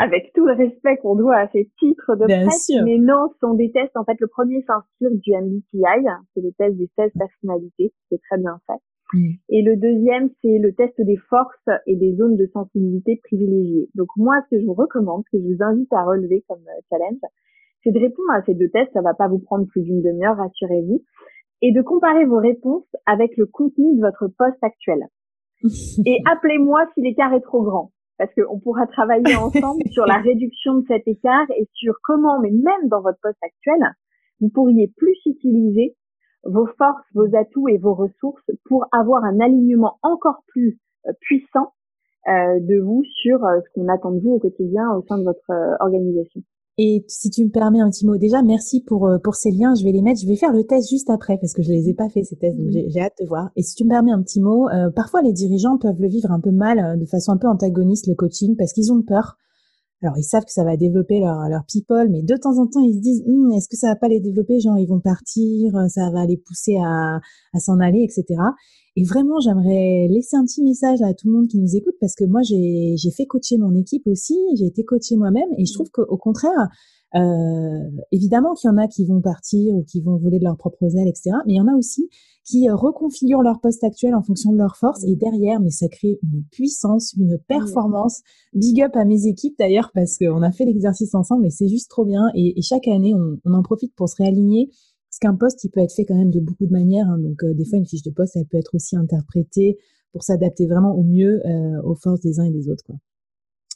avec 0.01 0.33
tout 0.33 0.45
le 0.45 0.53
respect 0.53 0.97
qu'on 0.97 1.15
doit 1.15 1.37
à 1.37 1.47
ces 1.49 1.69
titres 1.77 2.15
de 2.15 2.25
presse, 2.25 2.71
mais 2.83 2.97
non, 2.97 3.29
ce 3.33 3.39
sont 3.39 3.53
des 3.53 3.71
tests. 3.71 3.95
En 3.95 4.03
fait, 4.03 4.17
le 4.19 4.27
premier 4.27 4.63
s'inspire 4.63 5.11
du 5.11 5.31
MBTI, 5.31 6.07
c'est 6.33 6.41
le 6.41 6.51
test 6.57 6.75
des 6.75 6.89
16 6.95 7.11
personnalités, 7.17 7.93
c'est 8.09 8.19
très 8.29 8.39
bien 8.39 8.59
fait. 8.65 8.81
Et 9.49 9.61
le 9.61 9.75
deuxième, 9.75 10.29
c'est 10.41 10.57
le 10.57 10.73
test 10.73 10.93
des 10.99 11.17
forces 11.17 11.67
et 11.85 11.97
des 11.97 12.15
zones 12.15 12.37
de 12.37 12.49
sensibilité 12.53 13.19
privilégiées. 13.23 13.89
Donc 13.93 14.07
moi, 14.15 14.35
ce 14.45 14.55
que 14.55 14.61
je 14.61 14.65
vous 14.65 14.73
recommande, 14.73 15.23
ce 15.25 15.37
que 15.37 15.43
je 15.43 15.53
vous 15.53 15.61
invite 15.61 15.91
à 15.91 16.03
relever 16.03 16.43
comme 16.47 16.61
euh, 16.65 16.81
challenge, 16.89 17.19
c'est 17.83 17.91
de 17.91 17.99
répondre 17.99 18.31
à 18.31 18.41
ces 18.45 18.53
deux 18.53 18.69
tests. 18.69 18.93
Ça 18.93 19.01
va 19.01 19.13
pas 19.13 19.27
vous 19.27 19.39
prendre 19.39 19.67
plus 19.67 19.81
d'une 19.81 20.01
demi-heure, 20.01 20.37
rassurez-vous, 20.37 21.03
et 21.61 21.73
de 21.73 21.81
comparer 21.81 22.25
vos 22.25 22.39
réponses 22.39 22.87
avec 23.05 23.35
le 23.35 23.47
contenu 23.47 23.95
de 23.97 24.01
votre 24.01 24.27
poste 24.27 24.63
actuel. 24.63 25.05
et 26.05 26.19
appelez-moi 26.31 26.85
si 26.93 27.01
l'écart 27.01 27.33
est 27.33 27.41
trop 27.41 27.63
grand 27.63 27.91
parce 28.21 28.31
qu'on 28.35 28.59
pourra 28.59 28.85
travailler 28.85 29.35
ensemble 29.35 29.81
sur 29.89 30.05
la 30.05 30.17
réduction 30.21 30.75
de 30.75 30.85
cet 30.87 31.07
écart 31.07 31.47
et 31.57 31.67
sur 31.73 31.95
comment, 32.03 32.39
mais 32.39 32.51
même 32.51 32.87
dans 32.87 33.01
votre 33.01 33.17
poste 33.19 33.41
actuel, 33.41 33.81
vous 34.39 34.49
pourriez 34.49 34.93
plus 34.95 35.17
utiliser 35.25 35.95
vos 36.43 36.67
forces, 36.77 37.03
vos 37.15 37.35
atouts 37.35 37.67
et 37.67 37.79
vos 37.79 37.95
ressources 37.95 38.51
pour 38.65 38.85
avoir 38.91 39.23
un 39.23 39.39
alignement 39.39 39.97
encore 40.03 40.43
plus 40.49 40.77
euh, 41.07 41.13
puissant 41.21 41.73
euh, 42.27 42.59
de 42.59 42.79
vous 42.79 43.03
sur 43.23 43.43
euh, 43.43 43.59
ce 43.61 43.73
qu'on 43.73 43.87
attend 43.87 44.11
de 44.11 44.19
vous 44.19 44.33
au 44.33 44.39
quotidien 44.39 44.91
au 44.95 45.03
sein 45.07 45.17
de 45.17 45.23
votre 45.23 45.79
organisation. 45.79 46.41
Et 46.83 47.05
si 47.07 47.29
tu 47.29 47.45
me 47.45 47.51
permets 47.51 47.79
un 47.79 47.91
petit 47.91 48.07
mot, 48.07 48.17
déjà 48.17 48.41
merci 48.41 48.81
pour 48.81 49.07
euh, 49.07 49.19
pour 49.19 49.35
ces 49.35 49.51
liens, 49.51 49.75
je 49.75 49.83
vais 49.83 49.91
les 49.91 50.01
mettre, 50.01 50.19
je 50.19 50.25
vais 50.25 50.35
faire 50.35 50.51
le 50.51 50.63
test 50.63 50.89
juste 50.89 51.11
après 51.11 51.37
parce 51.37 51.53
que 51.53 51.61
je 51.61 51.69
les 51.69 51.89
ai 51.89 51.93
pas 51.93 52.09
fait 52.09 52.23
ces 52.23 52.35
tests, 52.35 52.57
donc 52.57 52.71
j'ai 52.71 52.99
hâte 52.99 53.13
de 53.21 53.27
voir. 53.27 53.51
Et 53.55 53.61
si 53.61 53.75
tu 53.75 53.83
me 53.83 53.89
permets 53.89 54.11
un 54.11 54.23
petit 54.23 54.41
mot, 54.41 54.67
euh, 54.67 54.89
parfois 54.89 55.21
les 55.21 55.31
dirigeants 55.31 55.77
peuvent 55.77 56.01
le 56.01 56.07
vivre 56.07 56.31
un 56.31 56.39
peu 56.39 56.49
mal, 56.49 56.79
euh, 56.79 56.97
de 56.97 57.05
façon 57.05 57.33
un 57.33 57.37
peu 57.37 57.47
antagoniste 57.47 58.07
le 58.07 58.15
coaching 58.15 58.55
parce 58.57 58.73
qu'ils 58.73 58.91
ont 58.91 59.03
peur. 59.03 59.37
Alors 60.01 60.17
ils 60.17 60.23
savent 60.23 60.43
que 60.43 60.51
ça 60.51 60.63
va 60.63 60.75
développer 60.75 61.19
leur 61.19 61.47
leur 61.49 61.65
people, 61.71 62.09
mais 62.09 62.23
de 62.23 62.35
temps 62.35 62.57
en 62.57 62.65
temps 62.65 62.81
ils 62.81 62.95
se 62.95 62.99
disent 62.99 63.23
hum, 63.27 63.51
est-ce 63.51 63.69
que 63.69 63.77
ça 63.77 63.89
va 63.89 63.95
pas 63.95 64.07
les 64.07 64.19
développer, 64.19 64.59
genre 64.59 64.79
ils 64.79 64.87
vont 64.87 65.01
partir, 65.01 65.73
ça 65.87 66.09
va 66.09 66.25
les 66.25 66.37
pousser 66.37 66.77
à 66.83 67.19
à 67.53 67.59
s'en 67.59 67.79
aller, 67.79 68.01
etc. 68.01 68.41
Et 68.97 69.05
vraiment, 69.05 69.39
j'aimerais 69.39 70.07
laisser 70.09 70.35
un 70.35 70.43
petit 70.43 70.63
message 70.63 71.01
à 71.01 71.13
tout 71.13 71.27
le 71.27 71.33
monde 71.33 71.47
qui 71.47 71.59
nous 71.59 71.75
écoute 71.75 71.95
parce 72.01 72.13
que 72.13 72.25
moi, 72.25 72.41
j'ai 72.43 73.11
fait 73.15 73.25
coacher 73.25 73.57
mon 73.57 73.73
équipe 73.75 74.05
aussi, 74.07 74.37
j'ai 74.57 74.65
été 74.65 74.83
coachée 74.83 75.15
moi-même 75.15 75.49
et 75.57 75.65
je 75.65 75.73
trouve 75.73 75.89
qu'au 75.91 76.17
contraire, 76.17 76.69
euh, 77.15 77.89
évidemment 78.11 78.53
qu'il 78.53 78.69
y 78.69 78.73
en 78.73 78.77
a 78.77 78.87
qui 78.87 79.05
vont 79.05 79.21
partir 79.21 79.75
ou 79.75 79.83
qui 79.83 80.01
vont 80.01 80.17
voler 80.17 80.39
de 80.39 80.45
leurs 80.45 80.57
propres 80.57 80.95
ailes, 80.97 81.07
etc. 81.07 81.31
Mais 81.45 81.53
il 81.53 81.57
y 81.57 81.61
en 81.61 81.67
a 81.67 81.75
aussi 81.75 82.09
qui 82.45 82.69
euh, 82.69 82.75
reconfigurent 82.75 83.43
leur 83.43 83.59
poste 83.59 83.83
actuel 83.83 84.15
en 84.15 84.23
fonction 84.23 84.51
de 84.51 84.57
leurs 84.57 84.75
forces 84.75 85.03
et 85.05 85.15
derrière, 85.15 85.59
mais 85.59 85.69
ça 85.69 85.87
crée 85.87 86.19
une 86.23 86.43
puissance, 86.51 87.13
une 87.17 87.37
performance. 87.47 88.21
Big 88.53 88.81
up 88.81 88.95
à 88.95 89.05
mes 89.05 89.27
équipes 89.27 89.55
d'ailleurs 89.59 89.91
parce 89.93 90.17
qu'on 90.17 90.41
a 90.41 90.51
fait 90.51 90.65
l'exercice 90.65 91.13
ensemble 91.13 91.45
et 91.45 91.49
c'est 91.49 91.67
juste 91.67 91.89
trop 91.89 92.05
bien. 92.05 92.29
Et, 92.33 92.61
chaque 92.61 92.87
année, 92.87 93.13
on, 93.13 93.37
on 93.45 93.53
en 93.53 93.61
profite 93.61 93.93
pour 93.95 94.09
se 94.09 94.15
réaligner 94.15 94.69
parce 95.11 95.19
qu'un 95.19 95.35
poste, 95.35 95.65
il 95.65 95.71
peut 95.71 95.81
être 95.81 95.93
fait 95.93 96.05
quand 96.05 96.15
même 96.15 96.31
de 96.31 96.39
beaucoup 96.39 96.65
de 96.65 96.71
manières. 96.71 97.05
Hein. 97.09 97.17
donc, 97.19 97.43
euh, 97.43 97.53
des 97.53 97.65
fois, 97.65 97.77
une 97.77 97.85
fiche 97.85 98.01
de 98.01 98.11
poste, 98.11 98.37
elle 98.37 98.45
peut 98.45 98.57
être 98.57 98.73
aussi 98.73 98.95
interprétée 98.95 99.77
pour 100.13 100.23
s'adapter 100.23 100.67
vraiment 100.67 100.95
au 100.95 101.03
mieux 101.03 101.45
euh, 101.45 101.81
aux 101.83 101.95
forces 101.95 102.21
des 102.21 102.39
uns 102.39 102.45
et 102.45 102.51
des 102.51 102.69
autres. 102.69 102.85
Quoi. 102.85 102.95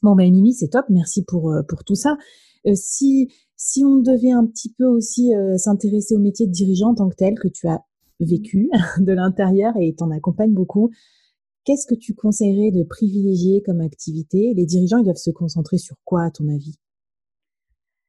Bon, 0.02 0.16
ben, 0.16 0.26
Émilie, 0.26 0.54
c'est 0.54 0.70
top. 0.70 0.86
Merci 0.88 1.26
pour, 1.26 1.52
euh, 1.52 1.62
pour 1.68 1.84
tout 1.84 1.96
ça. 1.96 2.16
si, 2.74 3.28
si 3.58 3.84
on 3.84 3.98
devait 3.98 4.32
un 4.32 4.46
petit 4.46 4.74
peu 4.78 4.86
aussi 4.86 5.32
s'intéresser 5.58 6.16
au 6.16 6.20
métier 6.20 6.48
de 6.48 6.52
dirigeant 6.52 6.92
en 6.92 6.96
tant 6.96 7.10
que 7.10 7.16
tel, 7.16 7.36
que 7.38 7.50
tu 7.50 7.68
as 7.68 7.82
vécu 8.22 8.70
de 9.00 9.12
l'intérieur 9.12 9.74
et 9.78 9.94
t'en 9.94 10.12
accompagnes 10.12 10.54
beaucoup, 10.54 10.90
qu'est-ce 11.66 11.86
que 11.86 11.96
tu 11.96 12.16
conseillerais 12.16 12.72
de 12.72 12.84
privilégier 12.84 13.62
comme 13.62 13.82
activité? 13.82 14.54
Les 14.56 14.66
dirigeants, 14.66 15.00
ils 15.00 15.04
doivent 15.04 15.18
se 15.18 15.32
concentrer 15.32 15.78
sur 15.78 15.98
quoi, 16.06 16.24
à 16.24 16.32
ton 16.32 16.48
avis? 16.48 16.80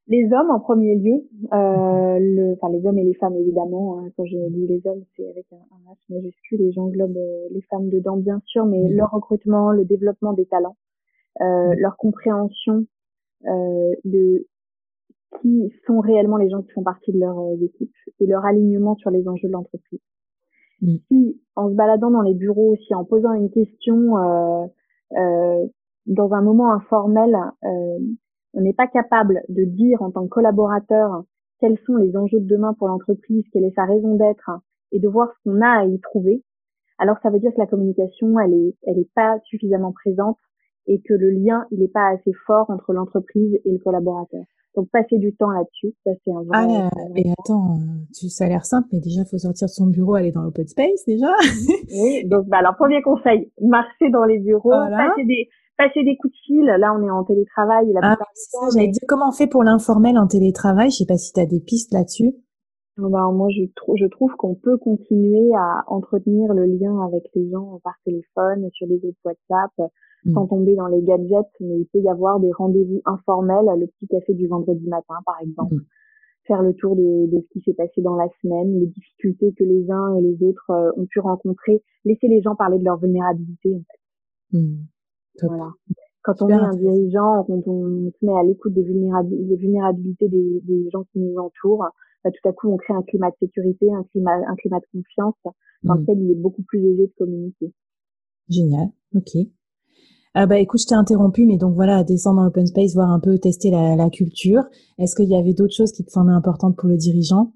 Les 0.08 0.32
hommes 0.32 0.50
en 0.50 0.60
premier 0.60 0.94
lieu, 0.94 1.24
euh, 1.52 2.18
le, 2.20 2.52
enfin 2.52 2.72
les 2.72 2.86
hommes 2.86 2.98
et 2.98 3.04
les 3.04 3.14
femmes 3.14 3.36
évidemment. 3.36 3.98
Hein, 3.98 4.10
quand 4.16 4.24
je 4.24 4.36
dis 4.50 4.66
les 4.66 4.86
hommes, 4.86 5.02
c'est 5.16 5.28
avec 5.28 5.46
un, 5.52 5.56
un 5.56 5.92
H 5.92 5.96
majuscule 6.08 6.62
et 6.62 6.72
j'englobe 6.72 7.16
euh, 7.16 7.48
les 7.50 7.62
femmes 7.62 7.88
dedans 7.90 8.16
bien 8.16 8.40
sûr, 8.46 8.66
mais 8.66 8.88
leur 8.88 9.10
recrutement, 9.10 9.72
le 9.72 9.84
développement 9.84 10.32
des 10.32 10.46
talents, 10.46 10.76
euh, 11.40 11.74
leur 11.78 11.96
compréhension 11.96 12.84
euh, 13.46 13.94
de 14.04 14.46
qui 15.40 15.72
sont 15.86 16.00
réellement 16.00 16.36
les 16.36 16.48
gens 16.48 16.62
qui 16.62 16.70
font 16.70 16.84
partie 16.84 17.12
de 17.12 17.18
leur 17.18 17.38
euh, 17.38 17.56
équipe 17.60 17.92
et 18.20 18.26
leur 18.26 18.44
alignement 18.44 18.94
sur 18.96 19.10
les 19.10 19.26
enjeux 19.28 19.48
de 19.48 19.52
l'entreprise. 19.52 20.00
Mm. 20.82 20.96
Si 21.08 21.40
en 21.56 21.68
se 21.68 21.74
baladant 21.74 22.10
dans 22.10 22.22
les 22.22 22.34
bureaux, 22.34 22.72
aussi 22.72 22.94
en 22.94 23.04
posant 23.04 23.32
une 23.32 23.50
question 23.50 24.16
euh, 24.18 25.66
dans 26.06 26.32
un 26.32 26.42
moment 26.42 26.72
informel, 26.72 27.36
on 28.56 28.62
n'est 28.62 28.72
pas 28.72 28.88
capable 28.88 29.42
de 29.48 29.64
dire 29.64 30.02
en 30.02 30.10
tant 30.10 30.24
que 30.24 30.30
collaborateur 30.30 31.22
quels 31.60 31.78
sont 31.86 31.96
les 31.96 32.16
enjeux 32.16 32.40
de 32.40 32.46
demain 32.46 32.74
pour 32.74 32.88
l'entreprise, 32.88 33.44
quelle 33.52 33.64
est 33.64 33.74
sa 33.74 33.84
raison 33.84 34.16
d'être 34.16 34.50
et 34.92 34.98
de 34.98 35.08
voir 35.08 35.28
ce 35.30 35.50
qu'on 35.50 35.60
a 35.62 35.80
à 35.80 35.84
y 35.84 36.00
trouver, 36.00 36.42
alors 36.98 37.16
ça 37.22 37.30
veut 37.30 37.38
dire 37.38 37.52
que 37.52 37.60
la 37.60 37.66
communication, 37.66 38.38
elle 38.40 38.54
est, 38.54 38.74
elle 38.86 38.98
est 38.98 39.10
pas 39.14 39.38
suffisamment 39.44 39.92
présente 39.92 40.38
et 40.86 41.00
que 41.00 41.14
le 41.14 41.30
lien, 41.30 41.66
il 41.70 41.80
n'est 41.80 41.88
pas 41.88 42.08
assez 42.08 42.32
fort 42.46 42.70
entre 42.70 42.92
l'entreprise 42.92 43.58
et 43.64 43.72
le 43.72 43.78
collaborateur. 43.78 44.44
Donc 44.74 44.90
passer 44.90 45.18
du 45.18 45.34
temps 45.34 45.50
là-dessus, 45.50 45.94
ça 46.04 46.10
c'est 46.22 46.30
un 46.30 46.42
vrai. 46.42 46.52
Ah, 46.52 46.90
et 47.16 47.32
attends, 47.38 47.78
tu, 48.14 48.28
ça 48.28 48.44
a 48.44 48.48
l'air 48.48 48.66
simple, 48.66 48.88
mais 48.92 49.00
déjà 49.00 49.22
il 49.22 49.26
faut 49.26 49.38
sortir 49.38 49.66
de 49.66 49.72
son 49.72 49.86
bureau, 49.86 50.14
aller 50.14 50.32
dans 50.32 50.42
l'open 50.42 50.66
space 50.66 51.04
déjà. 51.06 51.32
oui, 51.90 52.26
donc 52.26 52.46
bah, 52.46 52.58
alors 52.58 52.76
premier 52.76 53.00
conseil, 53.00 53.50
marcher 53.60 54.10
dans 54.10 54.24
les 54.24 54.38
bureaux, 54.38 54.70
passer 54.70 55.24
des 55.24 55.48
passer 55.76 56.02
des 56.04 56.16
coups 56.16 56.32
de 56.32 56.38
fil. 56.44 56.64
Là, 56.64 56.94
on 56.94 57.02
est 57.02 57.10
en 57.10 57.24
télétravail. 57.24 57.92
La 57.92 58.00
ah, 58.02 58.16
ça, 58.34 58.58
j'allais 58.74 58.88
dire 58.88 59.02
comment 59.08 59.28
on 59.28 59.32
fait 59.32 59.46
pour 59.46 59.62
l'informel 59.62 60.18
en 60.18 60.26
télétravail? 60.26 60.90
Je 60.90 60.96
sais 60.96 61.06
pas 61.06 61.16
si 61.16 61.32
tu 61.32 61.40
as 61.40 61.46
des 61.46 61.60
pistes 61.60 61.92
là-dessus. 61.92 62.34
Ben, 62.96 63.30
moi, 63.32 63.48
je, 63.50 63.64
je 63.96 64.06
trouve 64.06 64.34
qu'on 64.36 64.54
peut 64.54 64.78
continuer 64.78 65.54
à 65.54 65.84
entretenir 65.88 66.54
le 66.54 66.64
lien 66.64 67.04
avec 67.04 67.24
les 67.34 67.50
gens 67.50 67.78
par 67.84 67.94
téléphone, 68.04 68.70
sur 68.72 68.86
des 68.86 68.96
autres 69.04 69.18
WhatsApp, 69.22 69.90
mm. 70.24 70.32
sans 70.32 70.46
tomber 70.46 70.74
dans 70.76 70.86
les 70.86 71.02
gadgets. 71.02 71.52
Mais 71.60 71.80
il 71.80 71.86
peut 71.92 72.00
y 72.00 72.08
avoir 72.08 72.40
des 72.40 72.52
rendez-vous 72.52 73.02
informels, 73.04 73.66
le 73.78 73.86
petit 73.86 74.06
café 74.08 74.32
du 74.32 74.46
vendredi 74.46 74.88
matin, 74.88 75.16
par 75.26 75.36
exemple. 75.42 75.74
Mm. 75.74 75.84
faire 76.46 76.62
le 76.62 76.72
tour 76.74 76.96
de, 76.96 77.26
de 77.26 77.42
ce 77.42 77.48
qui 77.52 77.60
s'est 77.60 77.74
passé 77.74 78.00
dans 78.00 78.16
la 78.16 78.28
semaine, 78.40 78.80
les 78.80 78.86
difficultés 78.86 79.52
que 79.58 79.64
les 79.64 79.90
uns 79.90 80.16
et 80.16 80.22
les 80.22 80.42
autres 80.42 80.70
euh, 80.70 80.90
ont 80.96 81.06
pu 81.06 81.20
rencontrer, 81.20 81.82
laisser 82.06 82.28
les 82.28 82.40
gens 82.40 82.54
parler 82.54 82.78
de 82.78 82.84
leur 82.84 82.98
vulnérabilité 82.98 83.74
en 83.74 83.82
fait. 83.82 84.58
Mmh. 84.58 84.76
Voilà. 85.42 85.70
Quand 86.22 86.42
on 86.42 86.48
est 86.48 86.54
un 86.54 86.74
dirigeant, 86.74 87.44
quand 87.46 87.62
on 87.66 88.10
se 88.10 88.26
met 88.26 88.32
à 88.32 88.42
l'écoute 88.42 88.72
des, 88.72 88.82
vulnérabilités, 88.82 90.28
des, 90.28 90.60
des, 90.64 90.90
gens 90.90 91.04
qui 91.12 91.20
nous 91.20 91.36
entourent, 91.36 91.86
bah, 92.24 92.30
tout 92.30 92.48
à 92.48 92.52
coup 92.52 92.68
on 92.68 92.76
crée 92.76 92.94
un 92.94 93.02
climat 93.02 93.30
de 93.30 93.36
sécurité, 93.38 93.86
un 93.92 94.02
climat, 94.10 94.34
un 94.48 94.56
climat 94.56 94.80
de 94.80 94.86
confiance 94.92 95.36
dans 95.84 95.94
mmh. 95.94 96.00
lequel 96.00 96.18
il 96.22 96.30
est 96.32 96.42
beaucoup 96.42 96.62
plus 96.62 96.80
aisé 96.80 97.06
de 97.06 97.12
communiquer. 97.16 97.72
Génial, 98.48 98.88
ok. 99.14 99.46
Ah 100.34 100.46
bah 100.46 100.58
écoute, 100.58 100.80
je 100.80 100.86
t'ai 100.86 100.94
interrompu, 100.94 101.46
mais 101.46 101.56
donc 101.56 101.74
voilà, 101.74 102.04
descendre 102.04 102.40
dans 102.40 102.44
l'open 102.44 102.66
space, 102.66 102.94
voir 102.94 103.10
un 103.10 103.20
peu 103.20 103.38
tester 103.38 103.70
la, 103.70 103.96
la 103.96 104.10
culture. 104.10 104.64
Est-ce 104.98 105.14
qu'il 105.16 105.30
y 105.30 105.36
avait 105.36 105.54
d'autres 105.54 105.74
choses 105.74 105.92
qui 105.92 106.04
te 106.04 106.10
semblaient 106.10 106.34
importantes 106.34 106.76
pour 106.76 106.88
le 106.88 106.96
dirigeant? 106.96 107.52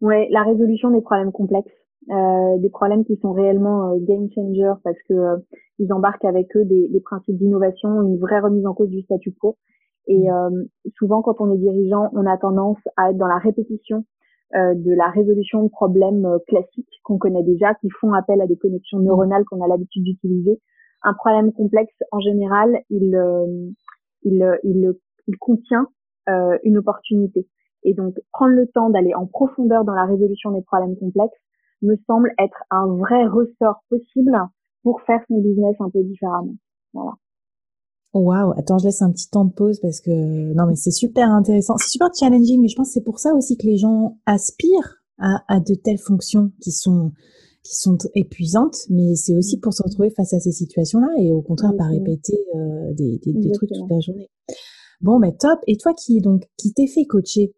Ouais, 0.00 0.28
la 0.30 0.42
résolution 0.42 0.90
des 0.90 1.00
problèmes 1.00 1.32
complexes, 1.32 1.72
euh, 2.10 2.58
des 2.58 2.70
problèmes 2.70 3.04
qui 3.04 3.16
sont 3.16 3.32
réellement 3.32 3.92
euh, 3.92 3.98
game 4.00 4.28
changer 4.34 4.72
parce 4.84 4.96
que 5.08 5.14
euh, 5.14 5.36
ils 5.78 5.92
embarquent 5.92 6.24
avec 6.24 6.56
eux 6.56 6.64
des, 6.64 6.88
des 6.88 7.00
principes 7.00 7.36
d'innovation, 7.36 8.02
une 8.02 8.18
vraie 8.18 8.40
remise 8.40 8.66
en 8.66 8.74
cause 8.74 8.88
du 8.88 9.02
statu 9.02 9.32
quo. 9.32 9.56
Et 10.08 10.28
mmh. 10.28 10.32
euh, 10.32 10.64
souvent, 10.98 11.22
quand 11.22 11.40
on 11.40 11.52
est 11.52 11.58
dirigeant, 11.58 12.08
on 12.12 12.26
a 12.26 12.36
tendance 12.38 12.78
à 12.96 13.10
être 13.10 13.18
dans 13.18 13.28
la 13.28 13.38
répétition 13.38 14.04
de 14.54 14.92
la 14.92 15.08
résolution 15.08 15.62
de 15.62 15.70
problèmes 15.70 16.28
classiques 16.46 17.00
qu'on 17.04 17.16
connaît 17.16 17.42
déjà, 17.42 17.72
qui 17.76 17.88
font 17.88 18.12
appel 18.12 18.38
à 18.42 18.46
des 18.46 18.58
connexions 18.58 18.98
mmh. 18.98 19.04
neuronales 19.04 19.44
qu'on 19.46 19.64
a 19.64 19.66
l'habitude 19.66 20.02
d'utiliser 20.02 20.60
un 21.02 21.14
problème 21.14 21.52
complexe, 21.52 21.94
en 22.10 22.20
général, 22.20 22.82
il, 22.90 23.14
euh, 23.14 23.70
il, 24.22 24.58
il, 24.62 24.92
il 25.26 25.36
contient 25.38 25.88
euh, 26.28 26.58
une 26.64 26.78
opportunité. 26.78 27.46
Et 27.84 27.94
donc, 27.94 28.14
prendre 28.32 28.54
le 28.54 28.68
temps 28.68 28.90
d'aller 28.90 29.14
en 29.14 29.26
profondeur 29.26 29.84
dans 29.84 29.94
la 29.94 30.04
résolution 30.04 30.52
des 30.52 30.62
problèmes 30.62 30.96
complexes 30.96 31.38
me 31.82 31.96
semble 32.06 32.32
être 32.38 32.62
un 32.70 32.86
vrai 32.86 33.26
ressort 33.26 33.82
possible 33.88 34.36
pour 34.82 35.00
faire 35.02 35.20
son 35.28 35.40
business 35.40 35.76
un 35.80 35.90
peu 35.90 36.02
différemment. 36.02 36.56
Voilà. 36.92 37.12
Waouh, 38.14 38.52
attends, 38.58 38.78
je 38.78 38.84
laisse 38.84 39.00
un 39.00 39.10
petit 39.10 39.30
temps 39.30 39.46
de 39.46 39.52
pause 39.52 39.80
parce 39.80 40.00
que 40.00 40.52
non 40.52 40.66
mais 40.66 40.76
c'est 40.76 40.90
super 40.90 41.30
intéressant, 41.30 41.76
c'est 41.78 41.88
super 41.88 42.08
challenging, 42.14 42.60
mais 42.60 42.68
je 42.68 42.76
pense 42.76 42.88
que 42.88 42.92
c'est 42.94 43.04
pour 43.04 43.18
ça 43.18 43.34
aussi 43.34 43.56
que 43.56 43.66
les 43.66 43.78
gens 43.78 44.18
aspirent 44.26 45.02
à, 45.18 45.42
à 45.48 45.60
de 45.60 45.74
telles 45.74 45.98
fonctions 45.98 46.52
qui 46.60 46.72
sont 46.72 47.12
qui 47.64 47.76
sont 47.76 47.96
épuisantes, 48.14 48.76
mais 48.90 49.14
c'est 49.14 49.36
aussi 49.36 49.58
pour 49.60 49.72
se 49.72 49.82
retrouver 49.82 50.10
face 50.10 50.34
à 50.34 50.40
ces 50.40 50.52
situations-là 50.52 51.08
et 51.20 51.30
au 51.30 51.42
contraire 51.42 51.72
pas 51.78 51.86
répéter 51.86 52.36
euh, 52.54 52.92
des, 52.92 53.18
des, 53.24 53.32
des 53.32 53.50
trucs 53.52 53.70
toute 53.70 53.88
la 53.88 54.00
journée. 54.00 54.28
Bon, 55.00 55.18
mais 55.18 55.32
top. 55.34 55.60
Et 55.66 55.76
toi 55.76 55.94
qui 55.94 56.20
donc 56.20 56.42
qui 56.58 56.74
t'es 56.74 56.86
fait 56.86 57.06
coacher? 57.06 57.54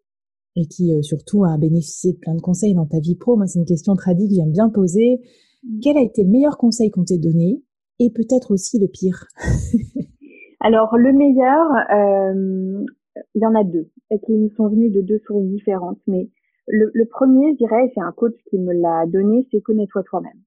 Et 0.55 0.67
qui 0.67 0.93
euh, 0.93 1.01
surtout 1.01 1.43
a 1.43 1.57
bénéficié 1.57 2.13
de 2.13 2.19
plein 2.19 2.35
de 2.35 2.41
conseils 2.41 2.73
dans 2.73 2.85
ta 2.85 2.99
vie 2.99 3.15
pro, 3.15 3.35
moi 3.35 3.47
c'est 3.47 3.59
une 3.59 3.65
question 3.65 3.95
tradie 3.95 4.27
que 4.27 4.35
j'aime 4.35 4.51
bien 4.51 4.69
poser. 4.69 5.21
Mmh. 5.63 5.79
Quel 5.81 5.97
a 5.97 6.01
été 6.01 6.23
le 6.23 6.29
meilleur 6.29 6.57
conseil 6.57 6.91
qu'on 6.91 7.03
t'ait 7.03 7.17
donné 7.17 7.63
et 7.99 8.09
peut-être 8.11 8.51
aussi 8.51 8.79
le 8.79 8.87
pire? 8.87 9.25
Alors 10.59 10.97
le 10.97 11.13
meilleur, 11.13 11.71
euh, 11.93 12.85
il 13.33 13.41
y 13.41 13.45
en 13.45 13.55
a 13.55 13.63
deux 13.63 13.89
et 14.11 14.19
qui 14.19 14.33
nous 14.33 14.49
sont 14.55 14.67
venus 14.67 14.91
de 14.91 15.01
deux 15.01 15.19
sources 15.25 15.45
différentes, 15.45 15.99
mais 16.07 16.29
le, 16.67 16.89
le, 16.93 17.05
premier, 17.05 17.53
je 17.53 17.57
dirais, 17.57 17.91
c'est 17.93 18.01
un 18.01 18.11
coach 18.11 18.35
qui 18.49 18.57
me 18.57 18.73
l'a 18.73 19.05
donné, 19.07 19.47
c'est 19.51 19.61
connais-toi 19.61 20.03
toi-même. 20.03 20.39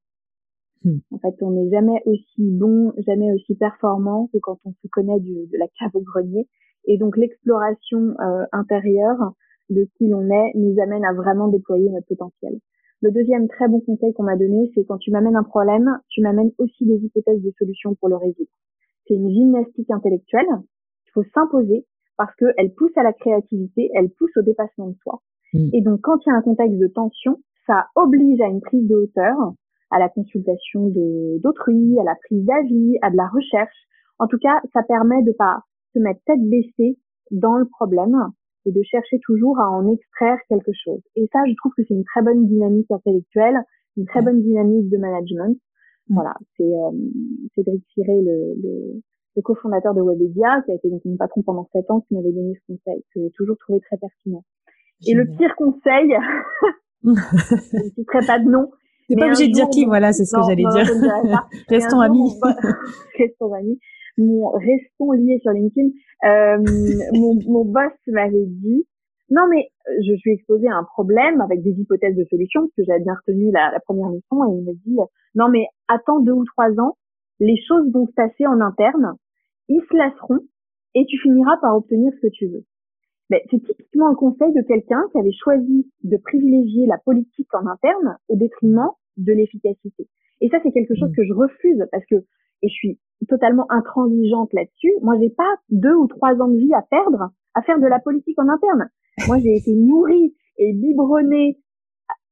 Hmm. 0.84 0.98
En 1.12 1.18
fait, 1.18 1.34
on 1.42 1.50
n'est 1.50 1.70
jamais 1.70 2.02
aussi 2.06 2.50
bon, 2.50 2.92
jamais 3.06 3.32
aussi 3.32 3.54
performant 3.54 4.28
que 4.32 4.38
quand 4.38 4.58
on 4.64 4.72
se 4.72 4.88
connaît 4.90 5.20
du, 5.20 5.32
de 5.32 5.58
la 5.58 5.66
cave 5.78 5.90
au 5.94 6.00
grenier. 6.00 6.48
Et 6.86 6.98
donc, 6.98 7.16
l'exploration 7.16 8.14
euh, 8.20 8.44
intérieure 8.52 9.32
de 9.70 9.88
qui 9.96 10.08
l'on 10.08 10.28
est 10.30 10.52
nous 10.54 10.80
amène 10.80 11.04
à 11.04 11.12
vraiment 11.12 11.48
déployer 11.48 11.90
notre 11.90 12.06
potentiel. 12.06 12.58
Le 13.00 13.12
deuxième 13.12 13.46
très 13.48 13.68
bon 13.68 13.80
conseil 13.80 14.12
qu'on 14.14 14.24
m'a 14.24 14.36
donné, 14.36 14.72
c'est 14.74 14.84
quand 14.84 14.98
tu 14.98 15.10
m'amènes 15.12 15.36
un 15.36 15.44
problème, 15.44 15.98
tu 16.08 16.20
m'amènes 16.20 16.50
aussi 16.58 16.84
des 16.84 16.96
hypothèses 16.96 17.42
de 17.42 17.52
solutions 17.58 17.94
pour 17.94 18.08
le 18.08 18.16
résoudre. 18.16 18.50
C'est 19.06 19.14
une 19.14 19.30
gymnastique 19.30 19.90
intellectuelle. 19.90 20.48
Il 21.06 21.10
faut 21.12 21.24
s'imposer 21.32 21.86
parce 22.16 22.34
qu'elle 22.34 22.74
pousse 22.74 22.96
à 22.96 23.04
la 23.04 23.12
créativité, 23.12 23.90
elle 23.94 24.10
pousse 24.10 24.36
au 24.36 24.42
dépassement 24.42 24.88
de 24.88 24.96
soi. 25.02 25.20
Mm. 25.54 25.70
Et 25.72 25.80
donc, 25.82 26.00
quand 26.02 26.18
il 26.26 26.30
y 26.30 26.32
a 26.32 26.36
un 26.36 26.42
contexte 26.42 26.76
de 26.76 26.88
tension, 26.88 27.36
ça 27.66 27.86
oblige 27.94 28.40
à 28.40 28.48
une 28.48 28.60
prise 28.60 28.86
de 28.88 28.96
hauteur, 28.96 29.36
à 29.90 29.98
la 29.98 30.08
consultation 30.08 30.88
d'autrui, 31.38 31.98
à 32.00 32.04
la 32.04 32.16
prise 32.16 32.44
d'avis, 32.44 32.98
à 33.02 33.10
de 33.10 33.16
la 33.16 33.28
recherche. 33.28 33.76
En 34.18 34.26
tout 34.26 34.38
cas, 34.38 34.60
ça 34.72 34.82
permet 34.82 35.22
de 35.22 35.32
pas 35.32 35.62
se 35.94 36.00
mettre 36.00 36.20
tête 36.26 36.42
baissée 36.42 36.98
dans 37.30 37.56
le 37.56 37.66
problème 37.66 38.32
et 38.68 38.72
de 38.72 38.82
chercher 38.82 39.18
toujours 39.24 39.58
à 39.58 39.70
en 39.70 39.90
extraire 39.90 40.38
quelque 40.48 40.72
chose. 40.84 41.00
Et 41.16 41.28
ça, 41.32 41.40
je 41.48 41.54
trouve 41.56 41.72
que 41.76 41.82
c'est 41.88 41.94
une 41.94 42.04
très 42.04 42.22
bonne 42.22 42.46
dynamique 42.46 42.90
intellectuelle, 42.90 43.56
une 43.96 44.04
très 44.06 44.20
bonne 44.20 44.42
dynamique 44.42 44.90
de 44.90 44.98
management. 44.98 45.56
Voilà, 46.10 46.34
c'est 46.56 46.64
euh, 46.64 46.90
Cédric 47.54 47.82
Ciré, 47.94 48.20
le, 48.22 48.54
le, 48.62 49.02
le 49.36 49.42
cofondateur 49.42 49.94
de 49.94 50.02
Webedia, 50.02 50.62
qui 50.64 50.72
a 50.72 50.74
été 50.74 50.88
donc 50.88 51.02
mon 51.04 51.16
patron 51.16 51.42
pendant 51.42 51.68
sept 51.72 51.90
ans, 51.90 52.00
qui 52.00 52.14
m'avait 52.14 52.32
donné 52.32 52.54
ce 52.54 52.72
conseil, 52.72 53.02
que 53.14 53.20
j'ai 53.20 53.30
toujours 53.30 53.56
trouvé 53.58 53.80
très 53.80 53.96
pertinent. 53.96 54.44
Et 55.06 55.14
le 55.14 55.26
pire 55.26 55.54
conseil, 55.56 56.16
je 57.04 57.10
ne 57.10 57.90
citerai 57.94 58.26
pas 58.26 58.38
de 58.38 58.50
nom. 58.50 58.70
T'es 59.08 59.16
pas 59.16 59.26
obligé 59.26 59.48
de 59.48 59.52
dire 59.52 59.68
qui, 59.70 59.86
voilà, 59.86 60.12
c'est 60.12 60.24
ce 60.24 60.36
que 60.36 60.42
j'allais 60.42 60.64
dire. 60.64 61.40
restons 61.68 62.00
amis. 62.00 62.30
restons 63.18 63.52
amis. 63.54 63.78
Mon, 64.18 64.50
restons 64.50 65.12
liés 65.12 65.38
sur 65.40 65.52
LinkedIn. 65.52 65.88
Euh, 66.24 66.58
mon, 67.12 67.34
mon 67.46 67.64
boss 67.64 67.92
m'avait 68.06 68.46
dit, 68.46 68.84
non 69.30 69.46
mais 69.48 69.68
je 70.06 70.16
suis 70.16 70.32
exposée 70.32 70.68
à 70.68 70.76
un 70.76 70.84
problème 70.84 71.40
avec 71.40 71.62
des 71.62 71.70
hypothèses 71.70 72.16
de 72.16 72.24
solution 72.24 72.62
parce 72.62 72.74
que 72.76 72.84
j'avais 72.84 73.04
bien 73.04 73.14
retenu 73.14 73.50
la, 73.52 73.70
la, 73.70 73.80
première 73.80 74.08
mission 74.08 74.44
et 74.44 74.56
il 74.56 74.64
me 74.64 74.72
dit, 74.72 74.96
non 75.34 75.48
mais 75.48 75.66
attends 75.86 76.20
deux 76.20 76.32
ou 76.32 76.44
trois 76.44 76.70
ans, 76.80 76.96
les 77.40 77.56
choses 77.68 77.90
vont 77.92 78.06
se 78.06 78.12
passer 78.12 78.46
en 78.46 78.60
interne, 78.60 79.14
ils 79.68 79.82
se 79.88 79.96
lasseront 79.96 80.40
et 80.94 81.04
tu 81.06 81.18
finiras 81.18 81.56
par 81.58 81.76
obtenir 81.76 82.12
ce 82.14 82.26
que 82.26 82.32
tu 82.32 82.48
veux 82.48 82.64
c'est 83.30 83.62
typiquement 83.62 84.08
un 84.08 84.14
conseil 84.14 84.52
de 84.52 84.62
quelqu'un 84.62 85.02
qui 85.12 85.18
avait 85.18 85.32
choisi 85.32 85.90
de 86.02 86.16
privilégier 86.16 86.86
la 86.86 86.98
politique 86.98 87.52
en 87.54 87.66
interne 87.66 88.16
au 88.28 88.36
détriment 88.36 88.90
de 89.16 89.32
l'efficacité. 89.32 90.08
Et 90.40 90.48
ça, 90.48 90.58
c'est 90.62 90.72
quelque 90.72 90.94
chose 90.94 91.10
mmh. 91.10 91.16
que 91.16 91.24
je 91.24 91.32
refuse 91.32 91.84
parce 91.90 92.04
que, 92.06 92.16
et 92.62 92.68
je 92.68 92.74
suis 92.74 92.98
totalement 93.28 93.66
intransigeante 93.70 94.52
là-dessus, 94.52 94.92
moi, 95.02 95.18
j'ai 95.20 95.30
pas 95.30 95.56
deux 95.70 95.94
ou 95.94 96.06
trois 96.06 96.34
ans 96.40 96.48
de 96.48 96.58
vie 96.58 96.74
à 96.74 96.82
perdre 96.82 97.30
à 97.54 97.62
faire 97.62 97.78
de 97.80 97.86
la 97.86 97.98
politique 97.98 98.38
en 98.38 98.48
interne. 98.48 98.88
Moi, 99.26 99.38
j'ai 99.40 99.56
été 99.56 99.74
nourrie 99.74 100.34
et 100.58 100.72
biberonnée 100.72 101.58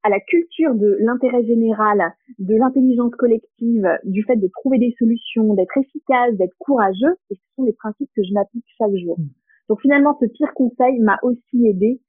à 0.03 0.09
la 0.09 0.21
culture 0.21 0.75
de 0.75 0.99
l'intérêt 1.01 1.45
général, 1.45 2.15
de 2.39 2.55
l'intelligence 2.55 3.13
collective, 3.17 3.89
du 4.05 4.23
fait 4.23 4.37
de 4.37 4.49
trouver 4.61 4.79
des 4.79 4.95
solutions, 4.99 5.55
d'être 5.55 5.77
efficace, 5.79 6.37
d'être 6.37 6.55
courageux, 6.61 7.17
et 7.31 7.35
ce 7.35 7.43
sont 7.57 7.65
des 7.65 7.73
principes 7.73 8.11
que 8.15 8.23
je 8.23 8.33
m'applique 8.33 8.65
chaque 8.79 8.95
jour. 8.95 9.19
Mmh. 9.19 9.27
Donc 9.69 9.81
finalement, 9.81 10.17
ce 10.21 10.27
pire 10.27 10.55
conseil 10.55 11.01
m'a 11.01 11.19
aussi 11.23 11.67
aidé 11.67 12.01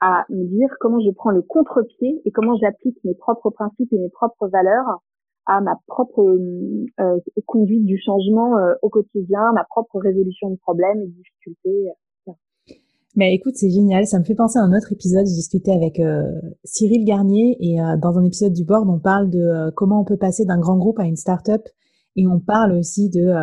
à 0.00 0.24
me 0.30 0.44
dire 0.44 0.68
comment 0.80 0.98
je 1.00 1.10
prends 1.10 1.30
le 1.30 1.42
contre-pied 1.42 2.22
et 2.24 2.30
comment 2.30 2.56
j'applique 2.56 2.98
mes 3.04 3.14
propres 3.14 3.50
principes 3.50 3.92
et 3.92 3.98
mes 3.98 4.08
propres 4.08 4.48
valeurs 4.48 5.02
à 5.46 5.60
ma 5.60 5.76
propre 5.86 6.22
euh, 6.22 6.86
euh 7.00 7.18
conduite 7.46 7.84
du 7.84 7.98
changement 7.98 8.56
euh, 8.58 8.74
au 8.82 8.88
quotidien, 8.88 9.40
ma 9.54 9.64
propre 9.64 9.98
résolution 9.98 10.50
de 10.50 10.56
problèmes 10.56 11.00
et 11.00 11.06
de 11.06 11.12
difficultés. 11.12 11.88
Mais 13.14 13.34
écoute, 13.34 13.56
c'est 13.56 13.68
génial. 13.68 14.06
Ça 14.06 14.18
me 14.18 14.24
fait 14.24 14.34
penser 14.34 14.58
à 14.58 14.62
un 14.62 14.74
autre 14.74 14.90
épisode. 14.90 15.26
J'ai 15.26 15.34
discuté 15.34 15.70
avec 15.70 16.00
euh, 16.00 16.30
Cyril 16.64 17.04
Garnier 17.04 17.58
et 17.60 17.76
dans 18.00 18.18
un 18.18 18.24
épisode 18.24 18.54
du 18.54 18.64
board, 18.64 18.88
on 18.88 18.98
parle 18.98 19.28
de 19.28 19.70
comment 19.76 20.00
on 20.00 20.04
peut 20.04 20.16
passer 20.16 20.46
d'un 20.46 20.58
grand 20.58 20.78
groupe 20.78 20.98
à 20.98 21.04
une 21.04 21.16
start-up 21.16 21.62
et 22.16 22.26
on 22.26 22.40
parle 22.40 22.72
aussi 22.72 23.10
de 23.10 23.34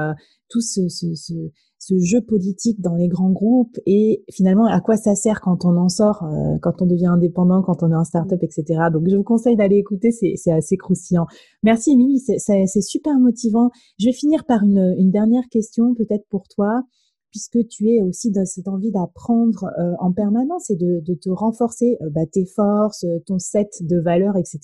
tout 0.50 0.62
ce, 0.62 0.90
ce, 0.90 1.14
ce, 1.14 1.34
ce 1.80 1.98
jeu 1.98 2.20
politique 2.22 2.82
dans 2.82 2.96
les 2.96 3.08
grands 3.08 3.32
groupes 3.32 3.78
et 3.86 4.26
finalement 4.30 4.66
à 4.66 4.82
quoi 4.82 4.98
ça 4.98 5.16
sert 5.16 5.40
quand 5.40 5.64
on 5.64 5.78
en 5.78 5.88
sort, 5.88 6.24
euh, 6.24 6.58
quand 6.62 6.82
on 6.82 6.86
devient 6.86 7.08
indépendant, 7.08 7.62
quand 7.62 7.84
on 7.84 7.92
est 7.92 7.96
en 7.96 8.04
start-up, 8.04 8.44
etc. 8.44 8.90
Donc 8.92 9.08
je 9.08 9.16
vous 9.16 9.24
conseille 9.24 9.56
d'aller 9.56 9.78
écouter, 9.78 10.12
c'est 10.12 10.52
assez 10.52 10.76
croustillant. 10.76 11.26
Merci 11.64 11.92
Émilie, 11.92 12.20
c'est 12.20 12.82
super 12.82 13.18
motivant. 13.18 13.70
Je 13.98 14.08
vais 14.08 14.14
finir 14.14 14.46
par 14.46 14.64
une, 14.64 14.94
une 14.98 15.10
dernière 15.10 15.48
question 15.50 15.96
peut-être 15.96 16.28
pour 16.30 16.48
toi 16.50 16.84
puisque 17.32 17.66
tu 17.68 17.90
es 17.90 18.02
aussi 18.02 18.32
dans 18.32 18.46
cette 18.46 18.68
envie 18.68 18.92
d'apprendre 18.92 19.66
euh, 19.80 19.94
en 20.00 20.12
permanence 20.12 20.70
et 20.72 20.76
de, 20.76 21.00
de 21.06 21.14
te 21.14 21.30
renforcer 21.30 21.98
euh, 22.02 22.10
bah, 22.10 22.26
tes 22.30 22.46
forces, 22.46 23.06
ton 23.26 23.40
set 23.40 23.70
de 23.82 24.00
valeurs, 24.00 24.36
etc. 24.36 24.60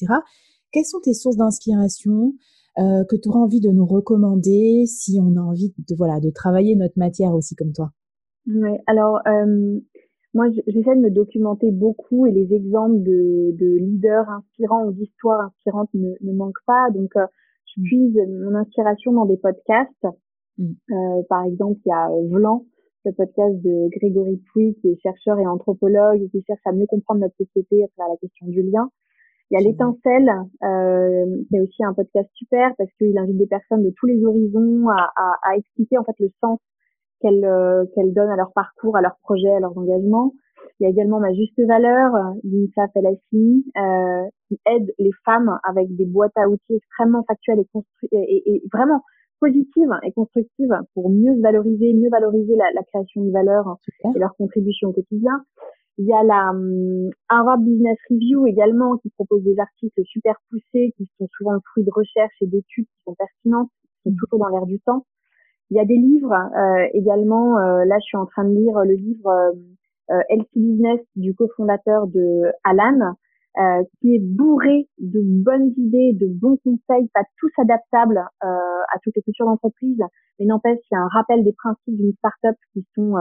Quelles 0.71 0.85
sont 0.85 0.99
tes 0.99 1.13
sources 1.13 1.37
d'inspiration? 1.37 2.33
Euh, 2.77 3.03
que 3.09 3.15
tu 3.15 3.29
auras 3.29 3.39
envie 3.39 3.61
de 3.61 3.69
nous 3.69 3.85
recommander 3.85 4.85
si 4.85 5.19
on 5.21 5.35
a 5.37 5.41
envie 5.41 5.73
de 5.77 5.95
voilà 5.95 6.19
de 6.19 6.29
travailler 6.29 6.75
notre 6.75 6.97
matière 6.97 7.33
aussi 7.33 7.55
comme 7.55 7.71
toi 7.71 7.91
Oui, 8.47 8.71
alors 8.87 9.19
euh, 9.27 9.79
moi 10.33 10.49
j'essaie 10.51 10.95
de 10.95 11.01
me 11.01 11.11
documenter 11.11 11.71
beaucoup 11.71 12.25
et 12.25 12.31
les 12.31 12.53
exemples 12.53 13.01
de, 13.01 13.55
de 13.57 13.77
leaders 13.77 14.29
inspirants 14.29 14.87
ou 14.87 14.91
d'histoires 14.91 15.45
inspirantes 15.45 15.89
ne, 15.93 16.09
ne 16.21 16.33
manquent 16.33 16.65
pas. 16.65 16.89
Donc 16.93 17.15
euh, 17.15 17.25
je 17.75 17.81
mmh. 17.81 17.83
puise 17.83 18.17
mon 18.43 18.55
inspiration 18.55 19.13
dans 19.13 19.25
des 19.25 19.37
podcasts. 19.37 20.07
Mmh. 20.57 20.71
Euh, 20.91 21.21
par 21.29 21.43
exemple, 21.45 21.79
il 21.85 21.89
y 21.89 21.93
a 21.93 22.09
Vlan 22.29 22.65
le 23.05 23.11
podcast 23.13 23.61
de 23.61 23.87
Grégory 23.97 24.41
Pouy, 24.51 24.75
qui 24.81 24.89
est 24.89 24.99
chercheur 25.01 25.39
et 25.39 25.45
anthropologue 25.45 26.21
et 26.21 26.29
qui 26.29 26.43
cherche 26.45 26.61
à 26.65 26.71
mieux 26.71 26.87
comprendre 26.87 27.21
notre 27.21 27.35
société 27.37 27.83
à 27.83 27.87
travers 27.95 28.13
la 28.13 28.17
question 28.17 28.47
du 28.47 28.63
lien. 28.63 28.89
Il 29.51 29.59
y 29.59 29.61
a 29.61 29.63
l'étincelle, 29.63 30.29
euh, 30.63 31.43
qui 31.47 31.55
est 31.55 31.61
aussi 31.61 31.83
un 31.83 31.93
podcast 31.93 32.29
super 32.33 32.73
parce 32.77 32.89
qu'il 32.97 33.17
invite 33.17 33.37
des 33.37 33.47
personnes 33.47 33.83
de 33.83 33.93
tous 33.95 34.07
les 34.07 34.23
horizons 34.25 34.89
à, 34.89 35.11
à, 35.15 35.35
à 35.43 35.55
expliquer 35.57 35.97
en 35.97 36.03
fait 36.03 36.15
le 36.19 36.29
sens 36.41 36.59
qu'elles 37.21 37.45
euh, 37.45 37.85
qu'elles 37.93 38.13
donnent 38.13 38.31
à 38.31 38.35
leur 38.35 38.51
parcours, 38.53 38.97
à 38.97 39.01
leurs 39.01 39.17
projets, 39.21 39.51
à 39.51 39.59
leurs 39.59 39.77
engagements. 39.77 40.33
Il 40.79 40.83
y 40.83 40.87
a 40.87 40.89
également 40.89 41.19
ma 41.19 41.33
juste 41.33 41.59
valeur 41.59 42.11
d'INSAF 42.43 42.89
LSI 42.95 43.65
euh, 43.77 44.29
qui 44.47 44.59
aide 44.65 44.91
les 44.97 45.11
femmes 45.23 45.59
avec 45.63 45.95
des 45.95 46.05
boîtes 46.05 46.35
à 46.35 46.49
outils 46.49 46.75
extrêmement 46.75 47.23
factuelles 47.23 47.59
et, 48.11 48.17
et, 48.17 48.55
et 48.55 48.63
vraiment 48.73 49.01
positives 49.39 49.91
et 50.03 50.11
constructives 50.11 50.75
pour 50.93 51.09
mieux 51.09 51.39
valoriser, 51.41 51.93
mieux 51.93 52.09
valoriser 52.09 52.55
la, 52.55 52.65
la 52.73 52.83
création 52.83 53.23
de 53.23 53.31
valeur 53.31 53.77
et 54.15 54.19
leur 54.19 54.35
contribution 54.37 54.89
au 54.89 54.93
quotidien. 54.93 55.43
Il 55.97 56.05
y 56.05 56.13
a 56.13 56.23
la 56.23 56.49
um, 56.49 57.09
Harvard 57.29 57.59
Business 57.59 57.97
Review 58.09 58.47
également 58.47 58.97
qui 58.97 59.09
propose 59.11 59.43
des 59.43 59.57
articles 59.59 60.01
super 60.05 60.35
poussés 60.49 60.93
qui 60.97 61.07
sont 61.17 61.27
souvent 61.37 61.53
le 61.53 61.61
fruit 61.71 61.85
de 61.85 61.91
recherches 61.93 62.35
et 62.41 62.47
d'études 62.47 62.85
qui 62.85 63.03
sont 63.05 63.15
pertinentes, 63.15 63.69
qui 63.79 64.03
sont 64.03 64.11
mmh. 64.11 64.17
toujours 64.17 64.39
dans 64.39 64.49
l'air 64.49 64.65
du 64.65 64.79
temps. 64.81 65.05
Il 65.71 65.77
y 65.77 65.79
a 65.79 65.85
des 65.85 65.97
livres 65.97 66.33
euh, 66.33 66.87
également. 66.93 67.57
Euh, 67.57 67.85
là, 67.85 67.95
je 67.99 68.05
suis 68.05 68.17
en 68.17 68.25
train 68.25 68.43
de 68.43 68.53
lire 68.53 68.77
le 68.79 68.93
livre 68.93 69.53
euh, 70.11 70.21
Healthy 70.29 70.59
Business 70.59 70.99
du 71.15 71.33
cofondateur 71.33 72.07
de 72.07 72.51
Alan, 72.63 73.15
euh, 73.57 73.83
qui 73.99 74.15
est 74.15 74.19
bourré 74.19 74.87
de 74.99 75.21
bonnes 75.23 75.73
idées, 75.77 76.13
de 76.13 76.27
bons 76.27 76.57
conseils, 76.57 77.09
pas 77.13 77.23
tous 77.39 77.51
adaptables 77.57 78.19
euh, 78.43 78.47
à 78.47 78.99
toutes 79.01 79.15
les 79.15 79.23
cultures 79.23 79.47
d'entreprise, 79.47 79.99
mais 80.39 80.45
n'empêche, 80.45 80.79
il 80.91 80.95
y 80.95 80.97
a 80.97 81.01
un 81.01 81.07
rappel 81.07 81.43
des 81.43 81.53
principes 81.53 81.97
d'une 81.97 82.13
start-up 82.17 82.55
qui 82.73 82.85
sont 82.93 83.15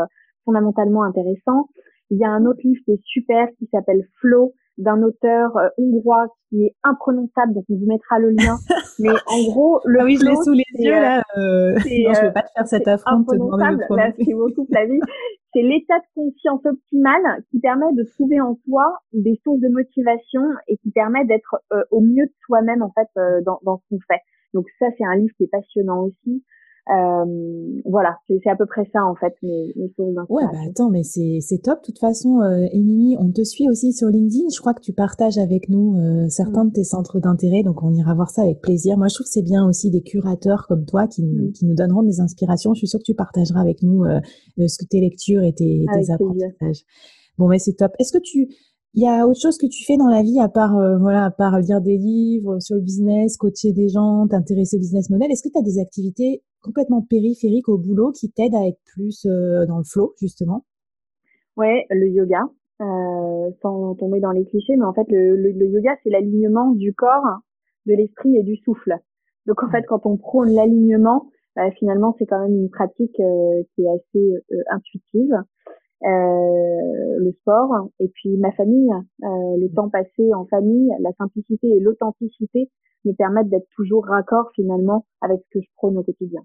fondamentalement 0.45 1.05
intéressants. 1.05 1.69
Il 2.15 2.21
y 2.21 2.25
a 2.25 2.31
un 2.31 2.47
autre 2.47 2.61
livre 2.63 2.81
qui 2.85 2.93
est 2.93 3.01
super 3.03 3.49
qui 3.59 3.67
s'appelle 3.73 4.07
Flow 4.21 4.53
d'un 4.79 5.03
auteur 5.03 5.57
euh, 5.57 5.69
hongrois 5.79 6.27
qui 6.49 6.65
est 6.65 6.75
imprononçable, 6.85 7.55
donc 7.55 7.65
on 7.71 7.77
vous 7.77 7.87
mettra 7.87 8.21
le 8.21 8.31
lien. 8.31 8.57
Mais 9.01 9.11
en 9.11 9.51
gros, 9.51 9.81
le 9.85 10.01
ah 10.01 10.05
oui, 10.05 10.17
je 10.17 10.25
l'ai 10.25 10.37
sous 10.37 10.53
les 10.53 10.85
yeux 10.85 10.93
là. 10.93 11.23
Euh... 11.37 11.73
Non, 11.75 12.15
je 12.15 12.27
peux 12.27 12.33
pas 12.33 12.43
te 12.43 12.53
faire 12.55 12.67
cette 12.67 12.87
affront. 12.87 13.25
Merci 13.91 14.33
beaucoup, 14.33 14.65
Flavie. 14.67 15.01
C'est 15.53 15.63
l'état 15.63 15.99
de 15.99 16.05
conscience 16.15 16.61
optimal 16.65 17.21
qui 17.51 17.59
permet 17.59 17.93
de 17.95 18.05
trouver 18.15 18.41
en 18.41 18.57
soi 18.65 18.85
des 19.13 19.41
sources 19.43 19.61
de 19.61 19.69
motivation 19.69 20.43
et 20.69 20.77
qui 20.79 20.91
permet 20.93 21.25
d'être 21.25 21.57
euh, 21.73 21.83
au 21.91 22.01
mieux 22.01 22.27
de 22.27 22.35
soi-même 22.47 22.83
en 22.83 22.93
fait 22.93 23.09
euh, 23.17 23.41
dans, 23.45 23.59
dans 23.63 23.79
ce 23.79 23.83
qu'on 23.91 24.01
fait. 24.09 24.21
Donc 24.53 24.67
ça, 24.79 24.87
c'est 24.97 25.05
un 25.05 25.17
livre 25.17 25.35
qui 25.37 25.45
est 25.45 25.51
passionnant 25.51 26.05
aussi. 26.05 26.45
Euh, 26.91 27.81
voilà, 27.87 28.19
c'est 28.29 28.51
à 28.51 28.57
peu 28.57 28.67
près 28.67 28.85
ça 28.93 29.03
en 29.07 29.15
fait 29.15 29.33
mes, 29.43 29.73
mes 29.77 29.89
sources 29.97 30.15
Ouais, 30.29 30.45
bah 30.45 30.59
attends, 30.69 30.91
mais 30.91 31.03
c'est 31.03 31.41
top. 31.63 31.81
De 31.81 31.87
toute 31.87 31.99
façon, 31.99 32.41
euh, 32.43 32.67
Émilie, 32.73 33.17
on 33.19 33.31
te 33.31 33.43
suit 33.43 33.69
aussi 33.71 33.95
sur 33.95 34.09
LinkedIn. 34.09 34.49
Je 34.55 34.61
crois 34.61 34.75
que 34.75 34.83
tu 34.83 34.93
partages 34.93 35.39
avec 35.39 35.71
nous 35.71 35.97
euh, 35.97 36.29
certains 36.29 36.65
mm. 36.65 36.69
de 36.69 36.73
tes 36.75 36.85
centres 36.85 37.21
d'intérêt, 37.21 37.63
donc 37.63 37.83
on 37.83 37.93
ira 37.95 38.15
voir 38.15 38.29
ça 38.29 38.43
avec 38.43 38.61
plaisir. 38.61 38.99
Moi, 38.99 39.09
je 39.09 39.15
trouve 39.15 39.25
que 39.25 39.33
c'est 39.33 39.43
bien 39.43 39.67
aussi 39.67 39.91
des 39.91 40.03
curateurs 40.03 40.67
comme 40.69 40.85
toi 40.85 41.07
qui 41.07 41.23
nous, 41.23 41.49
mm. 41.49 41.53
qui 41.53 41.65
nous 41.65 41.75
donneront 41.75 42.03
des 42.03 42.21
inspirations. 42.21 42.75
Je 42.75 42.79
suis 42.79 42.89
sûre 42.89 43.01
que 43.01 43.05
tu 43.05 43.15
partageras 43.15 43.61
avec 43.61 43.83
nous 43.83 44.05
euh, 44.05 44.21
ce 44.59 44.77
que 44.77 44.87
tes 44.87 45.01
lectures 45.01 45.43
et 45.43 45.55
tes, 45.55 45.87
tes 45.91 46.13
apprentissages. 46.13 46.85
Bon, 47.39 47.49
mais 47.49 47.59
c'est 47.59 47.75
top. 47.75 47.93
Est-ce 47.99 48.13
que 48.13 48.23
tu 48.23 48.49
il 48.97 49.03
y 49.03 49.09
a 49.09 49.27
autre 49.27 49.41
chose 49.41 49.59
que 49.59 49.67
tu 49.67 49.85
fais 49.85 49.97
dans 49.97 50.07
la 50.07 50.23
vie 50.23 50.39
à 50.39 50.49
part 50.49 50.77
euh, 50.77 50.99
voilà 50.99 51.25
à 51.25 51.31
part 51.33 51.59
lire 51.59 51.81
des 51.81 51.99
livres 51.99 52.61
sur 52.61 52.77
le 52.77 52.81
business, 52.81 53.37
coacher 53.37 53.73
des 53.73 53.89
gens, 53.89 54.29
t'intéresser 54.29 54.77
au 54.77 54.79
business 54.79 55.11
model? 55.11 55.33
Est-ce 55.33 55.43
que 55.43 55.49
tu 55.53 55.59
as 55.59 55.63
des 55.63 55.81
activités 55.81 56.43
complètement 56.65 57.03
périphériques 57.03 57.69
au 57.69 57.79
boulot 57.79 58.11
qui 58.13 58.31
t'aident 58.31 58.55
à 58.55 58.67
être 58.67 58.81
plus 58.95 59.27
euh, 59.27 59.67
dans 59.67 59.79
le 59.79 59.85
flow 59.85 60.15
justement 60.21 60.65
Ouais, 61.57 61.87
le 61.91 62.09
yoga, 62.09 62.43
euh, 62.81 63.51
sans 63.63 63.95
tomber 63.95 64.19
dans 64.19 64.33
les 64.33 64.45
clichés, 64.45 64.75
mais 64.77 64.85
en 64.85 64.93
fait 64.93 65.07
le, 65.09 65.37
le, 65.37 65.67
yoga 65.67 65.95
c'est 66.03 66.11
l'alignement 66.11 66.73
du 66.73 66.93
corps, 66.95 67.41
de 67.87 67.95
l'esprit 67.95 68.37
et 68.37 68.43
du 68.43 68.57
souffle. 68.57 68.97
Donc 69.47 69.63
en 69.63 69.71
fait 69.71 69.85
quand 69.87 70.07
on 70.07 70.17
prône 70.17 70.51
l'alignement, 70.51 71.29
bah, 71.55 71.71
finalement 71.79 72.17
c'est 72.19 72.27
quand 72.27 72.41
même 72.41 72.57
une 72.57 72.71
pratique 72.71 73.21
euh, 73.21 73.63
qui 73.75 73.83
est 73.83 73.89
assez 73.89 74.45
intuitive. 74.71 75.37
Euh, 76.05 77.17
le 77.19 77.33
sport 77.41 77.89
et 77.99 78.09
puis 78.09 78.37
ma 78.37 78.53
famille, 78.53 78.91
euh, 78.91 79.57
le 79.57 79.73
temps 79.75 79.89
passé 79.89 80.35
en 80.35 80.45
famille, 80.45 80.91
la 81.01 81.13
simplicité 81.15 81.67
et 81.67 81.81
l'authenticité 81.81 82.71
me 83.07 83.13
permettent 83.13 83.49
d'être 83.49 83.69
toujours 83.75 84.05
raccord 84.05 84.51
finalement 84.55 85.07
avec 85.23 85.41
ce 85.45 85.59
que 85.59 85.65
je 85.65 85.69
prône 85.77 85.97
au 85.97 86.03
quotidien. 86.03 86.43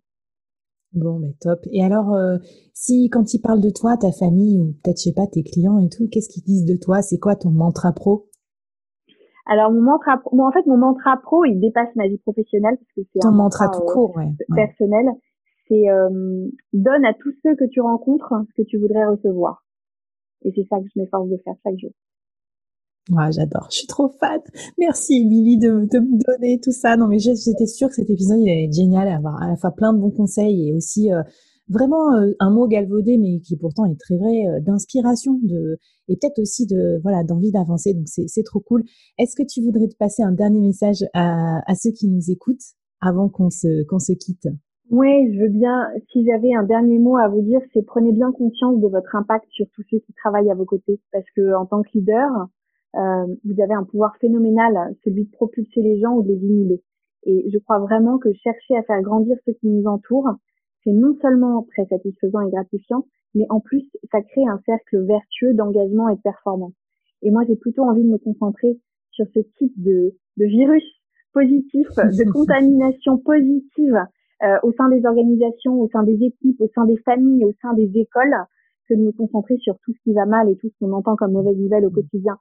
Bon, 0.94 1.20
mais 1.20 1.36
top. 1.40 1.60
Et 1.72 1.84
alors, 1.84 2.14
euh, 2.14 2.38
si 2.74 3.10
quand 3.10 3.34
ils 3.34 3.42
parlent 3.42 3.62
de 3.62 3.70
toi, 3.70 3.96
ta 3.98 4.12
famille 4.12 4.60
ou 4.60 4.74
peut-être, 4.84 4.98
je 4.98 5.04
sais 5.04 5.14
pas, 5.14 5.28
tes 5.28 5.44
clients 5.44 5.78
et 5.80 5.90
tout, 5.90 6.08
qu'est-ce 6.12 6.30
qu'ils 6.30 6.44
disent 6.44 6.66
de 6.66 6.78
toi? 6.78 7.02
C'est 7.02 7.20
quoi 7.20 7.36
ton 7.36 7.52
mantra 7.52 7.92
pro? 7.94 8.28
Alors 9.46 9.72
mon 9.72 9.82
mantra, 9.82 10.18
pro, 10.18 10.40
en 10.42 10.52
fait 10.52 10.66
mon 10.68 10.78
mantra 10.78 11.18
pro, 11.22 11.44
il 11.46 11.60
dépasse 11.60 11.90
ma 11.96 12.08
vie 12.08 12.20
professionnelle 12.20 12.78
parce 12.78 12.92
que 12.96 13.02
c'est 13.12 13.26
un 13.26 13.32
mantra, 13.32 13.70
tout 13.70 13.82
court, 13.82 14.16
ouais, 14.16 14.32
personnel 14.54 15.08
c'est 15.70 15.90
euh, 15.90 16.50
donne 16.74 17.06
à 17.06 17.14
tous 17.14 17.34
ceux 17.44 17.56
que 17.56 17.66
tu 17.70 17.80
rencontres 17.80 18.34
ce 18.50 18.62
que 18.62 18.68
tu 18.68 18.78
voudrais 18.78 19.06
recevoir. 19.06 19.64
Et 20.42 20.52
c'est 20.56 20.68
ça 20.68 20.78
que 20.80 20.86
je 20.94 21.00
m'efforce 21.00 21.30
de 21.30 21.38
faire 21.44 21.54
chaque 21.64 21.78
jour. 21.78 21.92
Ouais, 23.10 23.32
j'adore. 23.32 23.68
Je 23.72 23.78
suis 23.78 23.88
trop 23.88 24.10
fan. 24.20 24.40
Merci, 24.78 25.22
Émilie, 25.22 25.58
de, 25.58 25.72
me 25.72 26.38
donner 26.38 26.60
tout 26.60 26.72
ça. 26.72 26.96
Non, 26.96 27.08
mais 27.08 27.18
j'étais 27.20 27.66
sûre 27.66 27.90
que 27.90 27.96
cet 27.96 28.10
épisode, 28.10 28.38
il 28.40 28.50
allait 28.50 28.66
être 28.66 28.74
génial, 28.74 29.08
avoir 29.08 29.42
à 29.42 29.48
la 29.48 29.56
fois 29.56 29.72
plein 29.72 29.94
de 29.94 30.00
bons 30.00 30.12
conseils 30.12 30.70
et 30.70 30.74
aussi 30.74 31.12
euh, 31.12 31.24
vraiment 31.70 32.14
euh, 32.14 32.34
un 32.40 32.52
mot 32.52 32.68
galvaudé, 32.68 33.18
mais 33.18 33.40
qui 33.40 33.58
pourtant 33.58 33.86
est 33.86 34.00
très 34.00 34.18
vrai, 34.18 34.48
euh, 34.48 34.60
d'inspiration 34.60 35.40
de, 35.42 35.78
et 36.08 36.18
peut-être 36.18 36.40
aussi 36.40 36.68
de, 36.68 37.00
voilà, 37.02 37.24
d'envie 37.24 37.52
d'avancer. 37.52 37.94
Donc, 37.94 38.08
c'est 38.08 38.44
trop 38.44 38.60
cool. 38.60 38.84
Est-ce 39.18 39.36
que 39.36 39.44
tu 39.48 39.64
voudrais 39.64 39.88
te 39.88 39.96
passer 39.96 40.22
un 40.22 40.32
dernier 40.32 40.60
message 40.60 41.04
à, 41.14 41.62
à 41.66 41.76
ceux 41.76 41.92
qui 41.92 42.08
nous 42.08 42.30
écoutent 42.30 42.76
avant 43.02 43.30
qu'on 43.30 43.50
se, 43.50 43.84
qu'on 43.86 44.00
se 44.00 44.14
quitte? 44.14 44.48
Oui, 44.92 45.34
je 45.34 45.40
veux 45.42 45.50
bien. 45.50 45.88
Si 46.12 46.26
j'avais 46.26 46.54
un 46.54 46.64
dernier 46.64 46.98
mot 46.98 47.18
à 47.18 47.28
vous 47.28 47.42
dire, 47.42 47.60
c'est 47.74 47.84
prenez 47.84 48.12
bien 48.12 48.32
conscience 48.32 48.82
de 48.82 48.88
votre 48.88 49.16
impact 49.16 49.46
sur 49.52 49.68
tous 49.76 49.84
ceux 49.90 50.00
qui 50.00 50.14
travaillent 50.14 50.50
à 50.50 50.56
vos 50.56 50.66
côtés, 50.66 51.00
parce 51.12 51.30
que 51.36 51.56
en 51.56 51.68
tant 51.68 51.84
que 51.84 51.90
leader, 51.94 52.48
vous 52.94 53.62
avez 53.62 53.74
un 53.74 53.84
pouvoir 53.84 54.16
phénoménal, 54.18 54.96
celui 55.04 55.26
de 55.26 55.32
propulser 55.32 55.82
les 55.82 56.00
gens 56.00 56.16
ou 56.16 56.24
de 56.24 56.30
les 56.30 56.40
inhiber. 56.40 56.82
Et 57.24 57.50
je 57.52 57.58
crois 57.60 57.80
vraiment 57.80 58.18
que 58.18 58.32
chercher 58.34 58.78
à 58.78 58.84
faire 58.84 59.02
grandir 59.02 59.38
ceux 59.46 59.54
qui 59.54 59.68
nous 59.68 59.86
entourent, 59.86 60.32
c'est 60.84 60.92
non 60.92 61.16
seulement 61.22 61.68
très 61.72 61.86
satisfaisant 61.86 62.48
et 62.48 62.52
gratifiant, 62.52 63.06
mais 63.36 63.46
en 63.50 63.60
plus, 63.60 63.84
ça 64.12 64.22
crée 64.22 64.46
un 64.48 64.60
cercle 64.66 65.06
vertueux 65.06 65.54
d'engagement 65.54 66.10
et 66.10 66.16
de 66.16 66.22
performance. 66.22 66.74
Et 67.22 67.32
moi, 67.32 67.44
j'ai 67.48 67.56
plutôt 67.56 67.84
envie 67.84 68.04
de 68.04 68.10
me 68.10 68.18
concentrer 68.18 68.80
sur 69.12 69.26
ce 69.34 69.40
type 69.58 69.74
de, 69.78 70.16
de 70.38 70.46
virus 70.46 70.84
positif, 71.34 71.88
de 71.98 72.32
contamination 72.32 73.18
positive 73.18 73.98
euh, 74.42 74.58
au 74.64 74.72
sein 74.74 74.90
des 74.90 75.06
organisations, 75.06 75.80
au 75.82 75.90
sein 75.90 76.04
des 76.04 76.24
équipes, 76.24 76.62
au 76.62 76.70
sein 76.74 76.86
des 76.86 76.98
familles, 76.98 77.46
au 77.46 77.54
sein 77.62 77.74
des 77.74 77.92
écoles, 77.96 78.36
que 78.88 78.96
de 78.96 79.02
nous 79.02 79.12
concentrer 79.12 79.58
sur 79.58 79.78
tout 79.84 79.94
ce 79.94 80.02
qui 80.04 80.14
va 80.14 80.26
mal 80.26 80.50
et 80.50 80.56
tout 80.56 80.70
ce 80.70 80.74
qu'on 80.80 80.94
entend 80.94 81.16
comme 81.16 81.34
mauvaise 81.34 81.58
nouvelle 81.58 81.86
au 81.86 81.92
quotidien. 81.92 82.38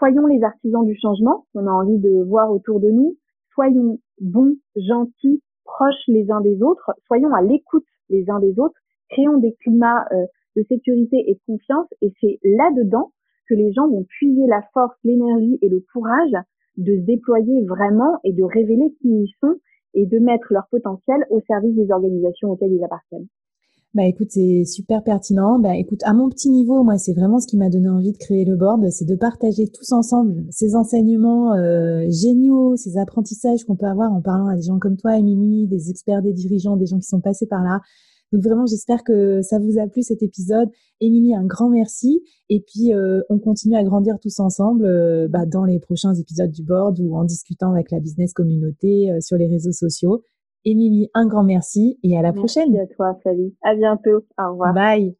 Soyons 0.00 0.26
les 0.28 0.42
artisans 0.42 0.86
du 0.86 0.96
changement 0.98 1.44
qu'on 1.52 1.66
a 1.66 1.70
envie 1.70 1.98
de 1.98 2.24
voir 2.24 2.50
autour 2.50 2.80
de 2.80 2.88
nous. 2.90 3.18
Soyons 3.52 3.98
bons, 4.18 4.56
gentils, 4.74 5.42
proches 5.66 6.06
les 6.08 6.30
uns 6.30 6.40
des 6.40 6.62
autres. 6.62 6.92
Soyons 7.06 7.34
à 7.34 7.42
l'écoute 7.42 7.84
les 8.08 8.24
uns 8.30 8.40
des 8.40 8.58
autres. 8.58 8.80
Créons 9.10 9.36
des 9.36 9.52
climats 9.60 10.06
euh, 10.12 10.24
de 10.56 10.62
sécurité 10.70 11.22
et 11.26 11.34
de 11.34 11.40
confiance. 11.46 11.86
Et 12.00 12.14
c'est 12.18 12.38
là-dedans 12.42 13.12
que 13.46 13.52
les 13.52 13.74
gens 13.74 13.90
vont 13.90 14.04
puiser 14.04 14.46
la 14.46 14.62
force, 14.72 14.96
l'énergie 15.04 15.58
et 15.60 15.68
le 15.68 15.84
courage 15.92 16.32
de 16.78 16.96
se 16.96 17.04
déployer 17.04 17.66
vraiment 17.66 18.20
et 18.24 18.32
de 18.32 18.42
révéler 18.42 18.94
qui 19.02 19.08
ils 19.08 19.34
sont 19.38 19.56
et 19.92 20.06
de 20.06 20.18
mettre 20.18 20.46
leur 20.50 20.66
potentiel 20.70 21.26
au 21.28 21.42
service 21.42 21.74
des 21.74 21.92
organisations 21.92 22.52
auxquelles 22.52 22.72
ils 22.72 22.84
appartiennent. 22.84 23.28
Bah 23.92 24.04
écoute, 24.04 24.28
c'est 24.30 24.64
super 24.64 25.02
pertinent. 25.02 25.58
Bah 25.58 25.74
écoute, 25.74 26.00
à 26.04 26.14
mon 26.14 26.28
petit 26.28 26.48
niveau, 26.48 26.84
moi, 26.84 26.96
c'est 26.96 27.12
vraiment 27.12 27.40
ce 27.40 27.48
qui 27.48 27.56
m'a 27.56 27.70
donné 27.70 27.88
envie 27.88 28.12
de 28.12 28.18
créer 28.18 28.44
le 28.44 28.54
board, 28.54 28.88
c'est 28.90 29.04
de 29.04 29.16
partager 29.16 29.66
tous 29.66 29.90
ensemble 29.90 30.46
ces 30.50 30.76
enseignements 30.76 31.54
euh, 31.54 32.06
géniaux, 32.08 32.76
ces 32.76 32.98
apprentissages 32.98 33.64
qu'on 33.64 33.74
peut 33.74 33.86
avoir 33.86 34.12
en 34.12 34.20
parlant 34.20 34.46
à 34.46 34.54
des 34.54 34.62
gens 34.62 34.78
comme 34.78 34.96
toi, 34.96 35.18
Émilie, 35.18 35.66
des 35.66 35.90
experts, 35.90 36.22
des 36.22 36.32
dirigeants, 36.32 36.76
des 36.76 36.86
gens 36.86 36.98
qui 36.98 37.08
sont 37.08 37.20
passés 37.20 37.46
par 37.46 37.64
là. 37.64 37.80
Donc 38.32 38.44
vraiment, 38.44 38.64
j'espère 38.64 39.02
que 39.02 39.42
ça 39.42 39.58
vous 39.58 39.80
a 39.80 39.88
plu 39.88 40.02
cet 40.02 40.22
épisode. 40.22 40.68
Émilie, 41.00 41.34
un 41.34 41.44
grand 41.44 41.68
merci. 41.68 42.22
Et 42.48 42.60
puis, 42.60 42.94
euh, 42.94 43.22
on 43.28 43.40
continue 43.40 43.74
à 43.74 43.82
grandir 43.82 44.20
tous 44.22 44.38
ensemble 44.38 44.84
euh, 44.84 45.26
bah, 45.26 45.46
dans 45.46 45.64
les 45.64 45.80
prochains 45.80 46.14
épisodes 46.14 46.52
du 46.52 46.62
board 46.62 47.00
ou 47.00 47.16
en 47.16 47.24
discutant 47.24 47.72
avec 47.72 47.90
la 47.90 47.98
business 47.98 48.34
communauté 48.34 49.10
sur 49.20 49.36
les 49.36 49.48
réseaux 49.48 49.72
sociaux. 49.72 50.22
Émilie, 50.64 51.08
un 51.14 51.26
grand 51.26 51.42
merci 51.42 51.98
et 52.02 52.18
à 52.18 52.22
la 52.22 52.32
prochaine. 52.32 52.72
Merci 52.72 52.92
à 52.92 52.94
toi, 52.94 53.18
salut. 53.24 53.54
À 53.62 53.74
bientôt. 53.74 54.26
Au 54.38 54.50
revoir. 54.50 54.74
Bye. 54.74 55.16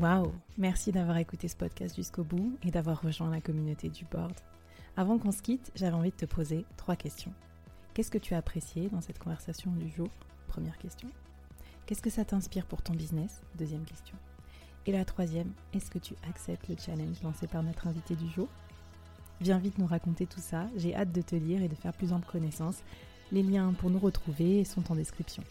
Waouh 0.00 0.32
Merci 0.58 0.90
d'avoir 0.90 1.18
écouté 1.18 1.48
ce 1.48 1.56
podcast 1.56 1.94
jusqu'au 1.94 2.24
bout 2.24 2.56
et 2.66 2.70
d'avoir 2.70 3.02
rejoint 3.02 3.30
la 3.30 3.40
communauté 3.40 3.90
du 3.90 4.04
board. 4.06 4.32
Avant 4.96 5.18
qu'on 5.18 5.32
se 5.32 5.42
quitte, 5.42 5.70
j'avais 5.74 5.94
envie 5.94 6.10
de 6.10 6.16
te 6.16 6.26
poser 6.26 6.64
trois 6.76 6.96
questions. 6.96 7.32
Qu'est-ce 7.92 8.10
que 8.10 8.18
tu 8.18 8.34
as 8.34 8.38
apprécié 8.38 8.88
dans 8.88 9.00
cette 9.00 9.18
conversation 9.18 9.70
du 9.72 9.88
jour? 9.88 10.08
Première 10.48 10.78
question. 10.78 11.08
Qu'est-ce 11.86 12.02
que 12.02 12.10
ça 12.10 12.24
t'inspire 12.24 12.66
pour 12.66 12.82
ton 12.82 12.94
business? 12.94 13.42
Deuxième 13.56 13.84
question. 13.84 14.16
Et 14.86 14.92
la 14.92 15.04
troisième, 15.04 15.50
est-ce 15.72 15.90
que 15.90 15.98
tu 15.98 16.14
acceptes 16.28 16.68
le 16.68 16.76
challenge 16.78 17.22
lancé 17.22 17.46
par 17.46 17.62
notre 17.62 17.86
invité 17.86 18.14
du 18.14 18.28
jour? 18.28 18.48
Viens 19.40 19.58
vite 19.58 19.78
nous 19.78 19.86
raconter 19.86 20.26
tout 20.26 20.40
ça, 20.40 20.68
j'ai 20.76 20.94
hâte 20.94 21.12
de 21.12 21.22
te 21.22 21.34
lire 21.34 21.62
et 21.62 21.68
de 21.68 21.74
faire 21.74 21.92
plus 21.92 22.12
ample 22.12 22.30
connaissance. 22.30 22.82
Les 23.32 23.42
liens 23.42 23.72
pour 23.72 23.90
nous 23.90 23.98
retrouver 23.98 24.64
sont 24.64 24.92
en 24.92 24.94
description. 24.94 25.42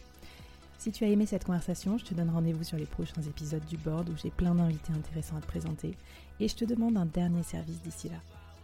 Si 0.78 0.92
tu 0.92 1.04
as 1.04 1.08
aimé 1.08 1.26
cette 1.26 1.46
conversation, 1.46 1.98
je 1.98 2.06
te 2.06 2.14
donne 2.14 2.30
rendez-vous 2.30 2.64
sur 2.64 2.78
les 2.78 2.86
prochains 2.86 3.22
épisodes 3.22 3.66
du 3.66 3.78
board 3.78 4.10
où 4.10 4.18
j'ai 4.18 4.30
plein 4.30 4.54
d'invités 4.54 4.94
intéressants 4.94 5.38
à 5.38 5.42
te 5.42 5.48
présenter 5.48 5.98
et 6.40 6.48
je 6.48 6.56
te 6.56 6.66
demande 6.66 6.98
un 6.98 7.06
dernier 7.06 7.44
service 7.44 7.82
d'ici 7.82 8.10
là. 8.10 8.18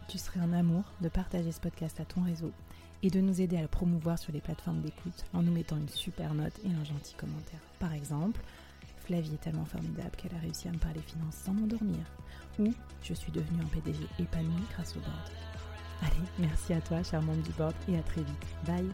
Tu 0.08 0.18
serais 0.18 0.40
un 0.40 0.52
amour 0.52 0.84
de 1.00 1.08
partager 1.08 1.50
ce 1.50 1.60
podcast 1.60 1.98
à 1.98 2.04
ton 2.04 2.22
réseau 2.22 2.52
et 3.02 3.10
de 3.10 3.20
nous 3.20 3.40
aider 3.40 3.56
à 3.56 3.62
le 3.62 3.68
promouvoir 3.68 4.18
sur 4.18 4.32
les 4.32 4.40
plateformes 4.40 4.82
d'écoute 4.82 5.24
en 5.32 5.42
nous 5.42 5.52
mettant 5.52 5.76
une 5.76 5.88
super 5.88 6.34
note 6.34 6.58
et 6.64 6.68
un 6.68 6.84
gentil 6.84 7.14
commentaire. 7.14 7.60
Par 7.78 7.94
exemple, 7.94 8.40
Flavie 9.10 9.34
est 9.34 9.38
tellement 9.38 9.64
formidable 9.64 10.12
qu'elle 10.16 10.36
a 10.36 10.38
réussi 10.38 10.68
à 10.68 10.70
me 10.70 10.78
parler 10.78 11.00
finances 11.00 11.34
sans 11.34 11.52
m'endormir. 11.52 11.98
Ou 12.60 12.72
je 13.02 13.12
suis 13.12 13.32
devenue 13.32 13.60
un 13.60 13.66
PDG 13.66 14.06
épanoui 14.20 14.62
grâce 14.72 14.96
au 14.96 15.00
board. 15.00 15.30
Allez, 16.02 16.28
merci 16.38 16.72
à 16.74 16.80
toi, 16.80 17.02
cher 17.02 17.20
membre 17.20 17.42
du 17.42 17.50
board, 17.54 17.74
et 17.88 17.98
à 17.98 18.02
très 18.04 18.22
vite. 18.22 18.46
Bye 18.64 18.86